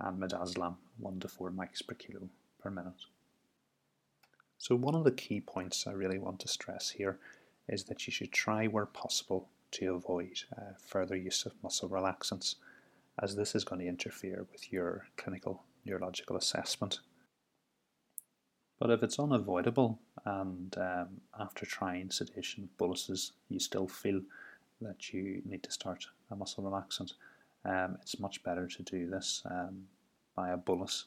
and 0.01 0.21
midazolam 0.21 0.77
1 0.99 1.21
to 1.21 1.29
4 1.29 1.51
mics 1.51 1.87
per 1.87 1.95
kilo 1.95 2.29
per 2.63 2.71
minute. 2.71 3.07
So 4.59 4.75
one 4.75 4.95
of 4.95 5.05
the 5.05 5.13
key 5.13 5.41
points 5.41 5.87
I 5.87 5.93
really 5.93 6.19
want 6.19 6.41
to 6.41 6.49
stress 6.49 6.91
here 6.91 7.19
is 7.69 7.85
that 7.85 8.07
you 8.07 8.13
should 8.13 8.33
try 8.33 8.67
where 8.67 8.87
possible 8.87 9.49
to 9.73 9.95
avoid 9.95 10.43
uh, 10.57 10.73
further 10.79 11.17
use 11.17 11.47
of 11.47 11.53
muscle 11.63 11.89
relaxants 11.89 12.57
as 13.21 13.37
this 13.37 13.55
is 13.55 13.65
going 13.65 13.81
to 13.81 13.87
interfere 13.87 14.47
with 14.53 14.73
your 14.73 15.07
clinical 15.17 15.63
neurological 15.85 16.37
assessment. 16.37 17.01
But 18.79 18.91
if 18.91 19.03
it's 19.03 19.19
unavoidable 19.19 19.99
and 20.25 20.77
um, 20.79 21.21
after 21.39 21.67
trying 21.67 22.11
sedation 22.11 22.69
boluses 22.79 23.33
you 23.49 23.59
still 23.59 23.89
feel 23.89 24.21
that 24.81 25.13
you 25.13 25.43
need 25.45 25.65
to 25.65 25.73
start 25.73 26.07
a 26.31 26.37
muscle 26.37 26.63
relaxant, 26.63 27.15
um, 27.65 27.99
it's 28.01 28.21
much 28.21 28.43
better 28.45 28.69
to 28.69 28.83
do 28.83 29.11
this 29.11 29.43
um, 29.51 29.85
by 30.37 30.51
a 30.51 30.57
bolus 30.57 31.07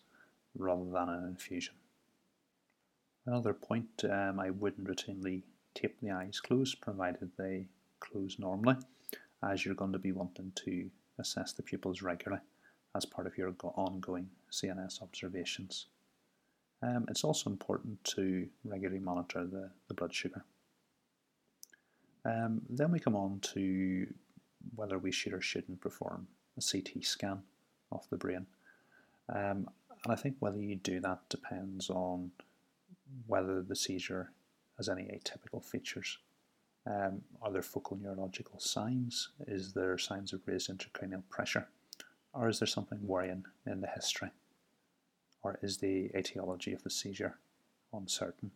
rather 0.57 0.84
than 0.84 1.10
an 1.10 1.27
infusion. 1.27 1.75
Another 3.25 3.53
point, 3.53 4.03
um, 4.10 4.39
I 4.39 4.49
wouldn't 4.49 4.88
routinely 4.88 5.43
tape 5.73 5.99
the 6.01 6.12
eyes 6.12 6.39
closed 6.41 6.81
provided 6.81 7.31
they 7.38 7.67
close 7.99 8.38
normally 8.38 8.77
as 9.43 9.63
you're 9.63 9.75
going 9.75 9.93
to 9.93 9.99
be 9.99 10.12
wanting 10.12 10.51
to 10.55 10.89
assess 11.19 11.53
the 11.53 11.63
pupils 11.63 12.01
regularly 12.01 12.41
as 12.95 13.05
part 13.05 13.27
of 13.27 13.38
your 13.38 13.53
ongoing 13.63 14.29
CNS 14.51 15.01
observations. 15.01 15.86
Um, 16.84 17.06
it's 17.10 17.24
also 17.24 17.50
important 17.50 18.04
to 18.15 18.48
regularly 18.63 19.00
monitor 19.00 19.46
the, 19.46 19.70
the 19.88 19.94
blood 19.94 20.13
sugar. 20.13 20.44
Um, 22.26 22.62
then 22.70 22.91
we 22.91 23.00
come 23.00 23.15
on 23.15 23.39
to 23.54 24.08
whether 24.76 24.98
we 24.98 25.12
should 25.12 25.34
or 25.34 25.41
shouldn't 25.41 25.82
perform 25.82 26.28
a 26.58 26.62
CT 26.62 27.04
scan 27.04 27.41
of 27.91 28.08
the 28.10 28.17
brain. 28.17 28.46
Um, 29.30 29.70
and 30.04 30.12
I 30.12 30.15
think 30.15 30.36
whether 30.39 30.58
you 30.58 30.76
do 30.76 31.00
that 31.02 31.20
depends 31.30 31.89
on 31.89 32.32
whether 33.28 33.62
the 33.62 33.76
seizure 33.76 34.32
has 34.78 34.89
any 34.89 35.04
atypical 35.04 35.63
features. 35.63 36.17
Um, 36.88 37.22
are 37.41 37.52
there 37.52 37.62
focal 37.62 37.98
neurological 37.98 38.60
signs? 38.60 39.30
Is 39.48 39.74
there 39.74 39.98
signs 39.98 40.34
of 40.34 40.41
raised 40.48 40.72
intracranial 40.72 41.24
pressure? 41.30 41.67
Or 42.34 42.50
is 42.50 42.60
there 42.60 42.67
something 42.67 43.00
worrying 43.06 43.46
in 43.67 43.82
the 43.82 43.88
history? 43.88 44.32
Or 45.43 45.60
is 45.62 45.77
the 45.77 46.12
etiology 46.15 46.73
of 46.73 46.84
the 46.84 46.89
seizure 46.89 47.38
uncertain? 47.93 48.51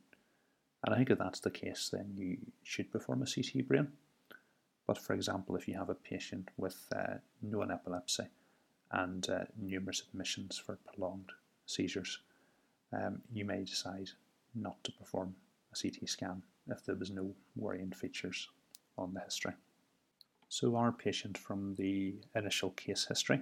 And 0.84 0.94
I 0.94 0.98
think 0.98 1.10
if 1.10 1.18
that's 1.18 1.40
the 1.40 1.50
case, 1.50 1.90
then 1.92 2.14
you 2.16 2.38
should 2.64 2.92
perform 2.92 3.24
a 3.24 3.26
CT 3.26 3.68
brain. 3.68 3.88
But 4.88 5.00
for 5.00 5.14
example, 5.14 5.56
if 5.56 5.68
you 5.68 5.76
have 5.76 5.90
a 5.90 5.96
patient 5.96 6.50
with 6.58 6.88
uh, 6.96 7.16
known 7.42 7.72
epilepsy 7.72 8.26
and 8.92 9.28
uh, 9.30 9.46
numerous 9.60 10.04
admissions 10.08 10.58
for 10.58 10.78
prolonged 10.86 11.32
seizures, 11.66 12.20
um, 12.94 13.22
you 13.34 13.46
may 13.46 13.64
decide 13.64 14.10
not 14.54 14.84
to 14.84 14.92
perform 14.92 15.36
a 15.74 15.82
CT 15.82 16.08
scan 16.08 16.44
if 16.68 16.86
there 16.86 16.96
was 16.96 17.10
no 17.10 17.34
worrying 17.56 17.92
features 17.92 18.48
on 18.98 19.14
the 19.14 19.22
history. 19.22 19.54
So 20.50 20.76
our 20.76 20.92
patient 20.92 21.38
from 21.38 21.76
the 21.76 22.14
initial 22.36 22.70
case 22.72 23.06
history 23.06 23.42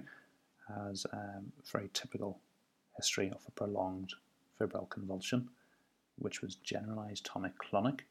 has 0.68 1.06
um, 1.12 1.52
very 1.70 1.90
typical 1.92 2.40
history 2.96 3.30
of 3.30 3.42
a 3.46 3.50
prolonged 3.50 4.12
febrile 4.58 4.86
convulsion, 4.86 5.48
which 6.16 6.42
was 6.42 6.56
generalized 6.56 7.24
tonic-clonic, 7.24 8.06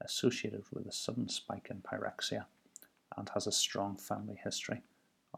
associated 0.00 0.64
with 0.72 0.86
a 0.86 0.92
sudden 0.92 1.28
spike 1.28 1.68
in 1.70 1.82
pyrexia, 1.82 2.44
and 3.16 3.30
has 3.34 3.46
a 3.46 3.52
strong 3.52 3.96
family 3.96 4.38
history 4.42 4.82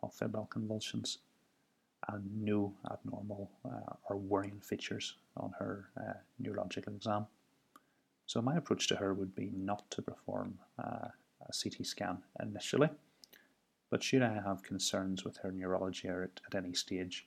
of 0.03 0.15
febrile 0.15 0.47
convulsions, 0.47 1.19
and 2.09 2.25
no 2.43 2.73
abnormal 2.91 3.51
uh, 3.65 3.95
or 4.09 4.17
worrying 4.17 4.61
features 4.61 5.15
on 5.37 5.53
her 5.59 5.89
uh, 5.99 6.15
neurological 6.39 6.95
exam. 6.95 7.27
So 8.27 8.43
my 8.43 8.57
approach 8.57 8.89
to 8.89 8.97
her 8.97 9.15
would 9.15 9.35
be 9.35 9.51
not 9.55 9.89
to 9.93 10.03
perform 10.03 10.59
uh, 10.79 11.09
a 11.49 11.53
CT 11.53 11.87
scan 11.87 12.19
initially, 12.41 12.89
but 13.91 14.03
should 14.03 14.23
I 14.23 14.35
have 14.35 14.63
concerns 14.63 15.25
with 15.25 15.37
her 15.39 15.53
neurology 15.53 16.09
at, 16.09 16.41
at 16.47 16.55
any 16.55 16.75
stage, 16.75 17.27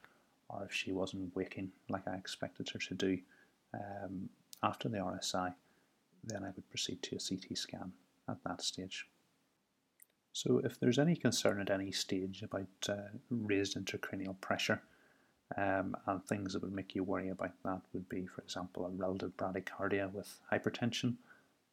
or 0.49 0.65
if 0.65 0.73
she 0.73 0.91
wasn't 0.91 1.35
waking 1.35 1.71
like 1.89 2.07
I 2.07 2.15
expected 2.15 2.69
her 2.69 2.79
to 2.79 2.95
do 2.95 3.17
um, 3.73 4.29
after 4.63 4.89
the 4.89 4.97
RSI, 4.97 5.53
then 6.23 6.43
I 6.43 6.51
would 6.55 6.69
proceed 6.69 7.01
to 7.03 7.15
a 7.15 7.19
CT 7.19 7.57
scan 7.57 7.91
at 8.27 8.37
that 8.45 8.61
stage. 8.61 9.07
So 10.33 10.61
if 10.63 10.79
there's 10.79 10.99
any 10.99 11.15
concern 11.15 11.59
at 11.59 11.69
any 11.69 11.91
stage 11.91 12.43
about 12.43 12.67
uh, 12.87 13.17
raised 13.29 13.75
intracranial 13.77 14.39
pressure, 14.41 14.81
um, 15.57 15.95
and 16.05 16.23
things 16.23 16.53
that 16.53 16.61
would 16.61 16.73
make 16.73 16.93
you 16.93 17.03
worry 17.03 17.29
about 17.29 17.51
that 17.63 17.81
would 17.93 18.07
be, 18.07 18.27
for 18.27 18.41
example, 18.41 18.85
a 18.85 18.89
relative 18.89 19.35
bradycardia 19.35 20.11
with 20.11 20.39
hypertension, 20.51 21.15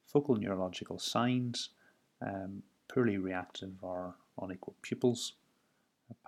focal 0.06 0.36
neurological 0.36 0.98
signs, 0.98 1.70
um, 2.22 2.62
poorly 2.88 3.18
reactive 3.18 3.72
or 3.82 4.14
unequal 4.40 4.74
pupils, 4.80 5.34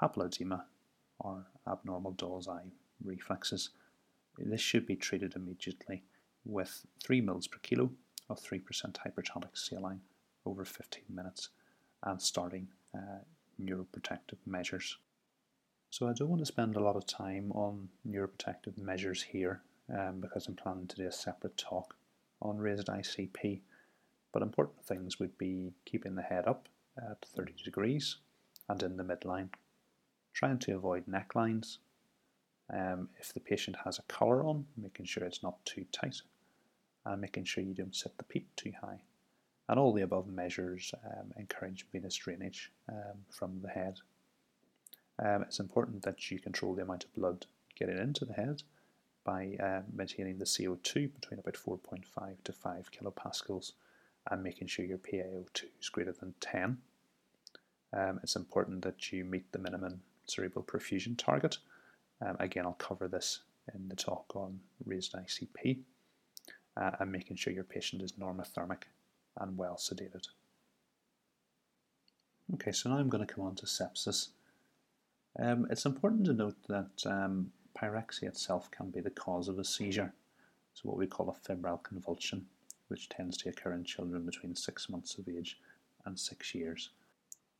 papilledema, 0.00 0.62
or 1.20 1.46
abnormal 1.70 2.12
doll's 2.12 2.48
eye 2.48 2.64
reflexes. 3.04 3.70
This 4.38 4.60
should 4.60 4.86
be 4.86 4.96
treated 4.96 5.34
immediately 5.34 6.02
with 6.44 6.86
3 7.02 7.22
mL 7.22 7.50
per 7.50 7.58
kilo 7.58 7.90
of 8.30 8.40
3% 8.40 8.62
hypertonic 8.94 9.56
saline 9.56 10.00
over 10.46 10.64
15 10.64 11.02
minutes 11.08 11.50
and 12.04 12.20
starting 12.20 12.68
uh, 12.94 13.22
neuroprotective 13.60 14.38
measures. 14.46 14.96
So 15.90 16.06
I 16.06 16.12
don't 16.12 16.28
want 16.28 16.40
to 16.40 16.46
spend 16.46 16.76
a 16.76 16.80
lot 16.80 16.96
of 16.96 17.06
time 17.06 17.50
on 17.52 17.88
neuroprotective 18.08 18.76
measures 18.78 19.22
here 19.22 19.62
um, 19.92 20.20
because 20.20 20.46
I'm 20.46 20.54
planning 20.54 20.86
to 20.86 20.96
do 20.96 21.06
a 21.06 21.12
separate 21.12 21.56
talk 21.56 21.96
on 22.40 22.58
raised 22.58 22.86
ICP, 22.86 23.60
but 24.32 24.42
important 24.42 24.84
things 24.84 25.18
would 25.18 25.36
be 25.38 25.72
keeping 25.84 26.14
the 26.14 26.22
head 26.22 26.46
up 26.46 26.68
at 26.98 27.24
30 27.34 27.54
degrees 27.64 28.16
and 28.68 28.82
in 28.82 28.96
the 28.96 29.04
midline 29.04 29.48
Trying 30.32 30.58
to 30.60 30.76
avoid 30.76 31.06
necklines. 31.06 31.78
Um, 32.72 33.08
if 33.18 33.32
the 33.32 33.40
patient 33.40 33.76
has 33.84 33.98
a 33.98 34.02
collar 34.02 34.44
on, 34.44 34.66
making 34.76 35.06
sure 35.06 35.24
it's 35.24 35.42
not 35.42 35.64
too 35.64 35.86
tight 35.90 36.22
and 37.04 37.20
making 37.20 37.44
sure 37.44 37.64
you 37.64 37.74
don't 37.74 37.96
set 37.96 38.16
the 38.18 38.24
PEEP 38.24 38.54
too 38.56 38.72
high. 38.80 39.00
And 39.68 39.78
all 39.78 39.92
the 39.92 40.02
above 40.02 40.28
measures 40.28 40.94
um, 41.04 41.32
encourage 41.36 41.86
venous 41.92 42.14
drainage 42.14 42.72
um, 42.88 43.24
from 43.30 43.60
the 43.62 43.68
head. 43.68 43.98
Um, 45.18 45.42
it's 45.42 45.60
important 45.60 46.02
that 46.02 46.30
you 46.30 46.38
control 46.38 46.74
the 46.74 46.82
amount 46.82 47.04
of 47.04 47.14
blood 47.14 47.46
getting 47.78 47.98
into 47.98 48.24
the 48.24 48.34
head 48.34 48.62
by 49.24 49.56
uh, 49.60 49.82
maintaining 49.92 50.38
the 50.38 50.44
CO2 50.44 51.12
between 51.12 51.40
about 51.40 51.54
4.5 51.54 52.42
to 52.44 52.52
5 52.52 52.90
kilopascals 52.90 53.72
and 54.30 54.42
making 54.42 54.68
sure 54.68 54.84
your 54.84 54.98
PaO2 54.98 55.64
is 55.80 55.88
greater 55.88 56.12
than 56.12 56.34
10. 56.40 56.78
Um, 57.92 58.20
it's 58.22 58.36
important 58.36 58.82
that 58.82 59.12
you 59.12 59.24
meet 59.24 59.50
the 59.52 59.58
minimum 59.58 60.02
cerebral 60.28 60.64
perfusion 60.64 61.16
target. 61.16 61.58
Um, 62.24 62.36
again, 62.40 62.64
I'll 62.64 62.72
cover 62.74 63.08
this 63.08 63.40
in 63.74 63.88
the 63.88 63.96
talk 63.96 64.34
on 64.34 64.60
raised 64.84 65.14
ICP 65.14 65.78
uh, 66.76 66.90
and 67.00 67.12
making 67.12 67.36
sure 67.36 67.52
your 67.52 67.64
patient 67.64 68.02
is 68.02 68.12
normothermic 68.12 68.84
and 69.38 69.56
well 69.56 69.76
sedated. 69.76 70.26
Okay, 72.54 72.72
so 72.72 72.88
now 72.88 72.96
I'm 72.96 73.10
going 73.10 73.26
to 73.26 73.32
come 73.32 73.44
on 73.44 73.54
to 73.56 73.66
sepsis. 73.66 74.28
Um, 75.38 75.66
it's 75.70 75.84
important 75.84 76.24
to 76.26 76.32
note 76.32 76.56
that 76.68 76.90
um, 77.04 77.52
pyrexia 77.78 78.24
itself 78.24 78.70
can 78.70 78.90
be 78.90 79.00
the 79.00 79.10
cause 79.10 79.48
of 79.48 79.58
a 79.58 79.64
seizure, 79.64 80.12
so 80.74 80.82
what 80.88 80.96
we 80.96 81.06
call 81.06 81.28
a 81.28 81.34
febrile 81.34 81.78
convulsion, 81.78 82.46
which 82.88 83.08
tends 83.08 83.36
to 83.38 83.50
occur 83.50 83.72
in 83.72 83.84
children 83.84 84.24
between 84.24 84.56
six 84.56 84.88
months 84.88 85.18
of 85.18 85.28
age 85.28 85.60
and 86.06 86.18
six 86.18 86.54
years. 86.54 86.90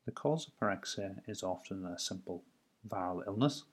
The 0.06 0.12
cause 0.12 0.48
of 0.48 0.56
pyrexia 0.58 1.20
is 1.28 1.42
often 1.42 1.84
a 1.84 1.98
simple 1.98 2.42
viral 2.86 3.26
illness, 3.26 3.64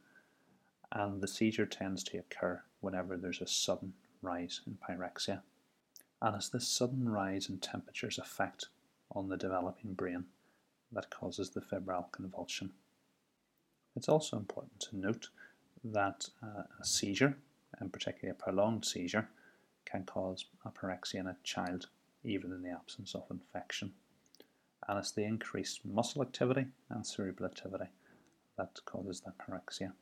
and 0.91 1.21
the 1.21 1.27
seizure 1.27 1.65
tends 1.65 2.03
to 2.03 2.17
occur 2.17 2.61
whenever 2.79 3.17
there's 3.17 3.41
a 3.41 3.47
sudden 3.47 3.93
rise 4.21 4.61
in 4.65 4.77
pyrexia. 4.77 5.41
And 6.21 6.35
it's 6.35 6.49
this 6.49 6.67
sudden 6.67 7.09
rise 7.09 7.49
in 7.49 7.59
temperature's 7.59 8.17
effect 8.17 8.67
on 9.11 9.29
the 9.29 9.37
developing 9.37 9.93
brain 9.93 10.25
that 10.91 11.09
causes 11.09 11.49
the 11.49 11.61
febrile 11.61 12.09
convulsion. 12.11 12.71
It's 13.95 14.09
also 14.09 14.37
important 14.37 14.79
to 14.81 14.97
note 14.97 15.29
that 15.83 16.29
uh, 16.41 16.63
a 16.79 16.85
seizure, 16.85 17.37
and 17.79 17.91
particularly 17.93 18.31
a 18.31 18.43
prolonged 18.43 18.85
seizure, 18.85 19.29
can 19.85 20.03
cause 20.03 20.45
apyrexia 20.65 21.19
in 21.19 21.27
a 21.27 21.37
child 21.43 21.87
even 22.23 22.51
in 22.51 22.63
the 22.63 22.71
absence 22.71 23.13
of 23.13 23.23
infection. 23.29 23.93
And 24.87 24.97
it's 24.97 25.11
the 25.11 25.23
increased 25.23 25.85
muscle 25.85 26.21
activity 26.21 26.65
and 26.89 27.05
cerebral 27.05 27.49
activity 27.49 27.85
that 28.57 28.79
causes 28.85 29.21
the 29.21 29.31
pyrexia. 29.31 29.93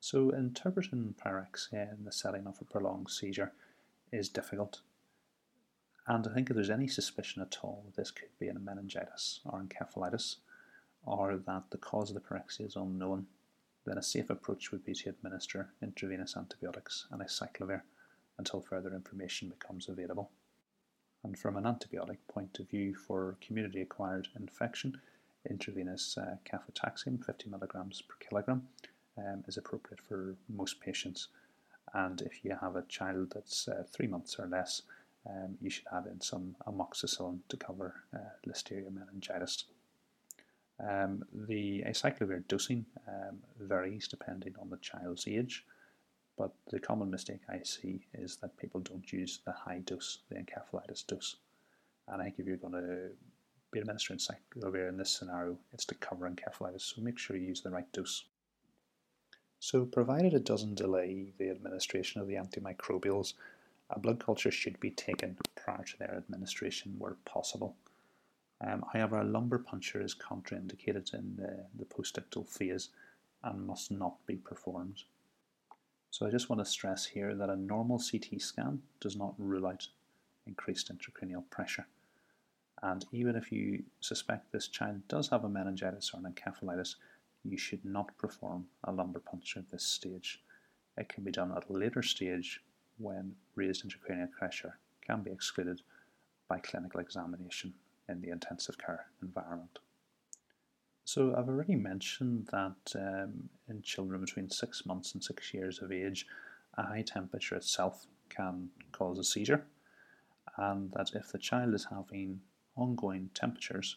So 0.00 0.30
interpreting 0.30 1.14
pyrexia 1.22 1.96
in 1.96 2.04
the 2.04 2.12
setting 2.12 2.46
of 2.46 2.58
a 2.60 2.64
prolonged 2.64 3.10
seizure 3.10 3.52
is 4.12 4.28
difficult. 4.28 4.80
And 6.06 6.26
I 6.26 6.32
think 6.32 6.48
if 6.48 6.54
there's 6.54 6.70
any 6.70 6.86
suspicion 6.86 7.42
at 7.42 7.58
all 7.62 7.82
that 7.86 7.96
this 7.96 8.12
could 8.12 8.28
be 8.38 8.48
a 8.48 8.54
meningitis 8.54 9.40
or 9.44 9.60
encephalitis, 9.60 10.36
or 11.04 11.36
that 11.36 11.64
the 11.70 11.78
cause 11.78 12.10
of 12.10 12.14
the 12.14 12.20
pyrexia 12.20 12.66
is 12.66 12.76
unknown, 12.76 13.26
then 13.84 13.98
a 13.98 14.02
safe 14.02 14.30
approach 14.30 14.70
would 14.70 14.84
be 14.84 14.94
to 14.94 15.08
administer 15.08 15.70
intravenous 15.82 16.36
antibiotics 16.36 17.06
and 17.10 17.22
acyclovir 17.22 17.82
until 18.38 18.60
further 18.60 18.94
information 18.94 19.48
becomes 19.48 19.88
available. 19.88 20.30
And 21.24 21.38
from 21.38 21.56
an 21.56 21.64
antibiotic 21.64 22.18
point 22.28 22.58
of 22.60 22.68
view 22.68 22.94
for 22.94 23.36
community 23.40 23.80
acquired 23.80 24.28
infection, 24.38 25.00
intravenous 25.50 26.18
uh, 26.18 26.36
cefotaxime, 26.44 27.24
50 27.24 27.50
milligrams 27.50 28.02
per 28.02 28.16
kilogram, 28.20 28.66
um, 29.18 29.44
is 29.46 29.56
appropriate 29.56 30.00
for 30.00 30.36
most 30.48 30.80
patients. 30.80 31.28
And 31.94 32.20
if 32.20 32.44
you 32.44 32.56
have 32.60 32.76
a 32.76 32.82
child 32.82 33.32
that's 33.34 33.68
uh, 33.68 33.84
three 33.90 34.06
months 34.06 34.36
or 34.38 34.46
less, 34.46 34.82
um, 35.28 35.56
you 35.60 35.70
should 35.70 35.86
add 35.92 36.06
in 36.06 36.20
some 36.20 36.56
amoxicillin 36.66 37.40
to 37.48 37.56
cover 37.56 37.94
uh, 38.14 38.18
Listeria 38.46 38.92
meningitis. 38.92 39.64
Um, 40.78 41.24
the 41.32 41.82
acyclovir 41.86 42.46
dosing 42.48 42.84
um, 43.08 43.38
varies 43.58 44.08
depending 44.08 44.54
on 44.60 44.68
the 44.68 44.76
child's 44.76 45.26
age, 45.26 45.64
but 46.36 46.52
the 46.70 46.78
common 46.78 47.10
mistake 47.10 47.40
I 47.48 47.60
see 47.62 48.06
is 48.12 48.36
that 48.36 48.58
people 48.58 48.80
don't 48.80 49.10
use 49.10 49.40
the 49.44 49.52
high 49.52 49.78
dose, 49.78 50.18
the 50.28 50.36
encephalitis 50.36 51.06
dose. 51.06 51.36
And 52.08 52.20
I 52.20 52.24
think 52.24 52.38
if 52.38 52.46
you're 52.46 52.56
going 52.58 52.74
to 52.74 53.10
be 53.72 53.80
administering 53.80 54.18
acyclovir 54.18 54.88
in 54.88 54.96
this 54.96 55.10
scenario, 55.10 55.58
it's 55.72 55.84
to 55.86 55.94
cover 55.96 56.28
encephalitis, 56.28 56.94
so 56.94 57.02
make 57.02 57.18
sure 57.18 57.36
you 57.36 57.48
use 57.48 57.62
the 57.62 57.70
right 57.70 57.90
dose. 57.92 58.24
So 59.58 59.84
provided 59.84 60.34
it 60.34 60.44
doesn't 60.44 60.76
delay 60.76 61.32
the 61.38 61.50
administration 61.50 62.20
of 62.20 62.28
the 62.28 62.34
antimicrobials, 62.34 63.34
a 63.90 63.98
blood 63.98 64.18
culture 64.18 64.50
should 64.50 64.80
be 64.80 64.90
taken 64.90 65.38
prior 65.54 65.84
to 65.84 65.98
their 65.98 66.14
administration 66.16 66.96
where 66.98 67.16
possible. 67.24 67.76
Um, 68.60 68.84
however, 68.92 69.18
a 69.18 69.24
lumbar 69.24 69.58
puncture 69.58 70.00
is 70.00 70.14
contraindicated 70.14 71.14
in 71.14 71.36
the, 71.36 71.66
the 71.74 71.84
postictal 71.84 72.46
phase 72.46 72.88
and 73.44 73.66
must 73.66 73.90
not 73.90 74.26
be 74.26 74.36
performed. 74.36 75.02
So 76.10 76.26
I 76.26 76.30
just 76.30 76.48
want 76.48 76.60
to 76.60 76.70
stress 76.70 77.06
here 77.06 77.34
that 77.34 77.50
a 77.50 77.56
normal 77.56 77.98
CT 77.98 78.40
scan 78.40 78.82
does 79.00 79.16
not 79.16 79.34
rule 79.38 79.66
out 79.66 79.88
increased 80.46 80.90
intracranial 80.90 81.48
pressure. 81.50 81.86
And 82.82 83.04
even 83.12 83.36
if 83.36 83.50
you 83.50 83.82
suspect 84.00 84.52
this 84.52 84.68
child 84.68 85.06
does 85.08 85.28
have 85.28 85.44
a 85.44 85.48
meningitis 85.48 86.12
or 86.12 86.20
an 86.20 86.32
encephalitis, 86.32 86.96
you 87.44 87.56
should 87.56 87.84
not 87.84 88.16
perform 88.18 88.66
a 88.84 88.92
lumbar 88.92 89.20
puncture 89.20 89.60
at 89.60 89.70
this 89.70 89.84
stage. 89.84 90.42
It 90.96 91.08
can 91.08 91.24
be 91.24 91.30
done 91.30 91.52
at 91.56 91.68
a 91.68 91.72
later 91.72 92.02
stage 92.02 92.60
when 92.98 93.34
raised 93.54 93.86
intracranial 93.86 94.30
pressure 94.30 94.78
can 95.06 95.22
be 95.22 95.30
excluded 95.30 95.80
by 96.48 96.58
clinical 96.58 97.00
examination 97.00 97.74
in 98.08 98.20
the 98.20 98.30
intensive 98.30 98.78
care 98.78 99.06
environment. 99.22 99.78
So 101.04 101.34
I've 101.36 101.48
already 101.48 101.76
mentioned 101.76 102.48
that 102.50 102.94
um, 102.96 103.48
in 103.68 103.82
children 103.82 104.20
between 104.20 104.50
six 104.50 104.84
months 104.84 105.14
and 105.14 105.22
six 105.22 105.54
years 105.54 105.80
of 105.80 105.92
age, 105.92 106.26
a 106.74 106.82
high 106.82 107.02
temperature 107.02 107.54
itself 107.54 108.06
can 108.28 108.70
cause 108.92 109.18
a 109.18 109.24
seizure, 109.24 109.64
and 110.56 110.90
that 110.92 111.10
if 111.14 111.30
the 111.30 111.38
child 111.38 111.74
is 111.74 111.86
having 111.90 112.40
ongoing 112.76 113.30
temperatures, 113.34 113.96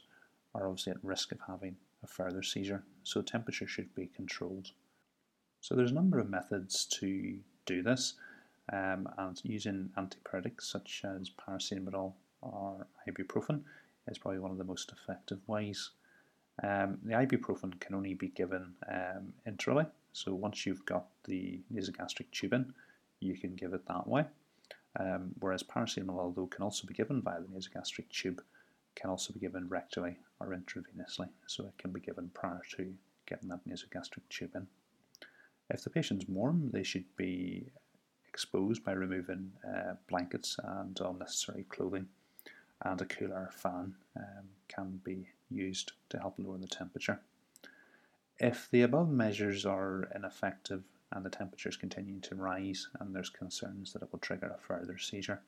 are 0.56 0.68
obviously 0.68 0.92
at 0.92 1.04
risk 1.04 1.32
of 1.32 1.40
having 1.48 1.76
a 2.04 2.08
further 2.08 2.42
seizure, 2.42 2.84
so 3.04 3.22
temperature 3.22 3.68
should 3.68 3.94
be 3.94 4.08
controlled. 4.08 4.72
So 5.62 5.76
there's 5.76 5.92
a 5.92 5.96
number 5.96 6.20
of 6.20 6.30
methods 6.30 6.86
to 6.86 7.40
do 7.66 7.84
this, 7.84 8.14
um, 8.72 9.10
and 9.18 9.40
using 9.44 9.90
antipyretics 9.98 10.64
such 10.64 11.02
as 11.04 11.30
paracetamol 11.30 12.14
or 12.42 12.88
ibuprofen 13.08 13.62
is 14.08 14.18
probably 14.18 14.40
one 14.40 14.52
of 14.52 14.58
the 14.58 14.64
most 14.64 14.92
effective 14.92 15.40
ways. 15.48 15.92
Um, 16.64 16.98
the 17.04 17.14
ibuprofen 17.14 17.80
can 17.80 17.96
only 17.96 18.14
be 18.14 18.30
given 18.30 18.74
um, 18.90 19.34
so 20.14 20.34
once 20.34 20.66
you've 20.66 20.86
got 20.86 21.06
the 21.26 21.62
nasogastric 21.74 22.32
tube 22.32 22.54
in, 22.54 22.74
you 23.20 23.38
can 23.38 23.56
give 23.56 23.74
it 23.74 23.88
that 23.88 24.08
way. 24.08 24.26
Um, 25.00 25.32
whereas 25.40 25.64
paracetamol, 25.64 26.20
although 26.20 26.48
can 26.48 26.64
also 26.64 26.88
be 26.88 26.94
given 26.94 27.22
via 27.22 27.40
the 27.42 27.48
nasogastric 27.48 28.10
tube, 28.10 28.42
can 29.00 29.10
also 29.10 29.34
be 29.34 29.40
given 29.40 29.70
rectally 29.70 30.16
or 30.40 30.48
intravenously, 30.48 31.30
so 31.48 31.66
it 31.66 31.78
can 31.78 31.92
be 31.92 32.00
given 32.00 32.30
prior 32.34 32.62
to 32.76 32.94
getting 33.26 33.50
that 33.50 33.68
nasogastric 33.68 34.28
tube 34.30 34.56
in. 34.56 34.68
If 35.70 35.84
the 35.84 35.90
patient's 35.90 36.28
warm, 36.28 36.72
they 36.72 36.84
should 36.84 37.06
be 37.16 37.68
exposed 38.28 38.84
by 38.84 38.94
removing 38.94 39.52
uh, 39.68 39.94
blankets 40.08 40.58
and 40.64 41.00
unnecessary 41.00 41.66
clothing 41.70 42.08
and 42.84 43.02
a 43.02 43.06
cooler 43.06 43.50
fan 43.54 43.96
um, 44.16 44.46
can 44.68 45.02
be 45.04 45.28
used 45.50 45.92
to 46.10 46.20
help 46.20 46.36
lower 46.38 46.58
the 46.58 46.68
temperature. 46.68 47.20
If 48.40 48.70
the 48.72 48.84
above 48.84 49.10
measures 49.10 49.66
are 49.66 50.10
ineffective 50.16 50.84
and 51.12 51.26
the 51.26 51.30
temperature 51.30 51.70
is 51.70 51.76
continuing 51.76 52.22
to 52.22 52.36
rise 52.36 52.88
and 53.00 53.14
there's 53.14 53.30
concerns 53.30 53.92
that 53.94 54.02
it 54.02 54.10
will 54.12 54.20
trigger 54.20 54.56
a 54.56 54.62
further 54.62 54.98
seizure, 54.98 55.42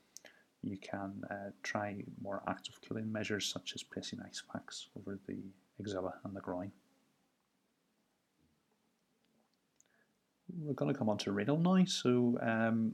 you 0.63 0.77
can 0.77 1.23
uh, 1.29 1.49
try 1.63 2.03
more 2.21 2.43
active 2.47 2.79
cooling 2.87 3.11
measures 3.11 3.45
such 3.45 3.73
as 3.75 3.83
placing 3.83 4.19
ice 4.21 4.43
packs 4.51 4.87
over 4.97 5.19
the 5.27 5.39
axilla 5.79 6.13
and 6.23 6.35
the 6.35 6.41
groin. 6.41 6.71
We're 10.59 10.73
going 10.73 10.91
to 10.91 10.97
come 10.97 11.09
on 11.09 11.17
to 11.19 11.31
renal 11.31 11.57
now, 11.57 11.83
so 11.85 12.37
um, 12.41 12.93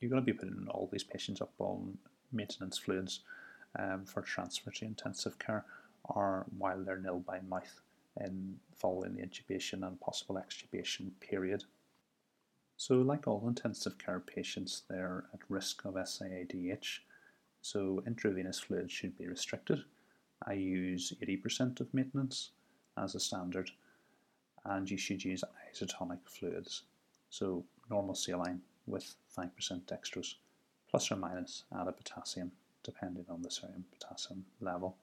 you're 0.00 0.10
going 0.10 0.22
to 0.22 0.26
be 0.26 0.32
putting 0.32 0.66
all 0.70 0.88
these 0.90 1.04
patients 1.04 1.40
up 1.40 1.52
on 1.58 1.98
maintenance 2.32 2.78
fluids 2.78 3.20
um, 3.78 4.04
for 4.04 4.22
transfer 4.22 4.70
to 4.70 4.84
intensive 4.84 5.38
care 5.38 5.64
or 6.04 6.46
while 6.56 6.82
they're 6.82 6.98
nil 6.98 7.18
by 7.26 7.40
mouth 7.48 7.80
in 8.20 8.56
following 8.74 9.14
the 9.14 9.22
intubation 9.22 9.86
and 9.86 10.00
possible 10.00 10.36
extubation 10.36 11.10
period. 11.20 11.64
So, 12.78 12.96
like 12.96 13.26
all 13.26 13.48
intensive 13.48 13.96
care 13.96 14.20
patients, 14.20 14.82
they're 14.88 15.24
at 15.32 15.40
risk 15.48 15.84
of 15.86 15.94
SIADH, 15.94 16.98
so 17.62 18.02
intravenous 18.06 18.60
fluids 18.60 18.92
should 18.92 19.16
be 19.16 19.26
restricted. 19.26 19.82
I 20.46 20.52
use 20.52 21.14
80% 21.22 21.80
of 21.80 21.92
maintenance 21.94 22.50
as 22.98 23.14
a 23.14 23.20
standard, 23.20 23.70
and 24.66 24.90
you 24.90 24.98
should 24.98 25.24
use 25.24 25.42
isotonic 25.72 26.18
fluids, 26.26 26.82
so 27.30 27.64
normal 27.88 28.14
saline 28.14 28.60
with 28.86 29.16
5% 29.36 29.50
dextrose, 29.86 30.34
plus 30.90 31.10
or 31.10 31.16
minus 31.16 31.64
added 31.74 31.96
potassium, 31.96 32.52
depending 32.82 33.24
on 33.30 33.40
the 33.40 33.50
serum 33.50 33.86
potassium 33.90 34.44
level. 34.60 34.98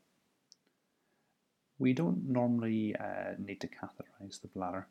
We 1.80 1.94
don't 1.94 2.30
normally 2.30 2.96
uh, 2.96 3.34
need 3.40 3.62
to 3.62 3.68
catheterize 3.68 4.42
the 4.42 4.48
bladder 4.48 4.88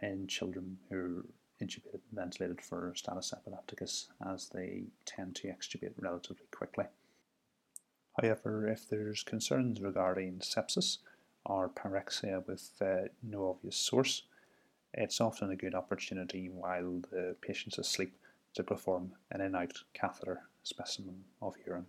in 0.00 0.26
children 0.26 0.78
who 0.88 1.24
intubated 1.62 1.94
and 1.94 2.12
ventilated 2.12 2.60
for 2.60 2.92
status 2.94 3.32
epilepticus 3.32 4.08
as 4.26 4.48
they 4.48 4.84
tend 5.06 5.36
to 5.36 5.48
extubate 5.48 5.92
relatively 5.98 6.46
quickly. 6.50 6.86
However, 8.20 8.68
if 8.68 8.88
there's 8.88 9.22
concerns 9.22 9.80
regarding 9.80 10.40
sepsis 10.40 10.98
or 11.46 11.68
pyrexia 11.70 12.46
with 12.46 12.70
uh, 12.80 13.08
no 13.22 13.50
obvious 13.50 13.76
source, 13.76 14.24
it's 14.92 15.20
often 15.20 15.50
a 15.50 15.56
good 15.56 15.74
opportunity 15.74 16.50
while 16.52 17.00
the 17.10 17.36
patient's 17.40 17.78
asleep 17.78 18.14
to 18.54 18.62
perform 18.62 19.12
an 19.30 19.40
in-out 19.40 19.78
catheter 19.94 20.42
specimen 20.62 21.24
of 21.40 21.54
urine. 21.66 21.86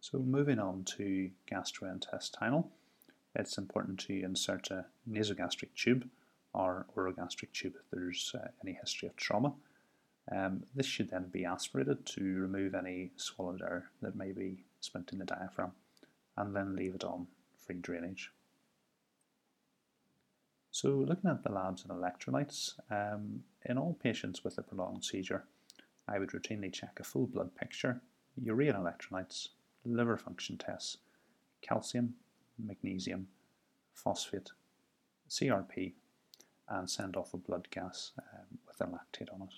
So 0.00 0.18
moving 0.18 0.58
on 0.58 0.84
to 0.96 1.30
gastrointestinal, 1.50 2.68
it's 3.34 3.58
important 3.58 4.00
to 4.00 4.22
insert 4.22 4.70
a 4.70 4.86
nasogastric 5.10 5.74
tube 5.74 6.08
or 6.54 6.86
orogastric 6.96 7.52
tube 7.52 7.74
if 7.76 7.90
there's 7.90 8.34
uh, 8.34 8.48
any 8.62 8.72
history 8.80 9.08
of 9.08 9.16
trauma. 9.16 9.52
Um, 10.32 10.62
this 10.74 10.86
should 10.86 11.10
then 11.10 11.28
be 11.30 11.44
aspirated 11.44 12.06
to 12.06 12.22
remove 12.22 12.74
any 12.74 13.10
swallowed 13.16 13.60
air 13.60 13.90
that 14.00 14.16
may 14.16 14.32
be 14.32 14.64
spent 14.80 15.12
in 15.12 15.18
the 15.18 15.24
diaphragm 15.24 15.72
and 16.36 16.56
then 16.56 16.74
leave 16.74 16.94
it 16.94 17.04
on 17.04 17.26
free 17.58 17.76
drainage. 17.76 18.30
So 20.70 20.88
looking 20.88 21.30
at 21.30 21.42
the 21.42 21.52
labs 21.52 21.84
and 21.84 21.92
electrolytes, 21.92 22.74
um, 22.90 23.44
in 23.66 23.78
all 23.78 23.94
patients 24.02 24.42
with 24.42 24.58
a 24.58 24.62
prolonged 24.62 25.04
seizure, 25.04 25.44
I 26.08 26.18
would 26.18 26.30
routinely 26.30 26.72
check 26.72 26.98
a 26.98 27.04
full 27.04 27.26
blood 27.26 27.54
picture, 27.54 28.00
urea 28.42 28.74
electrolytes, 28.74 29.50
liver 29.84 30.16
function 30.16 30.58
tests, 30.58 30.98
calcium, 31.62 32.14
magnesium, 32.58 33.28
phosphate, 33.92 34.50
CRP, 35.30 35.92
and 36.68 36.88
send 36.88 37.16
off 37.16 37.34
a 37.34 37.36
blood 37.36 37.68
gas 37.70 38.12
um, 38.18 38.58
with 38.66 38.80
a 38.80 38.90
lactate 38.90 39.32
on 39.32 39.48
it. 39.48 39.54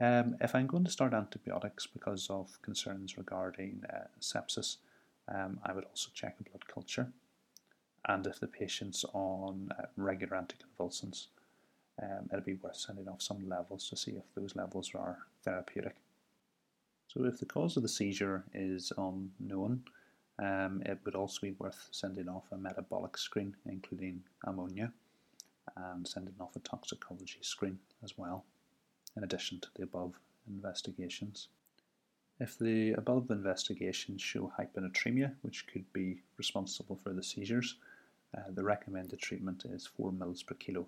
Um, 0.00 0.36
if 0.40 0.54
I'm 0.54 0.66
going 0.66 0.84
to 0.84 0.90
start 0.90 1.14
antibiotics 1.14 1.86
because 1.86 2.28
of 2.28 2.60
concerns 2.62 3.16
regarding 3.16 3.82
uh, 3.88 4.08
sepsis, 4.20 4.78
um, 5.32 5.60
I 5.64 5.72
would 5.72 5.84
also 5.84 6.10
check 6.12 6.36
a 6.40 6.42
blood 6.42 6.66
culture. 6.66 7.12
And 8.06 8.26
if 8.26 8.40
the 8.40 8.48
patient's 8.48 9.04
on 9.12 9.70
uh, 9.78 9.84
regular 9.96 10.36
anticonvulsants, 10.36 11.28
um, 12.02 12.28
it'd 12.32 12.44
be 12.44 12.54
worth 12.54 12.76
sending 12.76 13.08
off 13.08 13.22
some 13.22 13.48
levels 13.48 13.88
to 13.88 13.96
see 13.96 14.12
if 14.12 14.24
those 14.34 14.56
levels 14.56 14.90
are 14.94 15.18
therapeutic. 15.44 15.94
So 17.06 17.24
if 17.24 17.38
the 17.38 17.46
cause 17.46 17.76
of 17.76 17.84
the 17.84 17.88
seizure 17.88 18.44
is 18.52 18.92
unknown, 18.98 19.84
um, 20.40 20.82
it 20.84 20.98
would 21.04 21.14
also 21.14 21.38
be 21.42 21.54
worth 21.58 21.88
sending 21.92 22.28
off 22.28 22.44
a 22.50 22.56
metabolic 22.56 23.16
screen, 23.16 23.54
including 23.66 24.24
ammonia, 24.44 24.92
and 25.76 26.06
sending 26.06 26.34
off 26.40 26.56
a 26.56 26.60
toxicology 26.60 27.38
screen 27.42 27.78
as 28.02 28.16
well, 28.16 28.44
in 29.16 29.24
addition 29.24 29.60
to 29.60 29.68
the 29.74 29.82
above 29.82 30.18
investigations. 30.46 31.48
If 32.40 32.58
the 32.58 32.92
above 32.92 33.30
investigations 33.30 34.20
show 34.20 34.52
hyponatremia, 34.58 35.34
which 35.42 35.66
could 35.66 35.90
be 35.92 36.22
responsible 36.36 36.96
for 36.96 37.12
the 37.12 37.22
seizures, 37.22 37.76
uh, 38.36 38.40
the 38.50 38.64
recommended 38.64 39.20
treatment 39.20 39.64
is 39.64 39.86
4 39.86 40.10
ml 40.12 40.44
per 40.44 40.54
kilo 40.54 40.86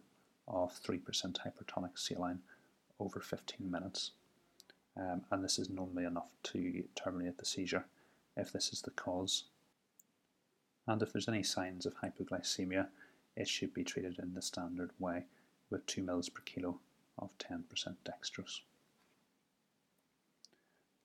of 0.48 0.72
3% 0.82 1.02
hypertonic 1.02 1.98
saline 1.98 2.40
over 2.98 3.20
15 3.20 3.70
minutes. 3.70 4.12
Um, 4.96 5.22
and 5.30 5.44
this 5.44 5.58
is 5.58 5.68
normally 5.68 6.04
enough 6.04 6.30
to 6.44 6.84
terminate 6.94 7.38
the 7.38 7.44
seizure 7.44 7.84
if 8.36 8.52
this 8.52 8.72
is 8.72 8.82
the 8.82 8.90
cause. 8.90 9.44
And 10.86 11.02
if 11.02 11.12
there's 11.12 11.28
any 11.28 11.42
signs 11.42 11.86
of 11.86 11.94
hypoglycemia, 11.96 12.88
it 13.36 13.48
should 13.48 13.74
be 13.74 13.84
treated 13.84 14.18
in 14.18 14.34
the 14.34 14.42
standard 14.42 14.90
way 14.98 15.24
with 15.70 15.86
2 15.86 16.02
ml 16.02 16.32
per 16.32 16.42
kilo 16.42 16.80
of 17.18 17.36
10% 17.38 17.62
dextrose. 18.04 18.60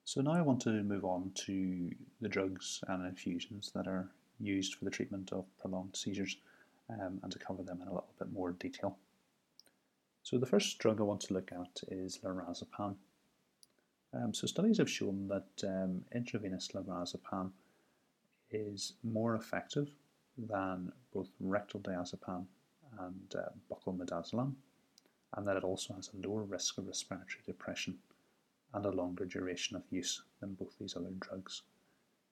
So 0.04 0.22
now 0.22 0.32
I 0.32 0.42
want 0.42 0.62
to 0.64 0.84
move 0.84 1.06
on 1.06 1.32
to 1.46 1.92
the 2.20 2.30
drugs 2.30 2.84
and 2.88 3.06
infusions 3.06 3.72
that 3.74 3.88
are 3.88 4.10
used 4.40 4.76
for 4.76 4.86
the 4.86 4.92
treatment 4.92 5.32
of 5.32 5.46
prolonged 5.60 5.96
seizures 5.96 6.38
um, 6.90 7.20
and 7.24 7.32
to 7.32 7.40
cover 7.40 7.64
them 7.64 7.82
in 7.82 7.88
a 7.88 7.92
little 7.94 8.14
bit 8.20 8.32
more 8.32 8.52
detail. 8.52 8.98
So 10.24 10.38
the 10.38 10.46
first 10.46 10.78
drug 10.80 11.00
I 11.00 11.04
want 11.04 11.22
to 11.22 11.34
look 11.34 11.52
at 11.52 11.82
is 11.88 12.20
lorazepam. 12.24 12.96
Um, 14.14 14.34
so 14.34 14.46
studies 14.48 14.78
have 14.78 14.90
shown 14.90 15.30
that 15.30 15.68
um, 15.68 16.04
intravenous 16.14 16.70
lorazepam 16.74 17.52
is 18.52 18.94
more 19.04 19.36
effective 19.36 19.90
than 20.38 20.92
both 21.14 21.30
rectal 21.40 21.80
diazepam 21.80 22.46
and 23.00 23.36
uh, 23.36 23.50
buccal 23.70 23.98
midazolam, 23.98 24.54
and 25.36 25.48
that 25.48 25.58
it 25.58 25.64
also 25.64 25.94
has 25.94 26.10
a 26.14 26.28
lower 26.28 26.44
risk 26.44 26.78
of 26.78 26.88
respiratory 26.88 27.44
depression 27.46 27.98
and 28.74 28.86
a 28.86 28.92
longer 28.92 29.26
duration 29.26 29.76
of 29.76 29.84
use 29.90 30.22
than 30.40 30.54
both 30.54 30.78
these 30.80 30.96
other 30.96 31.12
drugs. 31.20 31.64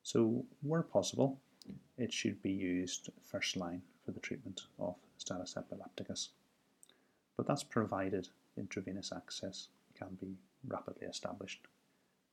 So, 0.03 0.45
where 0.62 0.81
possible, 0.81 1.39
it 1.97 2.13
should 2.13 2.41
be 2.41 2.51
used 2.51 3.09
first 3.23 3.57
line 3.57 3.81
for 4.05 4.12
the 4.12 4.19
treatment 4.19 4.62
of 4.79 4.95
status 5.17 5.57
epilepticus. 5.57 6.29
But 7.35 7.47
that's 7.47 7.63
provided 7.63 8.29
intravenous 8.57 9.12
access 9.12 9.69
can 9.97 10.17
be 10.19 10.35
rapidly 10.67 11.07
established. 11.07 11.67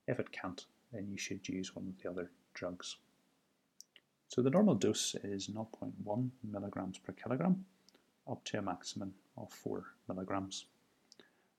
If 0.06 0.20
it 0.20 0.32
can't, 0.32 0.64
then 0.92 1.08
you 1.10 1.18
should 1.18 1.48
use 1.48 1.74
one 1.74 1.88
of 1.88 2.02
the 2.02 2.10
other 2.10 2.30
drugs. 2.54 2.96
So 4.28 4.42
the 4.42 4.50
normal 4.50 4.74
dose 4.74 5.14
is 5.22 5.48
0.1 5.48 6.30
milligrams 6.42 6.98
per 6.98 7.12
kilogram 7.12 7.64
up 8.28 8.44
to 8.44 8.58
a 8.58 8.62
maximum 8.62 9.14
of 9.36 9.52
4 9.52 9.84
milligrams. 10.08 10.66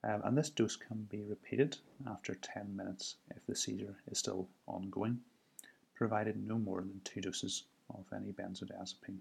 Um, 0.04 0.22
and 0.24 0.38
this 0.38 0.50
dose 0.50 0.76
can 0.76 1.04
be 1.04 1.24
repeated 1.24 1.78
after 2.08 2.36
10 2.36 2.76
minutes 2.76 3.16
if 3.36 3.46
the 3.46 3.56
seizure 3.56 3.96
is 4.12 4.20
still 4.20 4.48
ongoing, 4.68 5.20
provided 5.96 6.38
no 6.38 6.58
more 6.58 6.82
than 6.82 7.02
two 7.04 7.22
doses 7.22 7.64
of 7.90 8.06
any 8.14 8.32
benzodiazepine 8.32 9.20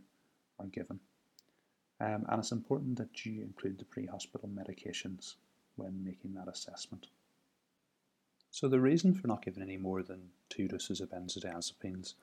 are 0.58 0.66
given. 0.66 1.00
Um, 2.00 2.26
and 2.28 2.38
it's 2.38 2.52
important 2.52 2.98
that 2.98 3.24
you 3.24 3.42
include 3.42 3.78
the 3.78 3.84
pre-hospital 3.84 4.50
medications 4.52 5.34
when 5.76 6.04
making 6.04 6.34
that 6.34 6.48
assessment. 6.48 7.06
So 8.50 8.68
the 8.68 8.80
reason 8.80 9.14
for 9.14 9.28
not 9.28 9.44
giving 9.44 9.62
any 9.62 9.76
more 9.76 10.02
than 10.02 10.30
two 10.48 10.68
doses 10.68 11.00
of 11.00 11.10
benzodiazepines 11.10 12.14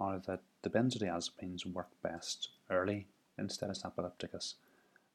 are 0.00 0.18
that 0.26 0.40
the 0.62 0.70
benzodiazepines 0.70 1.66
work 1.66 1.90
best 2.02 2.48
early 2.70 3.06
in 3.38 3.48
status 3.48 3.84
epilepticus, 3.84 4.54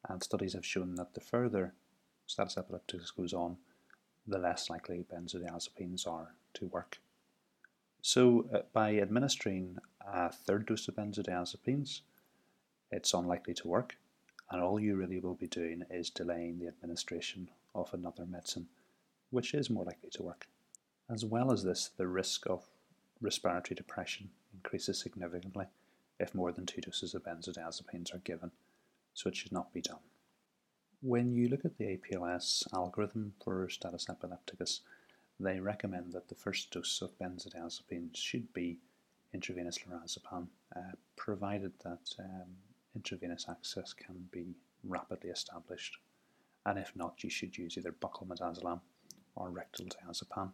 and 0.08 0.22
studies 0.22 0.54
have 0.54 0.66
shown 0.66 0.96
that 0.96 1.14
the 1.16 1.22
further 1.22 1.74
status 2.28 2.58
epilepticus 2.58 3.12
goes 3.12 3.34
on, 3.34 3.58
the 4.28 4.38
less 4.38 4.70
likely 4.70 5.06
benzodiazepines 5.12 6.08
are 6.08 6.34
to 6.54 6.68
work. 6.68 7.00
So, 8.02 8.48
uh, 8.54 8.60
by 8.72 8.98
administering 8.98 9.78
a 10.06 10.32
third 10.32 10.68
dose 10.68 10.88
of 10.88 10.96
benzodiazepines, 10.96 12.02
it's 12.92 13.14
unlikely 13.14 13.56
to 13.56 13.68
work, 13.68 13.98
and 14.52 14.62
all 14.62 14.80
you 14.80 14.96
really 14.96 15.20
will 15.20 15.34
be 15.34 15.48
doing 15.48 15.84
is 15.90 16.12
delaying 16.12 16.60
the 16.60 16.68
administration 16.68 17.50
of 17.74 17.94
another 17.94 18.26
medicine, 18.26 18.68
which 19.32 19.54
is 19.54 19.70
more 19.70 19.86
likely 19.86 20.10
to 20.12 20.24
work. 20.24 20.48
As 21.10 21.26
well 21.26 21.52
as 21.52 21.64
this, 21.64 21.90
the 21.98 22.08
risk 22.08 22.48
of 22.48 22.68
respiratory 23.26 23.76
depression 23.76 24.30
increases 24.54 25.00
significantly 25.00 25.66
if 26.20 26.34
more 26.34 26.52
than 26.52 26.66
two 26.66 26.80
doses 26.82 27.14
of 27.14 27.24
benzodiazepines 27.24 28.14
are 28.14 28.20
given, 28.20 28.52
so 29.14 29.28
it 29.28 29.36
should 29.36 29.52
not 29.52 29.74
be 29.74 29.82
done. 29.82 30.00
When 31.02 31.34
you 31.34 31.50
look 31.50 31.66
at 31.66 31.78
the 31.78 31.98
APLS 31.98 32.66
algorithm 32.74 33.34
for 33.44 33.68
status 33.70 34.08
epilepticus, 34.10 34.82
they 35.40 35.60
recommend 35.60 36.14
that 36.14 36.30
the 36.30 36.36
first 36.36 36.72
dose 36.72 37.02
of 37.02 37.18
benzodiazepines 37.20 38.16
should 38.16 38.54
be 38.54 38.78
intravenous 39.34 39.80
lorazepam, 39.80 40.48
uh, 40.76 40.94
provided 41.18 41.74
that 41.84 42.16
um, 42.20 42.48
intravenous 42.96 43.46
access 43.50 43.92
can 43.92 44.30
be 44.32 44.56
rapidly 44.84 45.30
established. 45.30 45.98
And 46.66 46.80
if 46.80 46.96
not, 46.96 47.24
you 47.24 47.30
should 47.30 47.58
use 47.58 47.78
either 47.78 47.92
buccal 47.92 48.28
midazolam 48.28 48.80
or 49.36 49.50
rectal 49.50 49.88
diazepam. 49.88 50.52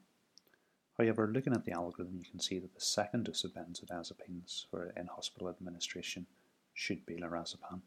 However, 1.02 1.32
looking 1.34 1.54
at 1.54 1.66
the 1.66 1.72
algorithm, 1.72 2.20
you 2.20 2.26
can 2.30 2.40
see 2.40 2.60
that 2.60 2.76
the 2.76 2.80
second 2.80 3.26
dose 3.26 3.44
of 3.44 3.56
benzodiazepines 3.56 4.68
for 4.70 4.94
in-hospital 4.96 5.50
administration 5.50 6.28
should 6.76 7.04
be 7.08 7.16
lorazepam, 7.16 7.82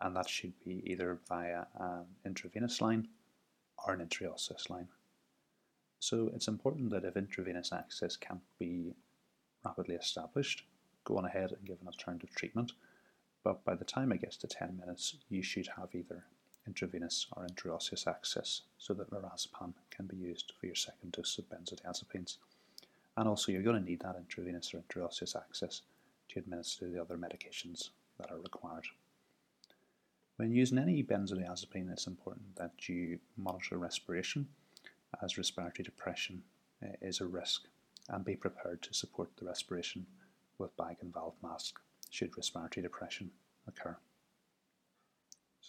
and 0.00 0.16
that 0.16 0.28
should 0.28 0.52
be 0.64 0.82
either 0.84 1.20
via 1.28 1.66
an 1.78 2.06
intravenous 2.24 2.80
line 2.80 3.06
or 3.86 3.92
an 3.92 4.04
intraosseous 4.04 4.68
line. 4.68 4.88
So 6.00 6.32
it's 6.34 6.48
important 6.48 6.90
that 6.90 7.04
if 7.04 7.16
intravenous 7.16 7.72
access 7.72 8.16
can't 8.16 8.42
be 8.58 8.96
rapidly 9.64 9.94
established, 9.94 10.64
go 11.04 11.18
on 11.18 11.26
ahead 11.26 11.52
and 11.52 11.64
give 11.64 11.80
an 11.82 11.86
alternative 11.86 12.34
treatment, 12.34 12.72
but 13.44 13.64
by 13.64 13.76
the 13.76 13.84
time 13.84 14.10
it 14.10 14.22
gets 14.22 14.38
to 14.38 14.48
10 14.48 14.76
minutes, 14.76 15.18
you 15.28 15.40
should 15.40 15.68
have 15.76 15.94
either 15.94 16.24
intravenous 16.66 17.26
or 17.32 17.46
intraosseous 17.46 18.06
access 18.06 18.62
so 18.78 18.94
that 18.94 19.10
lorazepam 19.10 19.74
can 19.90 20.06
be 20.06 20.16
used 20.16 20.52
for 20.58 20.66
your 20.66 20.74
second 20.74 21.12
dose 21.12 21.38
of 21.38 21.48
benzodiazepines. 21.48 22.36
And 23.16 23.28
also, 23.28 23.52
you're 23.52 23.62
going 23.62 23.80
to 23.82 23.88
need 23.88 24.00
that 24.00 24.16
intravenous 24.16 24.74
or 24.74 24.78
intraosseous 24.78 25.36
access 25.36 25.82
to 26.28 26.38
administer 26.38 26.88
the 26.88 27.00
other 27.00 27.16
medications 27.16 27.90
that 28.18 28.30
are 28.30 28.38
required. 28.38 28.86
When 30.36 30.52
using 30.52 30.78
any 30.78 31.02
benzodiazepine, 31.02 31.92
it's 31.92 32.08
important 32.08 32.56
that 32.56 32.88
you 32.88 33.20
monitor 33.36 33.78
respiration, 33.78 34.48
as 35.22 35.38
respiratory 35.38 35.84
depression 35.84 36.42
uh, 36.84 36.88
is 37.00 37.20
a 37.20 37.26
risk, 37.26 37.62
and 38.08 38.24
be 38.24 38.34
prepared 38.34 38.82
to 38.82 38.94
support 38.94 39.30
the 39.36 39.46
respiration 39.46 40.06
with 40.58 40.76
bag 40.76 40.96
and 41.00 41.14
valve 41.14 41.36
mask 41.42 41.78
should 42.10 42.36
respiratory 42.36 42.82
depression 42.82 43.30
occur. 43.68 43.96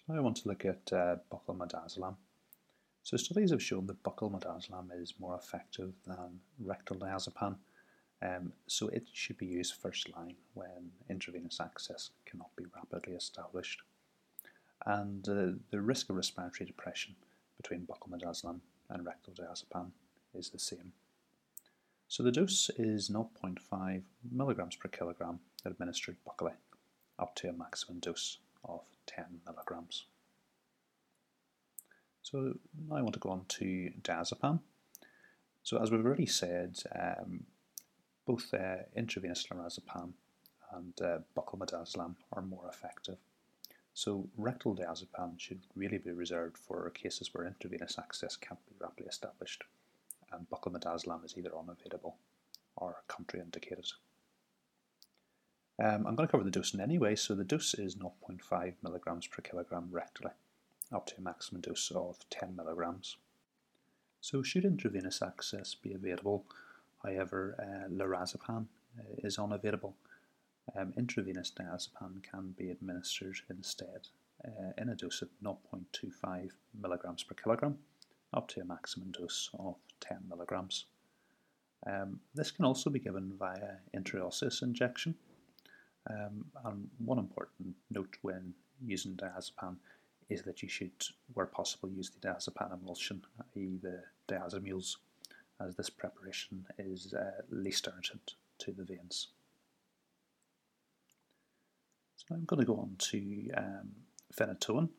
Now 0.08 0.18
I 0.18 0.20
want 0.20 0.38
to 0.38 0.48
look 0.48 0.66
at 0.66 0.94
uh, 0.94 1.16
buccal. 1.32 2.16
So 3.02 3.18
studies 3.18 3.50
have 3.50 3.64
shown 3.64 3.88
that 3.88 4.04
buccal 4.04 4.32
midazolam 4.32 4.90
is 5.02 5.16
more 5.20 5.36
effective 5.36 5.94
than 6.06 6.42
rectal 6.60 6.98
diazepam, 6.98 7.56
um, 8.22 8.54
so 8.68 8.88
it 8.90 9.08
should 9.14 9.40
be 9.40 9.48
used 9.48 9.74
first 9.74 10.16
line 10.16 10.36
when 10.54 10.92
intravenous 11.10 11.60
access 11.60 12.12
cannot 12.26 12.56
be 12.56 12.66
rapidly 12.76 13.14
established. 13.14 13.82
And 14.86 15.28
uh, 15.28 15.58
the 15.72 15.82
risk 15.82 16.12
of 16.12 16.18
respiratory 16.18 16.68
depression 16.68 17.16
between 17.58 17.88
buccal 17.88 18.12
midazolam 18.12 18.60
and 18.92 19.06
rectal 19.06 19.34
diazepam 19.34 19.90
is 20.36 20.50
the 20.50 20.60
same. 20.60 20.94
So 22.08 22.22
the 22.22 22.32
dose 22.32 22.70
is 22.78 23.10
0.5 23.10 24.04
milligrams 24.32 24.76
per 24.76 24.90
kilogram 24.90 25.40
administered 25.66 26.18
buccally, 26.28 26.54
up 27.18 27.34
to 27.38 27.50
a 27.50 27.54
maximum 27.54 28.00
dose 28.00 28.38
of 28.68 28.82
10 29.08 29.26
milligrams. 29.46 30.06
So 32.22 32.56
now 32.88 32.96
I 32.96 33.02
want 33.02 33.14
to 33.14 33.20
go 33.20 33.30
on 33.30 33.46
to 33.48 33.92
diazepam. 34.02 34.60
So 35.64 35.82
as 35.82 35.92
we've 35.92 36.06
already 36.06 36.26
said, 36.26 36.78
um, 36.94 37.46
both 38.26 38.54
uh, 38.54 38.78
intravenous 38.96 39.46
lorazepam 39.48 40.14
and 40.74 41.02
uh, 41.02 41.20
buccal 41.38 42.16
are 42.34 42.42
more 42.42 42.68
effective. 42.70 43.18
So 43.94 44.28
rectal 44.38 44.76
diazepam 44.76 45.40
should 45.40 45.62
really 45.76 46.00
be 46.00 46.12
reserved 46.12 46.58
for 46.58 46.90
cases 46.90 47.30
where 47.34 47.48
intravenous 47.48 47.98
access 47.98 48.36
can't 48.36 48.60
be 48.68 48.76
rapidly 48.80 49.08
established 49.08 49.64
and 50.32 50.48
buccal 50.50 51.26
is 51.26 51.36
either 51.38 51.52
unavailable 51.58 52.18
or 52.76 53.04
contraindicated. 53.08 53.92
Um, 55.78 56.08
I'm 56.08 56.16
going 56.16 56.28
to 56.28 56.32
cover 56.32 56.44
the 56.44 56.52
dosing 56.52 56.80
anyway, 56.80 57.16
so 57.16 57.36
the 57.36 57.44
dose 57.44 57.74
is 57.74 57.96
0.5 57.96 58.74
milligrams 58.82 59.28
per 59.28 59.42
kilogram 59.42 59.90
rectally, 59.92 60.32
up 60.94 61.06
to 61.08 61.16
a 61.18 61.22
maximum 61.22 61.62
dose 61.62 61.92
of 61.92 62.18
10 62.30 62.56
milligrams. 62.56 63.18
So 64.22 64.42
should 64.42 64.64
intravenous 64.64 65.22
access 65.22 65.76
be 65.76 65.94
available, 65.94 66.46
however, 67.04 67.56
uh, 67.60 67.90
lorazepam 67.90 68.68
uh, 68.98 69.04
is 69.18 69.38
unavailable, 69.38 69.96
um, 70.78 70.94
intravenous 70.98 71.52
diazepam 71.52 72.24
can 72.24 72.56
be 72.58 72.70
administered 72.70 73.38
instead 73.50 74.08
uh, 74.46 74.72
in 74.78 74.90
a 74.90 74.96
dose 74.96 75.22
of 75.22 75.30
0.25 75.44 76.52
milligrams 76.82 77.24
per 77.24 77.36
kilogram, 77.36 77.78
up 78.34 78.48
to 78.48 78.62
a 78.62 78.66
maximum 78.66 79.12
dose 79.12 79.50
of 79.60 79.76
10 80.00 80.20
milligrams. 80.30 80.86
Um, 81.86 82.20
this 82.34 82.50
can 82.50 82.66
also 82.66 82.90
be 82.90 83.00
given 83.00 83.34
via 83.38 83.76
intraosseous 83.96 84.64
injection. 84.64 85.16
Um, 86.10 86.46
and 86.66 86.88
one 87.00 87.20
important 87.20 87.76
note 87.90 88.16
when 88.22 88.54
using 88.84 89.16
diazepam 89.16 89.76
is 90.30 90.42
that 90.44 90.62
you 90.62 90.70
should, 90.70 90.92
where 91.34 91.46
possible, 91.46 91.90
use 91.90 92.10
the 92.10 92.28
diazepam 92.28 92.74
emulsion, 92.74 93.22
i.e. 93.56 93.78
the 93.82 94.02
Diazemuls, 94.28 94.98
as 95.62 95.76
this 95.76 95.90
preparation 95.90 96.66
is 96.80 97.14
uh, 97.14 97.42
least 97.50 97.88
irritant 97.88 98.36
to 98.60 98.72
the 98.72 98.84
veins. 98.84 99.30
So 102.16 102.36
I'm 102.36 102.46
going 102.46 102.60
to 102.60 102.66
go 102.66 102.78
on 102.78 102.96
to 102.98 103.50
um, 103.56 103.92
phenytoin. 104.34 104.90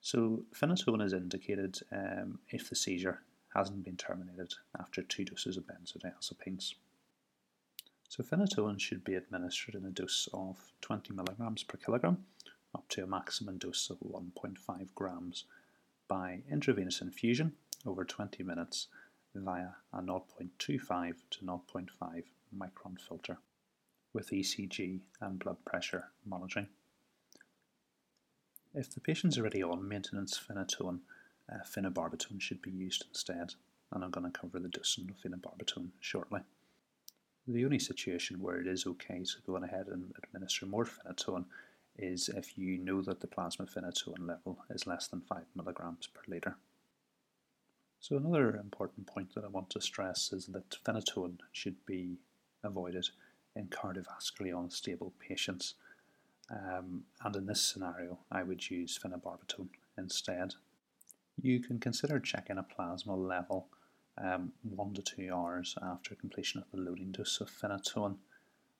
So 0.00 0.44
phenytoin 0.54 1.04
is 1.04 1.12
indicated 1.12 1.78
um, 1.92 2.40
if 2.50 2.68
the 2.68 2.76
seizure 2.76 3.22
hasn't 3.54 3.84
been 3.84 3.96
terminated 3.96 4.52
after 4.78 5.02
two 5.02 5.24
doses 5.24 5.56
of 5.56 5.64
benzodiazepines. 5.64 6.74
So 8.08 8.22
phenytoin 8.22 8.80
should 8.80 9.04
be 9.04 9.14
administered 9.14 9.74
in 9.74 9.84
a 9.84 9.90
dose 9.90 10.28
of 10.32 10.72
20 10.82 11.12
milligrams 11.14 11.62
per 11.62 11.78
kilogram 11.78 12.24
up 12.74 12.88
to 12.90 13.02
a 13.02 13.06
maximum 13.06 13.58
dose 13.58 13.90
of 13.90 13.98
1.5 14.00 14.94
grams 14.94 15.44
by 16.08 16.42
intravenous 16.50 17.00
infusion 17.00 17.52
over 17.86 18.04
20 18.04 18.42
minutes 18.42 18.88
via 19.34 19.70
a 19.92 20.00
0.25 20.00 21.14
to 21.30 21.44
0.5 21.44 22.22
micron 22.56 23.00
filter 23.00 23.38
with 24.12 24.30
ECG 24.30 25.00
and 25.20 25.38
blood 25.38 25.56
pressure 25.64 26.10
monitoring. 26.24 26.68
If 28.72 28.92
the 28.92 29.00
patient's 29.00 29.38
already 29.38 29.62
on 29.62 29.88
maintenance 29.88 30.38
phenytoin, 30.38 31.00
uh, 31.52 31.58
phenobarbital 31.64 32.40
should 32.40 32.62
be 32.62 32.70
used 32.70 33.04
instead, 33.08 33.54
and 33.92 34.02
I'm 34.02 34.10
going 34.10 34.30
to 34.30 34.38
cover 34.38 34.58
the 34.58 34.68
dosing 34.68 35.10
of 35.10 35.16
phenobarbital 35.16 35.90
shortly. 36.00 36.40
The 37.46 37.64
only 37.64 37.78
situation 37.78 38.40
where 38.40 38.60
it 38.60 38.66
is 38.66 38.86
okay 38.86 39.22
to 39.22 39.40
go 39.46 39.56
ahead 39.56 39.88
and 39.88 40.12
administer 40.22 40.64
more 40.64 40.86
phenytoin 40.86 41.44
is 41.98 42.28
if 42.30 42.56
you 42.56 42.78
know 42.78 43.02
that 43.02 43.20
the 43.20 43.26
plasma 43.26 43.66
phenytoin 43.66 44.26
level 44.26 44.58
is 44.70 44.86
less 44.86 45.08
than 45.08 45.20
5 45.20 45.42
milligrams 45.54 46.06
per 46.06 46.22
litre. 46.26 46.56
So 48.00 48.16
another 48.16 48.56
important 48.56 49.06
point 49.06 49.34
that 49.34 49.44
I 49.44 49.48
want 49.48 49.70
to 49.70 49.80
stress 49.80 50.32
is 50.32 50.46
that 50.46 50.76
phenytoin 50.84 51.38
should 51.52 51.84
be 51.86 52.16
avoided 52.62 53.08
in 53.54 53.66
cardiovascularly 53.68 54.58
unstable 54.58 55.12
patients. 55.18 55.74
Um, 56.50 57.04
and 57.22 57.36
in 57.36 57.46
this 57.46 57.62
scenario, 57.62 58.18
I 58.30 58.42
would 58.42 58.70
use 58.70 58.98
phenobarbital 58.98 59.68
instead. 59.96 60.54
You 61.40 61.60
can 61.60 61.78
consider 61.78 62.18
checking 62.20 62.58
a 62.58 62.62
plasma 62.62 63.16
level 63.16 63.68
um, 64.18 64.52
one 64.62 64.94
to 64.94 65.02
two 65.02 65.30
hours 65.32 65.76
after 65.82 66.14
completion 66.14 66.60
of 66.60 66.70
the 66.70 66.78
loading 66.78 67.12
dose 67.12 67.40
of 67.40 67.50
phenytoin, 67.50 68.16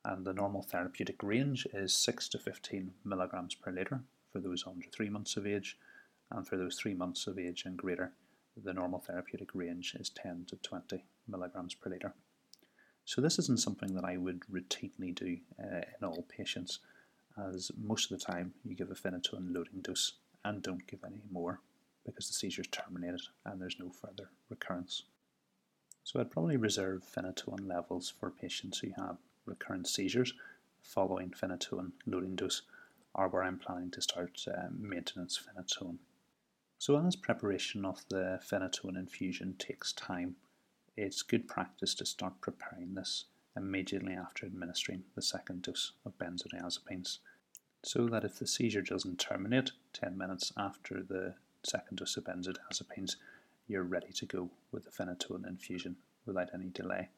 and 0.04 0.24
the 0.24 0.32
normal 0.32 0.62
therapeutic 0.62 1.22
range 1.22 1.66
is 1.72 1.94
6 1.94 2.28
to 2.30 2.38
15 2.38 2.92
milligrams 3.04 3.54
per 3.54 3.70
litre 3.70 4.02
for 4.32 4.40
those 4.40 4.64
under 4.66 4.86
3 4.86 5.08
months 5.08 5.36
of 5.36 5.46
age, 5.46 5.78
and 6.30 6.46
for 6.46 6.56
those 6.56 6.76
3 6.76 6.94
months 6.94 7.26
of 7.26 7.38
age 7.38 7.64
and 7.64 7.76
greater, 7.76 8.12
the 8.56 8.72
normal 8.72 9.00
therapeutic 9.00 9.54
range 9.54 9.96
is 9.98 10.10
10 10.10 10.46
to 10.48 10.56
20 10.56 11.04
milligrams 11.26 11.74
per 11.74 11.90
litre. 11.90 12.14
So 13.04 13.20
this 13.20 13.38
isn't 13.38 13.60
something 13.60 13.94
that 13.94 14.04
I 14.04 14.16
would 14.16 14.40
routinely 14.50 15.14
do 15.14 15.38
uh, 15.62 15.82
in 16.00 16.04
all 16.06 16.22
patients, 16.22 16.78
as 17.36 17.70
most 17.76 18.10
of 18.10 18.18
the 18.18 18.24
time 18.24 18.54
you 18.64 18.74
give 18.74 18.90
a 18.90 18.94
phenytoin 18.94 19.52
loading 19.52 19.80
dose 19.80 20.14
and 20.44 20.62
don't 20.62 20.86
give 20.86 21.04
any 21.04 21.22
more 21.30 21.60
because 22.04 22.28
the 22.28 22.34
seizure 22.34 22.62
is 22.62 22.68
terminated 22.68 23.22
and 23.44 23.60
there's 23.60 23.78
no 23.78 23.90
further 23.90 24.30
recurrence. 24.48 25.04
So 26.04 26.20
I'd 26.20 26.30
probably 26.30 26.58
reserve 26.58 27.02
phenytoin 27.02 27.66
levels 27.66 28.10
for 28.10 28.30
patients 28.30 28.78
who 28.78 28.90
have 28.96 29.16
recurrent 29.46 29.88
seizures 29.88 30.34
following 30.82 31.30
phenytoin 31.30 31.92
loading 32.06 32.36
dose 32.36 32.62
or 33.14 33.28
where 33.28 33.42
I'm 33.42 33.58
planning 33.58 33.90
to 33.92 34.02
start 34.02 34.44
uh, 34.46 34.68
maintenance 34.78 35.40
phenytoin. 35.40 35.96
So 36.78 36.98
as 36.98 37.16
preparation 37.16 37.86
of 37.86 38.04
the 38.10 38.38
phenytoin 38.46 38.98
infusion 38.98 39.54
takes 39.58 39.92
time, 39.94 40.36
it's 40.94 41.22
good 41.22 41.48
practice 41.48 41.94
to 41.94 42.06
start 42.06 42.40
preparing 42.42 42.94
this 42.94 43.24
immediately 43.56 44.12
after 44.12 44.44
administering 44.44 45.04
the 45.14 45.22
second 45.22 45.62
dose 45.62 45.92
of 46.04 46.18
benzodiazepines 46.18 47.18
so 47.82 48.08
that 48.08 48.24
if 48.24 48.38
the 48.38 48.46
seizure 48.46 48.82
doesn't 48.82 49.18
terminate 49.18 49.72
10 49.94 50.18
minutes 50.18 50.52
after 50.56 51.02
the 51.02 51.34
second 51.62 51.96
dose 51.96 52.16
of 52.16 52.24
benzodiazepines, 52.24 53.16
you're 53.66 53.82
ready 53.82 54.12
to 54.12 54.26
go 54.26 54.50
with 54.72 54.84
the 54.84 54.90
phenytoin 54.90 55.46
infusion 55.46 55.96
without 56.26 56.50
any 56.54 56.68
delay. 56.68 57.08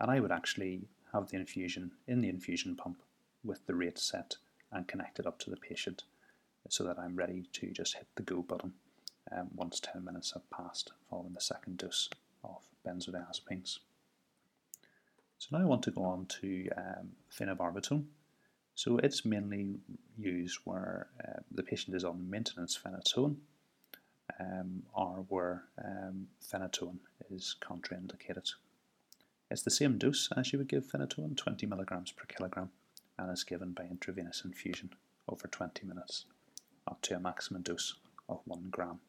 And 0.00 0.10
I 0.10 0.20
would 0.20 0.32
actually 0.32 0.88
have 1.12 1.28
the 1.28 1.36
infusion 1.36 1.92
in 2.06 2.20
the 2.20 2.28
infusion 2.28 2.76
pump 2.76 3.02
with 3.44 3.66
the 3.66 3.74
rate 3.74 3.98
set 3.98 4.36
and 4.72 4.86
connected 4.86 5.26
up 5.26 5.38
to 5.40 5.50
the 5.50 5.56
patient 5.56 6.04
so 6.68 6.84
that 6.84 6.98
I'm 6.98 7.16
ready 7.16 7.46
to 7.54 7.70
just 7.70 7.96
hit 7.96 8.06
the 8.14 8.22
go 8.22 8.42
button 8.42 8.74
um, 9.32 9.48
once 9.54 9.80
10 9.80 10.04
minutes 10.04 10.32
have 10.32 10.48
passed 10.50 10.92
following 11.08 11.32
the 11.32 11.40
second 11.40 11.78
dose 11.78 12.08
of 12.44 12.62
benzodiazepines. 12.86 13.78
So 15.38 15.48
now 15.52 15.62
I 15.62 15.66
want 15.66 15.82
to 15.84 15.90
go 15.90 16.04
on 16.04 16.26
to 16.40 16.68
um, 16.76 17.10
phenobarbital. 17.32 18.04
So 18.74 18.98
it's 18.98 19.24
mainly 19.24 19.80
used 20.18 20.58
where 20.64 21.08
uh, 21.26 21.40
the 21.50 21.62
patient 21.62 21.96
is 21.96 22.04
on 22.04 22.28
maintenance 22.30 22.78
phenytoin 22.78 23.36
um, 24.40 24.82
where 25.28 25.64
um, 25.84 26.26
phenytoin 26.42 26.98
is 27.30 27.56
contraindicated. 27.60 28.50
It's 29.50 29.62
the 29.62 29.70
same 29.70 29.98
dose 29.98 30.28
as 30.36 30.52
you 30.52 30.58
would 30.58 30.68
give 30.68 30.86
phenytoin, 30.86 31.36
20 31.36 31.66
milligrams 31.66 32.12
per 32.12 32.24
kilogram, 32.24 32.70
and 33.18 33.30
is 33.32 33.44
given 33.44 33.72
by 33.72 33.84
intravenous 33.84 34.42
infusion 34.44 34.90
over 35.28 35.46
20 35.46 35.86
minutes, 35.86 36.24
up 36.88 37.02
to 37.02 37.16
a 37.16 37.20
maximum 37.20 37.62
dose 37.62 37.96
of 38.28 38.40
1 38.44 38.68
gram. 38.70 39.00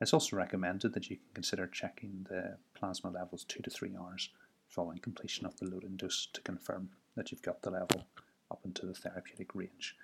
It's 0.00 0.14
also 0.14 0.36
recommended 0.36 0.94
that 0.94 1.10
you 1.10 1.16
can 1.16 1.26
consider 1.34 1.66
checking 1.66 2.26
the 2.28 2.56
plasma 2.74 3.10
levels 3.10 3.44
2 3.44 3.62
to 3.62 3.70
3 3.70 3.96
hours 3.96 4.30
following 4.68 4.98
completion 4.98 5.46
of 5.46 5.56
the 5.58 5.66
loading 5.66 5.96
dose 5.96 6.26
to 6.32 6.40
confirm 6.40 6.90
that 7.14 7.30
you've 7.30 7.42
got 7.42 7.62
the 7.62 7.70
level 7.70 8.06
up 8.50 8.60
into 8.64 8.86
the 8.86 8.94
therapeutic 8.94 9.54
range, 9.54 9.96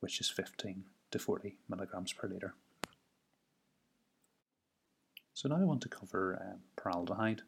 which 0.00 0.20
is 0.20 0.28
15 0.28 0.84
to 1.10 1.18
40 1.18 1.56
milligrams 1.68 2.12
per 2.12 2.28
litre. 2.28 2.54
So 5.40 5.48
now 5.48 5.56
I 5.56 5.64
want 5.64 5.80
to 5.80 5.88
cover 5.88 6.58
um. 6.76 7.40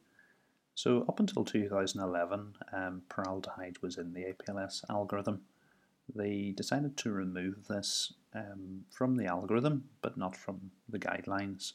So 0.74 1.05
up 1.11 1.20
until 1.20 1.45
2011, 1.45 2.55
um, 2.72 3.03
was 3.82 3.99
in 3.99 4.14
the 4.14 4.32
APLS 4.32 4.82
algorithm. 4.88 5.43
They 6.14 6.55
decided 6.57 6.97
to 6.97 7.12
remove 7.12 7.68
this 7.68 8.14
um, 8.34 8.86
from 8.90 9.16
the 9.16 9.26
algorithm, 9.26 9.90
but 10.01 10.16
not 10.16 10.34
from 10.34 10.70
the 10.88 10.99
guidelines, 10.99 11.74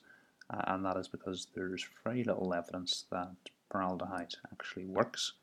uh, 0.49 0.63
and 0.65 0.83
that 0.85 0.97
is 0.97 1.07
because 1.07 1.49
there's 1.53 1.85
very 2.03 2.23
little 2.23 2.51
evidence 2.51 3.05
that 3.11 3.35
paraldehyde 3.71 4.33
actually 4.51 4.85
works, 4.85 5.33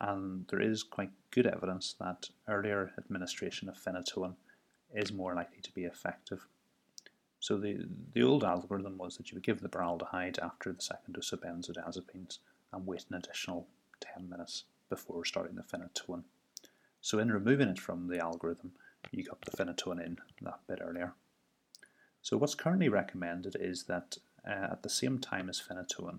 and 0.00 0.46
there 0.48 0.62
is 0.62 0.84
quite 0.84 1.10
good 1.32 1.48
evidence 1.48 1.96
that 1.98 2.30
earlier 2.46 2.92
administration 2.98 3.68
of 3.68 3.76
phenytoin 3.76 4.36
is 4.94 5.10
more 5.10 5.34
likely 5.34 5.60
to 5.60 5.72
be 5.72 5.82
effective. 5.82 6.46
So 7.40 7.56
the, 7.56 7.86
the 8.12 8.22
old 8.22 8.44
algorithm 8.44 8.98
was 8.98 9.16
that 9.16 9.30
you 9.30 9.36
would 9.36 9.44
give 9.44 9.60
the 9.60 9.68
paraldehyde 9.68 10.38
after 10.42 10.72
the 10.72 10.82
second 10.82 11.14
dose 11.14 11.32
of 11.32 11.40
benzodiazepines 11.40 12.38
and 12.72 12.86
wait 12.86 13.04
an 13.08 13.16
additional 13.16 13.68
10 14.00 14.28
minutes 14.28 14.64
before 14.88 15.24
starting 15.24 15.56
the 15.56 15.62
phenytoin. 15.62 16.24
So 17.00 17.18
in 17.18 17.30
removing 17.30 17.68
it 17.68 17.78
from 17.78 18.08
the 18.08 18.18
algorithm, 18.18 18.72
you 19.12 19.24
got 19.24 19.40
the 19.42 19.56
phenytoin 19.56 20.04
in 20.04 20.18
that 20.42 20.60
bit 20.66 20.80
earlier. 20.82 21.14
So 22.22 22.36
what's 22.36 22.54
currently 22.54 22.88
recommended 22.88 23.56
is 23.58 23.84
that 23.84 24.18
uh, 24.46 24.68
at 24.72 24.82
the 24.82 24.88
same 24.88 25.18
time 25.18 25.48
as 25.48 25.60
phenytoin, 25.60 26.18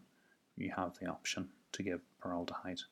you 0.56 0.72
have 0.76 0.98
the 1.00 1.08
option 1.08 1.50
to 1.74 1.84
give 1.84 2.02
paraldehyde, 2.24 2.84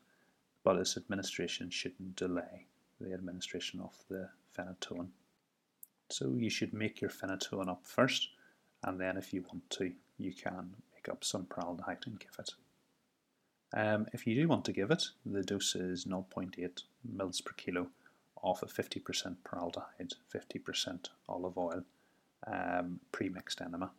but 0.63 0.77
its 0.77 0.97
administration 0.97 1.69
shouldn't 1.69 2.15
delay 2.15 2.67
the 2.99 3.13
administration 3.13 3.79
of 3.79 3.93
the 4.09 4.29
phenytoin. 4.57 5.07
So 6.09 6.35
you 6.35 6.49
should 6.49 6.73
make 6.73 7.01
your 7.01 7.09
phenytoin 7.09 7.67
up 7.67 7.81
first, 7.83 8.29
and 8.83 8.99
then 8.99 9.17
if 9.17 9.33
you 9.33 9.43
want 9.43 9.69
to, 9.71 9.91
you 10.17 10.33
can 10.33 10.75
make 10.93 11.09
up 11.09 11.23
some 11.23 11.45
paraldehyde 11.45 12.05
and 12.05 12.19
give 12.19 12.35
it. 12.39 12.51
Um, 13.73 14.07
if 14.13 14.25
you 14.25 14.35
do 14.35 14.47
want 14.47 14.63
to 14.65 14.71
give 14.71 14.91
it, 14.91 15.03
the 15.25 15.43
dose 15.43 15.75
is 15.75 16.05
0.8 16.05 16.83
mils 17.03 17.41
per 17.41 17.53
kilo 17.53 17.87
of 18.43 18.63
a 18.63 18.65
50% 18.65 19.35
paraldehyde, 19.43 20.13
50% 20.33 21.09
olive 21.27 21.57
oil, 21.57 21.83
um, 22.45 22.99
pre-mixed 23.11 23.61
enema, 23.61 23.91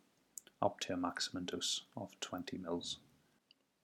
up 0.61 0.79
to 0.79 0.93
a 0.93 0.97
maximum 0.97 1.45
dose 1.45 1.83
of 1.95 2.19
20 2.19 2.57
mils. 2.57 2.97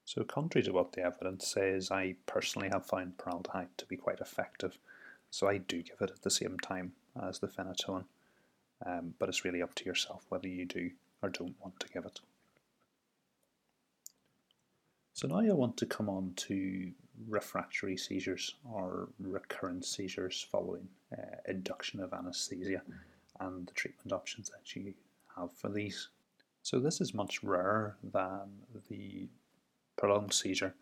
So 0.06 0.24
contrary 0.24 0.64
to 0.66 0.74
what 0.74 0.94
the 0.94 1.04
evidence 1.04 1.48
says, 1.48 1.92
I 1.92 2.16
personally 2.26 2.70
have 2.70 2.86
found 2.86 3.18
paraldehyde 3.18 3.78
to 3.78 3.86
be 3.86 3.98
quite 3.98 4.20
effective, 4.20 4.78
so 5.30 5.48
I 5.48 5.58
do 5.58 5.82
give 5.82 6.02
it 6.02 6.12
at 6.12 6.22
the 6.22 6.32
same 6.32 6.58
time 6.60 6.94
as 7.22 7.40
the 7.40 7.48
phenytoin, 7.48 8.06
um, 8.86 9.14
but 9.20 9.30
it's 9.30 9.46
really 9.46 9.62
up 9.62 9.76
to 9.76 9.86
yourself 9.86 10.26
whether 10.30 10.48
you 10.48 10.66
do 10.66 10.92
or 11.22 11.30
don't 11.30 11.56
want 11.62 11.80
to 11.80 11.90
give 11.90 12.06
it. 12.06 12.20
So 15.14 15.28
now 15.28 15.40
I 15.40 15.54
want 15.54 15.78
to 15.78 15.86
come 15.86 16.10
on 16.10 16.34
to 16.36 16.92
refractory 17.30 17.96
seizures 17.96 18.56
or 18.70 19.08
recurrent 19.20 19.86
seizures 19.86 20.46
following 20.52 20.90
uh, 21.18 21.38
induction 21.48 22.02
of 22.02 22.14
anesthesia 22.14 22.82
and 23.40 23.66
the 23.66 23.74
treatment 23.74 24.12
options 24.12 24.50
that 24.50 24.76
you 24.76 24.94
have 25.38 25.54
for 25.54 25.70
these. 25.70 26.10
So 26.64 26.80
this 26.80 27.00
is 27.00 27.14
much 27.14 27.44
rarer 27.44 27.96
than 28.04 28.50
the 28.90 29.30
prolonged 29.98 30.34
seizure 30.34 30.76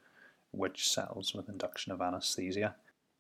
which 0.52 0.90
settles 0.90 1.34
with 1.34 1.50
induction 1.50 1.92
of 1.92 2.02
anesthesia. 2.02 2.76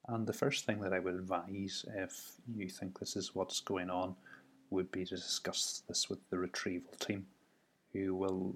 And 0.07 0.25
the 0.25 0.33
first 0.33 0.65
thing 0.65 0.81
that 0.81 0.93
I 0.93 0.99
would 0.99 1.15
advise 1.15 1.85
if 1.95 2.33
you 2.55 2.69
think 2.69 2.99
this 2.99 3.15
is 3.15 3.35
what's 3.35 3.59
going 3.59 3.89
on 3.89 4.15
would 4.73 4.91
be 4.91 5.05
to 5.05 5.15
discuss 5.15 5.83
this 5.87 6.09
with 6.09 6.19
the 6.29 6.37
retrieval 6.37 6.93
team 6.99 7.25
who 7.93 8.15
will 8.15 8.55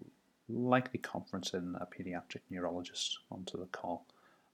likely 0.50 1.00
conference 1.00 1.54
in 1.54 1.76
a 1.80 1.86
paediatric 1.86 2.42
neurologist 2.50 3.20
onto 3.32 3.58
the 3.58 3.68
call 3.68 4.06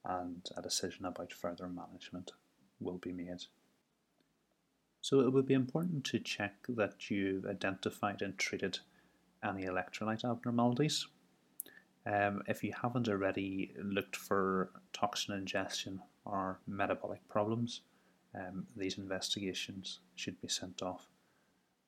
and 0.06 0.50
a 0.58 0.62
decision 0.62 1.06
about 1.06 1.32
further 1.32 1.68
management 1.68 2.32
will 2.80 2.98
be 2.98 3.14
made. 3.14 3.44
So 5.02 5.22
it 5.22 5.32
would 5.32 5.46
be 5.46 5.54
important 5.54 6.04
to 6.06 6.20
check 6.20 6.54
that 6.70 7.10
you've 7.10 7.46
identified 7.46 8.22
and 8.22 8.38
treated 8.38 8.80
any 9.44 9.64
electrolyte 9.64 10.30
abnormalities. 10.30 11.08
Um, 12.06 12.44
if 12.48 12.64
you 12.64 12.74
haven't 12.82 13.08
already 13.08 13.74
looked 13.82 14.16
for 14.16 14.72
toxin 14.92 15.36
ingestion 15.36 16.02
or 16.26 16.60
metabolic 16.68 17.28
problems, 17.30 17.82
um, 18.36 18.66
these 18.76 18.98
investigations 18.98 20.00
should 20.16 20.42
be 20.42 20.48
sent 20.48 20.82
off. 20.82 21.08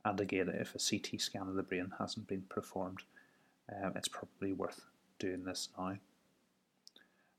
And 0.06 0.22
again, 0.22 0.50
if 0.50 0.76
a 0.76 0.80
CT 0.80 1.20
scan 1.20 1.48
of 1.48 1.56
the 1.56 1.64
brain 1.64 1.92
hasn't 1.98 2.28
been 2.28 2.44
performed, 2.44 3.02
um, 3.70 3.94
it's 3.96 4.08
probably 4.08 4.54
worth 4.54 4.86
doing 5.18 5.44
this 5.44 5.70
now. 5.78 5.98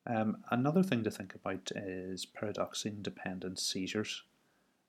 Um, 0.09 0.39
another 0.51 0.83
thing 0.83 1.05
to 1.05 1.11
think 1.11 1.35
about 1.35 1.71
is 1.75 2.27
pyridoxine 2.27 3.03
dependent 3.03 3.61
seizures. 3.61 4.23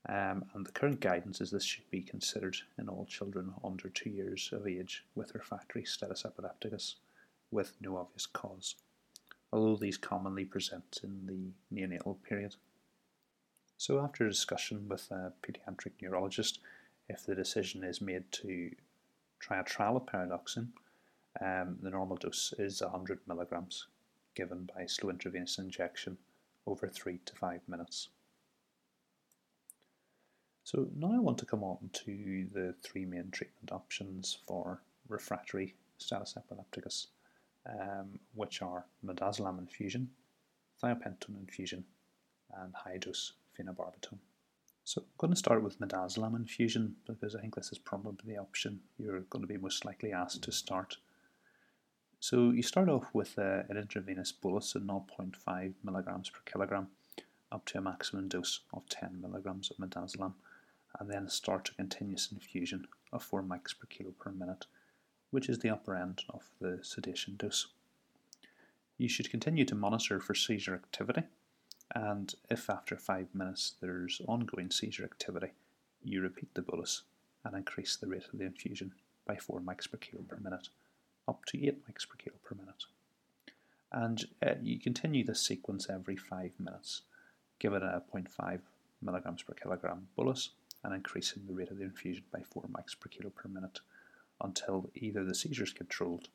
Um, 0.10 0.46
and 0.54 0.66
the 0.66 0.72
current 0.72 1.02
guidance 1.02 1.40
is 1.40 1.52
this 1.52 1.64
should 1.64 1.90
be 1.92 2.02
considered 2.02 2.58
in 2.80 2.90
all 2.90 3.06
children 3.06 3.54
under 3.64 3.90
two 3.90 4.10
years 4.10 4.50
of 4.52 4.68
age 4.68 5.04
with 5.16 5.36
refractory 5.36 5.86
status 5.86 6.26
epilepticus 6.26 6.96
with 7.52 7.74
no 7.82 7.98
obvious 7.98 8.26
cause, 8.26 8.76
although 9.52 9.76
these 9.76 9.98
commonly 9.98 10.46
present 10.46 11.00
in 11.04 11.26
the 11.26 11.76
neonatal 11.76 12.18
period. 12.24 12.56
So, 13.78 14.00
after 14.00 14.26
a 14.26 14.30
discussion 14.30 14.88
with 14.88 15.12
a 15.12 15.34
paediatric 15.44 15.92
neurologist, 16.02 16.60
if 17.10 17.26
the 17.26 17.36
decision 17.36 17.84
is 17.84 18.02
made 18.02 18.32
to 18.32 18.72
try 19.40 19.60
a 19.60 19.64
trial 19.64 19.98
of 19.98 20.06
pyridoxine, 20.06 20.70
um, 21.40 21.78
the 21.82 21.90
normal 21.90 22.18
dose 22.18 22.54
is 22.58 22.82
100 22.82 23.20
milligrams, 23.28 23.88
given 24.36 24.70
by 24.76 24.86
slow 24.86 25.10
intravenous 25.10 25.58
injection 25.58 26.18
over 26.66 26.88
3 26.88 27.20
to 27.26 27.36
5 27.36 27.62
minutes. 27.68 28.10
So 30.64 30.90
now 30.98 31.14
I 31.14 31.20
want 31.20 31.38
to 31.38 31.46
come 31.46 31.64
on 31.64 31.90
to 31.94 32.48
the 32.54 32.76
three 32.84 33.06
main 33.06 33.32
treatment 33.32 33.72
options 33.72 34.38
for 34.46 34.82
refractory 35.08 35.76
status 35.98 36.36
epilepticus, 36.36 37.08
um, 37.66 38.20
which 38.36 38.62
are 38.62 38.86
midazolam 39.06 39.60
infusion, 39.60 40.10
thiopentone 40.84 41.40
infusion, 41.40 41.86
and 42.54 42.76
high-dose 42.76 43.32
phenobarbital. 43.58 44.18
So 44.88 45.02
I'm 45.02 45.08
going 45.18 45.34
to 45.34 45.38
start 45.38 45.64
with 45.64 45.82
midazolam 45.82 46.34
infusion 46.38 46.96
because 47.06 47.36
I 47.36 47.42
think 47.42 47.56
this 47.56 47.74
is 47.74 47.78
probably 47.78 48.34
the 48.34 48.40
option 48.40 48.80
you're 48.98 49.20
going 49.20 49.42
to 49.42 49.54
be 49.54 49.58
most 49.58 49.84
likely 49.84 50.14
asked 50.14 50.44
to 50.44 50.52
start 50.54 50.96
so 52.20 52.52
you 52.52 52.64
start 52.64 52.88
off 52.88 53.14
with 53.14 53.38
uh, 53.38 53.64
an 53.70 53.76
intravenous 53.78 54.32
bolus 54.32 54.76
of 54.76 54.84
0.5 54.84 55.74
milligrams 55.84 56.30
per 56.30 56.40
kilogram 56.46 56.88
up 57.52 57.66
to 57.66 57.78
a 57.78 57.82
maximum 57.82 58.28
dose 58.28 58.62
of 58.74 58.88
10 58.90 59.22
milligrams 59.22 59.70
of 59.70 59.78
midazolam 59.78 60.34
and 61.00 61.10
then 61.12 61.28
start 61.28 61.70
a 61.70 61.76
continuous 61.76 62.32
infusion 62.32 62.88
of 63.12 63.22
4 63.22 63.44
mics 63.44 63.78
per 63.78 63.88
kilo 63.90 64.12
per 64.12 64.32
minute, 64.32 64.66
which 65.32 65.48
is 65.50 65.60
the 65.60 65.70
upper 65.70 65.96
end 65.96 66.24
of 66.30 66.50
the 66.60 66.80
sedation 66.82 67.36
dose. 67.38 67.68
You 68.98 69.10
should 69.10 69.30
continue 69.30 69.66
to 69.66 69.76
monitor 69.76 70.20
for 70.20 70.34
seizure 70.34 70.74
activity, 70.74 71.24
and 71.96 72.36
if 72.50 72.70
after 72.70 72.98
5 72.98 73.34
minutes 73.34 73.74
there's 73.82 74.22
ongoing 74.28 74.72
seizure 74.72 75.06
activity, 75.06 75.52
you 76.04 76.22
repeat 76.22 76.54
the 76.54 76.62
bolus 76.62 77.04
and 77.44 77.56
increase 77.56 77.96
the 77.96 78.08
rate 78.08 78.26
of 78.32 78.40
the 78.40 78.46
infusion 78.46 78.94
by 79.26 79.36
4 79.36 79.62
mics 79.62 79.90
per 79.90 79.98
kilo 79.98 80.24
per 80.24 80.38
minute 80.38 80.70
up 81.28 81.46
to 81.46 81.66
8 81.66 81.88
mics 81.88 82.08
per 82.08 82.16
kilo 82.18 82.38
per 82.44 82.56
minute. 82.56 82.86
And 83.92 84.26
uh, 84.46 84.56
you 84.62 84.80
continue 84.80 85.24
this 85.24 85.42
sequence 85.42 85.88
every 85.90 86.18
5 86.18 86.52
minutes. 86.60 87.02
Give 87.60 87.74
it 87.74 87.84
a 87.84 88.04
0.5 88.14 88.60
milligrams 89.02 89.44
per 89.44 89.54
kilogram 89.54 90.08
bolus 90.16 90.50
and 90.84 90.94
increasing 90.94 91.44
the 91.48 91.54
rate 91.54 91.72
of 91.72 91.78
the 91.78 91.84
infusion 91.84 92.24
by 92.32 92.42
4 92.42 92.64
mics 92.64 93.00
per 93.00 93.10
kilo 93.10 93.30
per 93.30 93.48
minute 93.48 93.80
until 94.42 94.90
either 94.96 95.24
the 95.24 95.36
seizure 95.36 95.64
is 95.64 95.74
controlled 95.74 96.30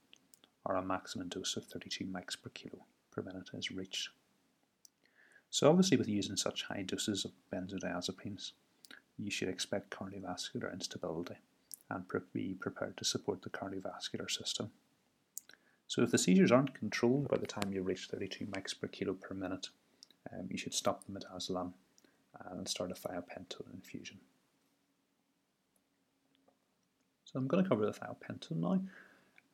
or 0.65 0.77
a 0.77 0.83
maximum 0.83 1.29
dose 1.29 1.57
of 1.57 1.65
32 1.65 2.05
mics 2.05 2.41
per 2.41 2.51
kilo 2.51 2.85
per 3.11 3.23
minute 3.23 3.51
is 3.55 3.71
reached. 3.71 4.09
So 5.53 5.69
obviously 5.69 5.99
with 5.99 6.09
using 6.09 6.37
such 6.37 6.63
high 6.63 6.81
doses 6.81 7.27
of 7.27 7.33
benzodiazepines, 7.53 8.53
you 9.19 9.31
should 9.31 9.51
expect 9.51 9.91
cardiovascular 9.91 10.73
instability 10.73 11.35
and 11.91 12.05
be 12.33 12.55
prepared 12.59 12.97
to 12.97 13.05
support 13.05 13.43
the 13.43 13.51
cardiovascular 13.51 14.31
system. 14.31 14.71
So 15.89 16.01
if 16.01 16.11
the 16.11 16.17
seizures 16.17 16.51
aren't 16.51 16.73
controlled 16.73 17.29
by 17.29 17.37
the 17.37 17.47
time 17.47 17.71
you 17.71 17.83
reach 17.83 18.07
32 18.07 18.47
mics 18.47 18.75
per 18.81 18.87
kilo 18.87 19.13
per 19.13 19.35
minute, 19.35 19.69
um, 20.33 20.47
you 20.49 20.57
should 20.57 20.73
stop 20.73 21.05
the 21.05 21.13
midazolam 21.13 21.73
and 22.51 22.67
start 22.67 22.91
a 22.91 22.95
thiopentone 22.95 23.75
infusion. 23.75 24.21
So 27.27 27.39
I'm 27.39 27.47
going 27.47 27.63
to 27.63 27.69
cover 27.69 27.85
the 27.85 27.93
thiopentone 27.93 28.57
now. 28.57 28.81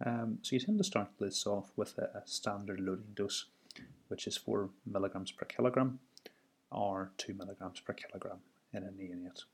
Um, 0.06 0.38
so 0.42 0.54
you 0.54 0.60
tend 0.60 0.78
to 0.78 0.84
start 0.84 1.08
this 1.18 1.44
off 1.44 1.72
with 1.74 1.98
a, 1.98 2.18
a, 2.18 2.22
standard 2.24 2.78
loading 2.78 3.14
dose, 3.16 3.46
which 4.08 4.26
is 4.26 4.36
4 4.36 4.70
milligrams 4.86 5.30
per 5.32 5.44
kilogram 5.44 6.00
or 6.70 7.12
2 7.18 7.34
milligrams 7.34 7.80
per 7.80 7.92
kilogram 7.92 8.38
in 8.72 8.82
a 8.84 8.88
neonate, 8.88 9.44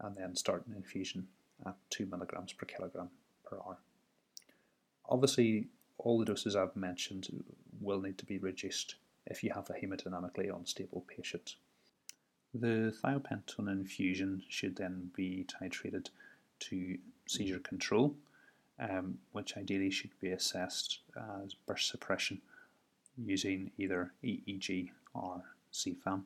and 0.00 0.16
then 0.16 0.36
start 0.36 0.66
an 0.66 0.74
infusion 0.74 1.28
at 1.64 1.76
2 1.90 2.06
milligrams 2.06 2.52
per 2.52 2.66
kilogram 2.66 3.08
per 3.44 3.56
hour. 3.56 3.78
Obviously, 5.08 5.68
all 5.98 6.18
the 6.18 6.24
doses 6.24 6.56
I've 6.56 6.76
mentioned 6.76 7.44
will 7.80 8.00
need 8.00 8.18
to 8.18 8.26
be 8.26 8.38
reduced 8.38 8.96
if 9.26 9.42
you 9.42 9.52
have 9.52 9.70
a 9.70 9.74
hemodynamically 9.74 10.54
unstable 10.54 11.04
patient. 11.06 11.56
The 12.54 12.94
thiopentone 13.02 13.70
infusion 13.70 14.42
should 14.48 14.76
then 14.76 15.10
be 15.16 15.46
titrated 15.48 16.08
to 16.60 16.98
seizure 17.26 17.60
control, 17.60 18.14
um, 18.78 19.18
which 19.32 19.56
ideally 19.56 19.90
should 19.90 20.18
be 20.20 20.30
assessed 20.30 21.00
as 21.16 21.54
burst 21.54 21.88
suppression 21.88 22.42
using 23.16 23.70
either 23.78 24.12
EEG 24.24 24.90
or 25.14 25.42
CFAM. 25.72 26.22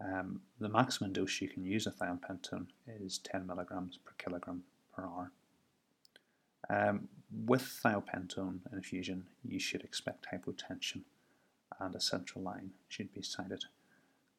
Um, 0.00 0.40
the 0.58 0.68
maximum 0.68 1.12
dose 1.12 1.40
you 1.40 1.48
can 1.48 1.64
use 1.64 1.86
of 1.86 1.96
thiopentone 1.96 2.66
is 2.86 3.18
10 3.18 3.46
milligrams 3.46 3.98
per 4.04 4.12
kilogram 4.18 4.64
per 4.94 5.04
hour. 5.04 5.32
Um, 6.68 7.08
with 7.46 7.62
thiopentone 7.62 8.60
infusion, 8.72 9.26
you 9.44 9.58
should 9.58 9.82
expect 9.82 10.26
hypotension 10.32 11.02
and 11.80 11.94
a 11.94 12.00
central 12.00 12.42
line 12.44 12.70
should 12.88 13.12
be 13.12 13.22
sited. 13.22 13.64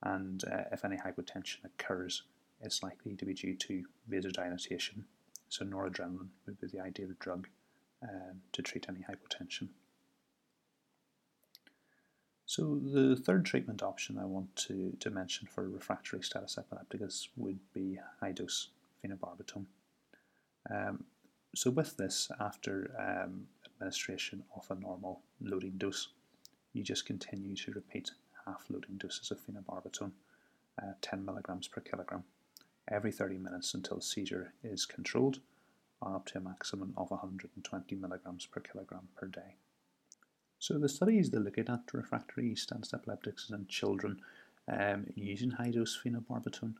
And 0.03 0.43
uh, 0.45 0.63
if 0.71 0.85
any 0.85 0.97
hypotension 0.97 1.65
occurs, 1.65 2.23
it's 2.61 2.83
likely 2.83 3.15
to 3.15 3.25
be 3.25 3.33
due 3.33 3.55
to 3.55 3.83
vasodilatation. 4.09 5.03
So 5.49 5.65
noradrenaline 5.65 6.29
would 6.45 6.59
be 6.59 6.67
the 6.67 6.81
ideal 6.81 7.09
drug 7.19 7.47
um, 8.03 8.41
to 8.53 8.61
treat 8.61 8.87
any 8.89 8.99
hypotension. 8.99 9.69
So 12.47 12.79
the 12.83 13.15
third 13.15 13.43
treatment 13.45 13.81
option 13.81 14.19
I 14.19 14.25
want 14.25 14.55
to, 14.67 14.95
to 14.99 15.09
mention 15.09 15.47
for 15.47 15.67
refractory 15.67 16.21
status 16.21 16.57
epilepticus 16.57 17.29
would 17.35 17.59
be 17.73 17.97
high-dose 18.19 18.69
phenobarbital. 19.03 19.65
Um, 20.69 21.05
so 21.55 21.71
with 21.71 21.97
this, 21.97 22.29
after 22.39 22.91
um, 22.99 23.47
administration 23.65 24.43
of 24.55 24.69
a 24.69 24.79
normal 24.79 25.21
loading 25.41 25.77
dose, 25.77 26.09
you 26.73 26.83
just 26.83 27.05
continue 27.05 27.55
to 27.55 27.71
repeat 27.71 28.11
half 28.45 28.65
loading 28.69 28.97
doses 28.97 29.31
of 29.31 29.39
phenobarbital, 29.39 30.11
uh, 30.81 30.91
10 31.01 31.25
milligrams 31.25 31.67
per 31.67 31.81
kilogram, 31.81 32.25
every 32.91 33.11
30 33.11 33.37
minutes 33.37 33.73
until 33.73 34.01
seizure 34.01 34.53
is 34.63 34.85
controlled, 34.85 35.39
up 36.05 36.25
to 36.27 36.37
a 36.37 36.41
maximum 36.41 36.93
of 36.95 37.09
120 37.09 37.95
milligrams 37.95 38.45
per 38.45 38.59
kilogram 38.59 39.07
per 39.15 39.25
day. 39.25 39.55
So 40.59 40.79
the 40.79 40.89
studies 40.89 41.29
that 41.31 41.41
look 41.41 41.57
at 41.57 41.69
refractory 41.93 42.55
status 42.55 42.93
epilepticus 42.93 43.49
in 43.49 43.67
children 43.67 44.21
um, 44.71 45.05
using 45.15 45.51
high-dose 45.51 45.99
phenobarbital 46.03 46.73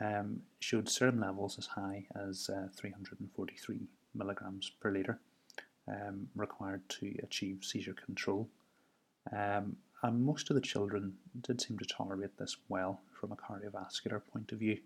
um, 0.00 0.42
showed 0.60 0.88
serum 0.88 1.20
levels 1.20 1.58
as 1.58 1.66
high 1.66 2.06
as 2.14 2.50
uh, 2.50 2.68
343 2.76 3.80
milligrams 4.14 4.70
per 4.80 4.90
litre 4.90 5.18
um, 5.88 6.28
required 6.34 6.86
to 6.88 7.14
achieve 7.22 7.64
seizure 7.64 7.94
control. 7.94 8.48
Um, 9.32 9.76
and 10.02 10.24
most 10.24 10.50
of 10.50 10.54
the 10.54 10.60
children 10.60 11.14
did 11.42 11.60
seem 11.60 11.78
to 11.78 11.84
tolerate 11.84 12.36
this 12.38 12.56
well 12.68 13.00
from 13.12 13.32
a 13.32 13.36
cardiovascular 13.36 14.20
point 14.32 14.50
of 14.52 14.58
view, 14.58 14.78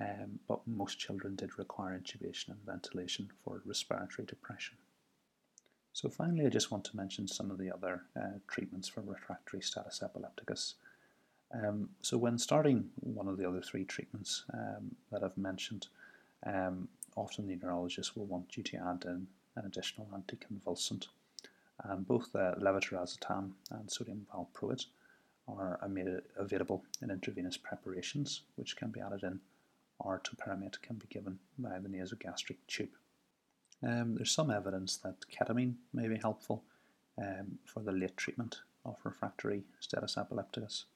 um, 0.00 0.40
but 0.48 0.60
most 0.66 0.98
children 0.98 1.36
did 1.36 1.58
require 1.58 1.98
intubation 1.98 2.48
and 2.48 2.64
ventilation 2.66 3.30
for 3.44 3.62
respiratory 3.64 4.26
depression. 4.26 4.76
So 5.92 6.08
finally, 6.08 6.46
I 6.46 6.48
just 6.48 6.70
want 6.70 6.84
to 6.84 6.96
mention 6.96 7.26
some 7.26 7.50
of 7.50 7.58
the 7.58 7.72
other 7.72 8.02
uh, 8.16 8.38
treatments 8.46 8.88
for 8.88 9.00
refractory 9.00 9.60
status 9.60 10.02
epilepticus. 10.02 10.74
Um, 11.52 11.88
so 12.02 12.16
when 12.18 12.38
starting 12.38 12.90
one 13.00 13.26
of 13.26 13.36
the 13.36 13.48
other 13.48 13.62
three 13.62 13.84
treatments 13.84 14.44
um, 14.52 14.94
that 15.10 15.24
I've 15.24 15.36
mentioned, 15.36 15.88
um, 16.46 16.88
often 17.16 17.48
the 17.48 17.56
neurologist 17.56 18.16
will 18.16 18.26
want 18.26 18.56
you 18.56 18.62
to 18.62 18.76
add 18.76 19.04
in 19.06 19.26
an 19.56 19.64
additional 19.64 20.06
anticonvulsant. 20.14 21.08
And 21.84 22.06
both 22.06 22.34
uh, 22.34 22.54
levetiracetam 22.60 23.52
and 23.70 23.90
sodium 23.90 24.26
valproate 24.32 24.86
are 25.48 25.80
available 26.36 26.84
in 27.02 27.10
intravenous 27.10 27.56
preparations, 27.56 28.42
which 28.56 28.76
can 28.76 28.90
be 28.90 29.00
added 29.00 29.22
in, 29.22 29.40
or 29.98 30.20
topiramate 30.20 30.80
can 30.82 30.96
be 30.96 31.06
given 31.08 31.38
via 31.58 31.80
the 31.80 31.88
nasogastric 31.88 32.56
tube. 32.66 32.90
Um, 33.82 34.14
there's 34.16 34.32
some 34.32 34.50
evidence 34.50 34.96
that 34.98 35.24
ketamine 35.30 35.74
may 35.92 36.08
be 36.08 36.16
helpful 36.16 36.64
um, 37.20 37.58
for 37.64 37.80
the 37.80 37.92
late 37.92 38.16
treatment 38.16 38.60
of 38.84 38.96
refractory 39.04 39.62
status 39.80 40.16
epilepticus. 40.16 40.86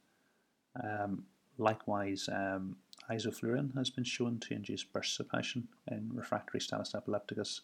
Um, 0.83 1.25
likewise, 1.59 2.29
um, 2.33 2.77
isoflurane 3.11 3.77
has 3.77 3.91
been 3.91 4.05
shown 4.05 4.39
to 4.41 4.55
induce 4.55 4.85
burst 4.85 5.15
suppression 5.15 5.69
in 5.91 6.11
refractory 6.13 6.61
status 6.61 6.95
epilepticus. 6.95 7.61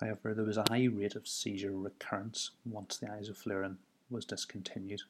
However, 0.00 0.34
there 0.34 0.44
was 0.44 0.56
a 0.56 0.64
high 0.68 0.86
rate 0.86 1.14
of 1.14 1.28
seizure 1.28 1.76
recurrence 1.76 2.50
once 2.64 2.96
the 2.96 3.06
isoflurane 3.06 3.76
was 4.08 4.24
discontinued. 4.24 5.02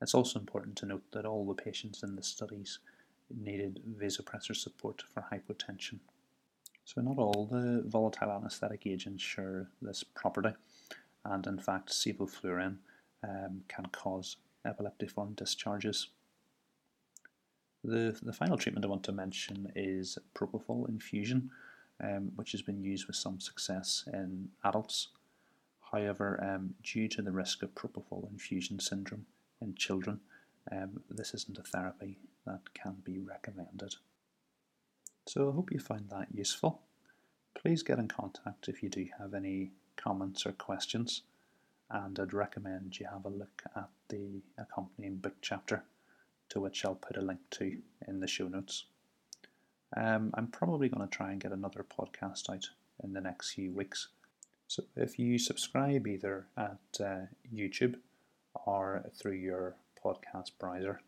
It's 0.00 0.14
also 0.14 0.40
important 0.40 0.76
to 0.78 0.86
note 0.86 1.04
that 1.12 1.26
all 1.26 1.46
the 1.46 1.54
patients 1.54 2.02
in 2.02 2.16
the 2.16 2.22
studies 2.22 2.80
needed 3.30 3.80
vasopressor 3.98 4.56
support 4.56 5.02
for 5.14 5.24
hypotension. 5.32 6.00
So 6.84 7.00
not 7.00 7.18
all 7.18 7.46
the 7.46 7.82
volatile 7.86 8.32
anesthetic 8.32 8.86
agents 8.86 9.22
share 9.22 9.68
this 9.80 10.02
property, 10.02 10.54
and 11.24 11.46
in 11.46 11.58
fact 11.58 11.90
sevoflurane 11.90 12.78
um, 13.22 13.62
can 13.68 13.86
cause 13.86 14.36
epileptiform 14.66 15.36
discharges. 15.36 16.08
The, 17.84 18.18
the 18.22 18.32
final 18.32 18.56
treatment 18.56 18.84
I 18.84 18.88
want 18.88 19.04
to 19.04 19.12
mention 19.12 19.72
is 19.74 20.18
propofol 20.34 20.88
infusion, 20.88 21.50
um, 22.00 22.30
which 22.36 22.52
has 22.52 22.62
been 22.62 22.82
used 22.82 23.06
with 23.06 23.16
some 23.16 23.40
success 23.40 24.04
in 24.12 24.48
adults. 24.64 25.08
However, 25.90 26.42
um, 26.42 26.74
due 26.82 27.08
to 27.08 27.22
the 27.22 27.32
risk 27.32 27.62
of 27.62 27.74
propofol 27.74 28.30
infusion 28.30 28.78
syndrome 28.80 29.26
in 29.60 29.74
children, 29.74 30.20
um, 30.70 31.02
this 31.10 31.34
isn't 31.34 31.58
a 31.58 31.62
therapy 31.62 32.18
that 32.46 32.72
can 32.74 32.96
be 33.04 33.18
recommended. 33.18 33.94
So 35.26 35.48
I 35.48 35.52
hope 35.54 35.70
you 35.72 35.78
find 35.78 36.08
that 36.10 36.28
useful. 36.34 36.80
Please 37.54 37.82
get 37.82 37.98
in 37.98 38.08
contact 38.08 38.68
if 38.68 38.82
you 38.82 38.88
do 38.88 39.06
have 39.18 39.34
any 39.34 39.70
comments 39.96 40.44
or 40.46 40.52
questions, 40.52 41.22
and 41.90 42.18
I'd 42.18 42.32
recommend 42.32 42.98
you 42.98 43.06
have 43.06 43.24
a 43.24 43.28
look 43.28 43.62
at 43.76 43.88
the 44.08 44.42
accompanying 44.58 45.16
book 45.16 45.34
chapter 45.40 45.84
to 46.48 46.60
which 46.60 46.84
I'll 46.84 46.96
put 46.96 47.16
a 47.16 47.22
link 47.22 47.40
to 47.52 47.78
in 48.08 48.20
the 48.20 48.26
show 48.26 48.48
notes. 48.48 48.84
Um, 49.96 50.32
I'm 50.34 50.48
probably 50.48 50.88
going 50.88 51.06
to 51.06 51.16
try 51.16 51.30
and 51.30 51.40
get 51.40 51.52
another 51.52 51.84
podcast 51.84 52.50
out 52.50 52.70
in 53.04 53.12
the 53.12 53.20
next 53.20 53.52
few 53.52 53.72
weeks. 53.72 54.08
So 54.66 54.84
if 54.96 55.18
you 55.18 55.38
subscribe 55.38 56.06
either 56.06 56.46
at 56.56 57.00
uh, 57.00 57.26
YouTube 57.54 57.96
or 58.66 59.04
through 59.14 59.32
your 59.32 59.76
podcast 60.02 60.52
browser, 60.58 61.00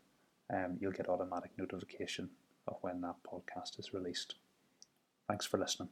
um, 0.53 0.77
you'll 0.79 0.91
get 0.91 1.09
automatic 1.09 1.51
notification 1.57 2.29
of 2.67 2.77
when 2.81 3.01
that 3.01 3.15
podcast 3.23 3.79
is 3.79 3.93
released. 3.93 4.35
Thanks 5.27 5.45
for 5.45 5.57
listening. 5.57 5.89